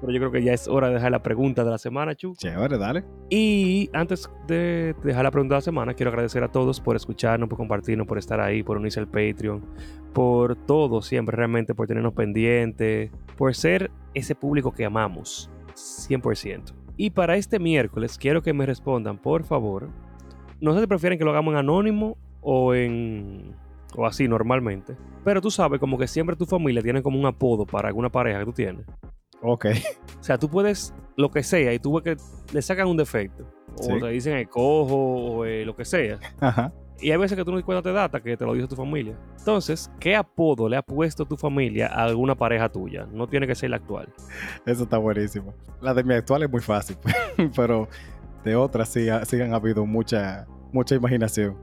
Pero 0.00 0.12
yo 0.12 0.18
creo 0.18 0.32
que 0.32 0.42
ya 0.42 0.52
es 0.52 0.66
hora 0.66 0.88
de 0.88 0.94
dejar 0.94 1.12
la 1.12 1.22
pregunta 1.22 1.62
de 1.62 1.70
la 1.70 1.78
semana, 1.78 2.16
Chu. 2.16 2.34
Chévere, 2.34 2.76
dale. 2.76 3.04
Y 3.30 3.88
antes 3.92 4.28
de 4.48 4.96
dejar 5.04 5.22
la 5.22 5.30
pregunta 5.30 5.54
de 5.54 5.58
la 5.58 5.62
semana, 5.62 5.94
quiero 5.94 6.10
agradecer 6.10 6.42
a 6.42 6.50
todos 6.50 6.80
por 6.80 6.96
escucharnos, 6.96 7.48
por 7.48 7.56
compartirnos, 7.56 8.06
por 8.08 8.18
estar 8.18 8.40
ahí, 8.40 8.64
por 8.64 8.78
unirse 8.78 8.98
al 8.98 9.06
Patreon, 9.06 9.64
por 10.12 10.56
todo 10.56 11.02
siempre 11.02 11.36
realmente, 11.36 11.72
por 11.72 11.86
tenernos 11.86 12.14
pendientes, 12.14 13.12
por 13.36 13.54
ser 13.54 13.92
ese 14.12 14.34
público 14.34 14.72
que 14.72 14.84
amamos, 14.84 15.48
100%. 15.76 16.81
Y 17.02 17.10
para 17.10 17.34
este 17.36 17.58
miércoles 17.58 18.16
quiero 18.16 18.42
que 18.42 18.52
me 18.52 18.64
respondan, 18.64 19.18
por 19.18 19.42
favor, 19.42 19.88
no 20.60 20.72
sé 20.72 20.80
si 20.82 20.86
prefieren 20.86 21.18
que 21.18 21.24
lo 21.24 21.32
hagamos 21.32 21.50
en 21.52 21.58
anónimo 21.58 22.16
o 22.40 22.74
en... 22.76 23.56
o 23.96 24.06
así 24.06 24.28
normalmente, 24.28 24.96
pero 25.24 25.40
tú 25.40 25.50
sabes 25.50 25.80
como 25.80 25.98
que 25.98 26.06
siempre 26.06 26.36
tu 26.36 26.46
familia 26.46 26.80
tiene 26.80 27.02
como 27.02 27.18
un 27.18 27.26
apodo 27.26 27.66
para 27.66 27.88
alguna 27.88 28.08
pareja 28.08 28.38
que 28.38 28.44
tú 28.44 28.52
tienes. 28.52 28.86
Ok. 29.42 29.66
O 30.20 30.22
sea, 30.22 30.38
tú 30.38 30.48
puedes 30.48 30.94
lo 31.16 31.28
que 31.32 31.42
sea 31.42 31.74
y 31.74 31.80
tú 31.80 32.00
ves 32.00 32.04
que 32.04 32.54
le 32.54 32.62
sacan 32.62 32.86
un 32.86 32.96
defecto. 32.96 33.44
O 33.76 33.82
Sí. 33.82 33.98
te 34.00 34.08
dicen 34.10 34.36
el 34.36 34.48
cojo 34.48 34.94
o 34.94 35.44
eh, 35.44 35.64
lo 35.64 35.74
que 35.74 35.84
sea. 35.84 36.20
Ajá. 36.38 36.72
Y 37.02 37.10
hay 37.10 37.16
veces 37.18 37.36
que 37.36 37.44
tú 37.44 37.50
no 37.50 37.58
te 37.58 37.64
cuenta 37.64 37.82
te 37.82 37.92
data 37.92 38.20
que 38.22 38.36
te 38.36 38.44
lo 38.46 38.54
dice 38.54 38.68
tu 38.68 38.76
familia. 38.76 39.18
Entonces, 39.38 39.90
¿qué 39.98 40.14
apodo 40.14 40.68
le 40.68 40.76
ha 40.76 40.82
puesto 40.82 41.24
tu 41.26 41.36
familia 41.36 41.88
a 41.88 42.04
alguna 42.04 42.34
pareja 42.36 42.68
tuya? 42.70 43.06
No 43.12 43.26
tiene 43.26 43.46
que 43.46 43.54
ser 43.56 43.70
la 43.70 43.76
actual. 43.76 44.08
Eso 44.64 44.84
está 44.84 44.98
buenísimo. 44.98 45.52
La 45.80 45.92
de 45.94 46.04
mi 46.04 46.14
actual 46.14 46.44
es 46.44 46.50
muy 46.50 46.60
fácil, 46.60 46.96
pero 47.56 47.88
de 48.44 48.54
otras 48.54 48.88
sí, 48.88 49.08
ha- 49.08 49.24
sí 49.24 49.40
han 49.40 49.52
habido 49.52 49.84
mucha, 49.84 50.46
mucha 50.72 50.94
imaginación. 50.94 51.56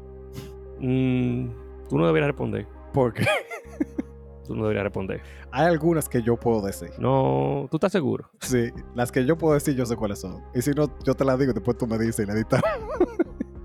Mm, 0.79 1.49
tú 1.89 1.97
no 1.97 2.05
deberías 2.05 2.27
responder. 2.27 2.67
Porque 2.93 3.25
Tú 4.45 4.55
no 4.55 4.63
deberías 4.63 4.83
responder. 4.83 5.21
hay 5.51 5.67
algunas 5.67 6.09
que 6.09 6.21
yo 6.23 6.35
puedo 6.35 6.61
decir. 6.61 6.89
No, 6.97 7.67
tú 7.69 7.77
estás 7.77 7.91
seguro. 7.91 8.29
Sí, 8.41 8.71
las 8.95 9.11
que 9.11 9.23
yo 9.23 9.37
puedo 9.37 9.53
decir 9.53 9.75
yo 9.75 9.85
sé 9.85 9.95
cuáles 9.95 10.19
son. 10.19 10.41
Y 10.55 10.61
si 10.63 10.71
no, 10.71 10.89
yo 11.05 11.13
te 11.13 11.23
las 11.23 11.37
digo 11.37 11.51
y 11.51 11.53
después 11.53 11.77
tú 11.77 11.85
me 11.85 11.97
dices 11.99 12.19
y 12.19 12.25
la 12.25 12.33
editas. 12.33 12.61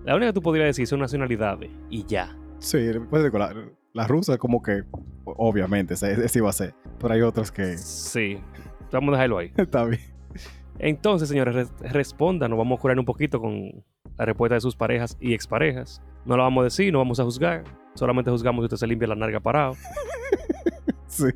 La 0.04 0.14
única 0.14 0.30
que 0.30 0.34
tú 0.34 0.42
podrías 0.42 0.66
decir 0.68 0.86
son 0.86 1.00
nacionalidades 1.00 1.70
y 1.90 2.04
ya. 2.04 2.36
Sí, 2.58 2.78
pues 3.10 3.22
digo, 3.24 3.38
la, 3.38 3.54
la 3.92 4.06
rusa 4.06 4.38
como 4.38 4.62
que, 4.62 4.82
obviamente, 5.24 5.94
ese, 5.94 6.12
ese 6.24 6.38
iba 6.38 6.50
a 6.50 6.52
ser. 6.52 6.74
Pero 6.98 7.14
hay 7.14 7.22
otras 7.22 7.50
que 7.50 7.76
Sí. 7.78 8.38
Vamos 8.92 9.10
a 9.10 9.16
dejarlo 9.16 9.38
ahí. 9.38 9.52
está 9.56 9.84
bien. 9.84 10.00
Entonces, 10.78 11.28
señores, 11.28 11.54
res- 11.54 11.72
respondan. 11.92 12.50
Nos 12.50 12.58
vamos 12.58 12.78
a 12.78 12.82
curar 12.82 12.98
un 12.98 13.04
poquito 13.04 13.40
con 13.40 13.84
la 14.16 14.24
respuesta 14.24 14.54
de 14.54 14.60
sus 14.60 14.76
parejas 14.76 15.16
y 15.20 15.32
exparejas. 15.34 16.00
No 16.24 16.36
lo 16.36 16.42
vamos 16.42 16.62
a 16.62 16.64
decir, 16.64 16.92
no 16.92 16.98
vamos 16.98 17.18
a 17.20 17.24
juzgar. 17.24 17.64
Solamente 17.94 18.30
juzgamos 18.30 18.62
si 18.62 18.64
usted 18.66 18.76
se 18.78 18.86
limpia 18.86 19.08
la 19.08 19.14
narga 19.16 19.40
parado. 19.40 19.74
Sí. 21.06 21.26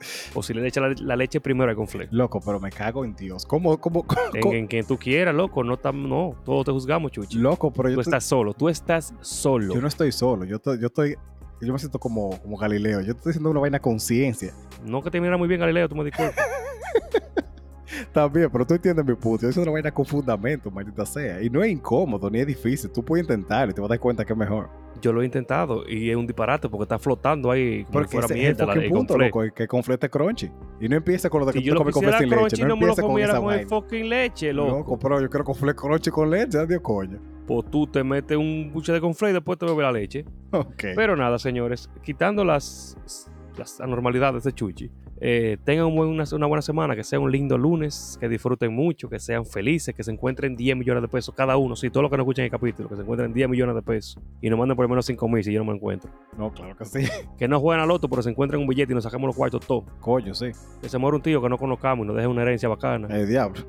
O 0.34 0.42
si 0.42 0.54
le 0.54 0.66
echa 0.66 0.80
la, 0.80 0.94
la 1.00 1.16
leche 1.16 1.40
primero 1.40 1.70
al 1.70 1.76
conflicto. 1.76 2.14
Loco, 2.16 2.40
pero 2.44 2.58
me 2.60 2.70
cago 2.70 3.04
en 3.04 3.14
Dios. 3.14 3.44
¿Cómo, 3.46 3.78
cómo, 3.80 4.04
cómo- 4.06 4.20
En, 4.34 4.52
en 4.54 4.66
quien 4.66 4.86
tú 4.86 4.96
quieras, 4.98 5.34
loco. 5.34 5.62
No, 5.64 5.78
tam- 5.78 6.08
no, 6.08 6.34
todos 6.44 6.64
te 6.66 6.72
juzgamos, 6.72 7.12
chuchi. 7.12 7.38
Loco, 7.38 7.70
pero 7.72 7.88
Tú 7.88 7.94
yo, 7.96 8.00
estoy- 8.00 8.10
estás 8.12 8.24
solo. 8.24 8.54
Tú 8.54 8.68
estás 8.68 9.14
solo. 9.20 9.74
yo 9.74 9.80
no 9.80 9.88
estoy 9.88 10.12
solo. 10.12 10.44
Yo 10.44 10.56
estoy, 10.56 10.80
yo 10.80 10.86
estoy, 10.86 11.16
yo 11.60 11.72
me 11.72 11.78
siento 11.78 11.98
como, 11.98 12.40
como 12.40 12.56
Galileo. 12.56 13.00
Yo 13.02 13.12
estoy 13.12 13.30
haciendo 13.30 13.50
una 13.50 13.60
vaina 13.60 13.78
conciencia. 13.78 14.54
No 14.84 15.02
que 15.02 15.10
te 15.10 15.20
mira 15.20 15.36
muy 15.36 15.46
bien, 15.48 15.60
Galileo, 15.60 15.88
tú 15.88 15.94
me 15.96 16.04
disculpas. 16.04 16.34
También, 18.12 18.48
pero 18.50 18.66
tú 18.66 18.74
entiendes 18.74 19.04
mi 19.04 19.14
punto. 19.14 19.42
Yo 19.42 19.48
estoy 19.48 19.50
haciendo 19.50 19.70
una 19.70 19.72
vaina 19.72 19.92
con 19.92 20.06
fundamento, 20.06 20.70
maldita 20.70 21.04
sea. 21.04 21.42
Y 21.42 21.50
no 21.50 21.62
es 21.62 21.70
incómodo, 21.70 22.30
ni 22.30 22.38
es 22.40 22.46
difícil. 22.46 22.90
Tú 22.90 23.04
puedes 23.04 23.24
intentarlo 23.24 23.72
y 23.72 23.74
te 23.74 23.80
vas 23.80 23.88
a 23.90 23.92
dar 23.94 24.00
cuenta 24.00 24.24
que 24.24 24.32
es 24.32 24.38
mejor. 24.38 24.68
Yo 25.00 25.12
lo 25.12 25.22
he 25.22 25.24
intentado 25.24 25.82
y 25.88 26.10
es 26.10 26.16
un 26.16 26.26
disparate 26.26 26.68
porque 26.68 26.82
está 26.84 26.98
flotando 26.98 27.50
ahí 27.50 27.84
como 27.84 27.92
Porque 27.92 28.08
fuera 28.10 28.26
ese 28.26 28.34
mierda. 28.34 28.66
punto, 28.88 29.14
conflé. 29.14 29.26
loco, 29.26 29.42
que 29.54 29.66
conflete 29.66 30.08
crunchy. 30.10 30.50
Y 30.80 30.88
no 30.88 30.96
empieza 30.96 31.30
con 31.30 31.40
lo 31.40 31.46
de 31.46 31.52
que 31.54 31.60
Si 31.60 31.68
tú 31.68 31.74
comes 31.76 31.94
conflé 31.94 32.12
quisiera 32.12 32.18
sin 32.18 32.28
leche. 32.30 32.40
crunchy, 32.40 32.62
No 32.62 32.68
no 32.68 32.76
me 32.76 32.86
lo 32.86 32.94
con 32.94 33.04
comiera 33.06 33.40
con 33.40 33.54
el 33.54 33.66
fucking 33.66 34.08
leche, 34.08 34.52
loco. 34.52 34.70
Loco, 34.78 34.98
pero 34.98 35.20
yo 35.20 35.28
quiero 35.30 35.44
conflé 35.44 35.74
crunchy 35.74 36.10
con 36.10 36.30
leche. 36.30 36.58
Adiós, 36.58 36.80
coño. 36.82 37.18
Pues 37.46 37.70
tú 37.70 37.86
te 37.86 38.04
metes 38.04 38.36
un 38.36 38.70
buche 38.72 38.92
de 38.92 39.00
conflé 39.00 39.30
y 39.30 39.32
después 39.32 39.58
te 39.58 39.66
bebes 39.66 39.82
la 39.82 39.92
leche. 39.92 40.24
Ok. 40.52 40.84
Pero 40.96 41.16
nada, 41.16 41.38
señores, 41.38 41.88
quitando 42.02 42.44
las, 42.44 42.96
las 43.56 43.80
anormalidades 43.80 44.44
de 44.44 44.52
Chuchi, 44.52 44.90
eh, 45.20 45.58
tengan 45.64 45.86
un 45.86 45.96
buen- 45.96 46.08
una, 46.08 46.24
una 46.32 46.46
buena 46.46 46.62
semana, 46.62 46.96
que 46.96 47.04
sea 47.04 47.20
un 47.20 47.30
lindo 47.30 47.58
lunes, 47.58 48.16
que 48.20 48.28
disfruten 48.28 48.72
mucho, 48.74 49.08
que 49.10 49.18
sean 49.20 49.44
felices, 49.44 49.94
que 49.94 50.02
se 50.02 50.10
encuentren 50.10 50.56
10 50.56 50.76
millones 50.76 51.02
de 51.02 51.08
pesos 51.08 51.34
cada 51.34 51.56
uno. 51.58 51.76
Sí, 51.76 51.90
todos 51.90 52.02
los 52.02 52.10
que 52.10 52.16
no 52.16 52.22
escuchan 52.22 52.46
el 52.46 52.50
capítulo, 52.50 52.88
que 52.88 52.96
se 52.96 53.02
encuentren 53.02 53.32
10 53.32 53.48
millones 53.48 53.74
de 53.74 53.82
pesos 53.82 54.18
y 54.40 54.48
nos 54.48 54.58
manden 54.58 54.76
por 54.76 54.84
lo 54.84 54.88
menos 54.88 55.04
5 55.06 55.28
mil 55.28 55.44
si 55.44 55.52
yo 55.52 55.60
no 55.60 55.66
me 55.70 55.76
encuentro. 55.76 56.10
No, 56.38 56.50
claro 56.52 56.74
que 56.76 56.84
sí. 56.84 57.00
Que 57.38 57.46
no 57.48 57.60
jueguen 57.60 57.82
al 57.82 57.88
loto, 57.88 58.08
pero 58.08 58.22
se 58.22 58.30
encuentren 58.30 58.60
un 58.62 58.68
billete 58.68 58.92
y 58.92 58.94
nos 58.94 59.04
sacamos 59.04 59.26
los 59.28 59.36
cuartos 59.36 59.66
todos. 59.66 59.84
Coño, 60.00 60.34
sí. 60.34 60.46
Que 60.80 60.88
se 60.88 60.96
muera 60.98 61.16
un 61.16 61.22
tío 61.22 61.40
que 61.42 61.48
no 61.48 61.58
conozcamos 61.58 62.04
y 62.04 62.06
nos 62.08 62.16
deje 62.16 62.26
una 62.28 62.42
herencia 62.42 62.68
bacana. 62.68 63.08
El 63.14 63.28
diablo. 63.28 63.60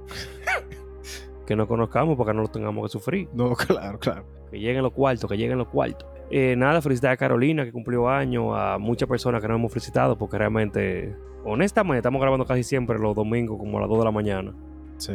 Que 1.45 1.55
no 1.55 1.67
conozcamos 1.67 2.17
para 2.17 2.31
que 2.31 2.35
no 2.37 2.43
lo 2.43 2.47
tengamos 2.47 2.85
que 2.85 2.89
sufrir. 2.91 3.27
No, 3.33 3.53
claro, 3.55 3.99
claro. 3.99 4.25
Que 4.49 4.59
lleguen 4.59 4.83
los 4.83 4.93
cuartos, 4.93 5.29
que 5.29 5.37
lleguen 5.37 5.57
los 5.57 5.67
cuartos. 5.67 6.07
Eh, 6.31 6.55
nada, 6.55 6.81
felicidades 6.81 7.15
a 7.15 7.17
Carolina 7.17 7.65
que 7.65 7.71
cumplió 7.71 8.07
años, 8.09 8.53
a 8.55 8.77
muchas 8.77 9.07
personas 9.09 9.41
que 9.41 9.47
no 9.47 9.55
hemos 9.55 9.71
felicitado 9.71 10.17
porque 10.17 10.37
realmente, 10.37 11.15
honestamente, 11.43 11.97
estamos 11.97 12.21
grabando 12.21 12.45
casi 12.45 12.63
siempre 12.63 12.97
los 12.97 13.13
domingos 13.15 13.57
como 13.59 13.77
a 13.77 13.81
las 13.81 13.89
2 13.89 13.99
de 13.99 14.05
la 14.05 14.11
mañana. 14.11 14.53
Sí. 14.97 15.13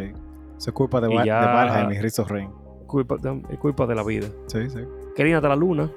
Eso 0.57 0.71
es 0.71 0.73
culpa 0.73 1.01
de, 1.01 1.11
Y 1.13 1.17
Val- 1.17 1.27
ya- 1.27 1.41
de 1.41 1.47
Valheim 1.47 1.93
y 1.93 1.99
Rizzo 2.01 2.25
Rain. 2.25 2.51
Culpa, 2.87 3.17
de- 3.17 3.43
es 3.51 3.59
culpa 3.59 3.87
de 3.87 3.95
la 3.95 4.03
vida. 4.05 4.27
Sí, 4.47 4.69
sí. 4.71 4.81
Karina 5.17 5.37
está 5.37 5.49
la 5.49 5.57
luna, 5.57 5.91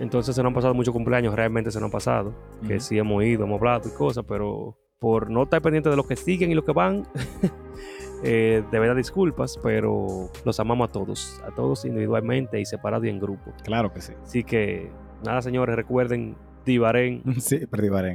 entonces 0.00 0.34
se 0.34 0.42
nos 0.42 0.50
han 0.50 0.54
pasado 0.54 0.74
muchos 0.74 0.92
cumpleaños, 0.92 1.34
realmente 1.34 1.70
se 1.70 1.78
nos 1.80 1.86
han 1.86 1.90
pasado. 1.92 2.34
Que 2.66 2.78
sí 2.80 2.98
hemos 2.98 3.24
ido, 3.24 3.44
hemos 3.44 3.58
hablado 3.58 3.88
y 3.88 3.92
cosas, 3.96 4.24
pero 4.28 4.76
por 4.98 5.30
no 5.30 5.42
estar 5.44 5.60
pendiente 5.62 5.88
de 5.90 5.96
los 5.96 6.06
que 6.06 6.16
siguen 6.16 6.50
y 6.50 6.54
los 6.54 6.64
que 6.64 6.72
van, 6.72 7.02
eh, 8.22 8.62
de 8.70 8.78
verdad 8.78 8.96
disculpas, 8.96 9.58
pero 9.62 10.30
los 10.44 10.60
amamos 10.60 10.88
a 10.88 10.92
todos, 10.92 11.40
a 11.46 11.54
todos 11.54 11.84
individualmente 11.84 12.60
y 12.60 12.64
separados 12.64 13.06
y 13.06 13.10
en 13.10 13.20
grupo. 13.20 13.52
Claro 13.64 13.92
que 13.92 14.00
sí. 14.00 14.12
Así 14.22 14.44
que, 14.44 14.90
nada, 15.24 15.42
señores, 15.42 15.76
recuerden, 15.76 16.36
Divaren. 16.64 17.22
Sí, 17.40 17.60
Bahrein. 17.70 18.14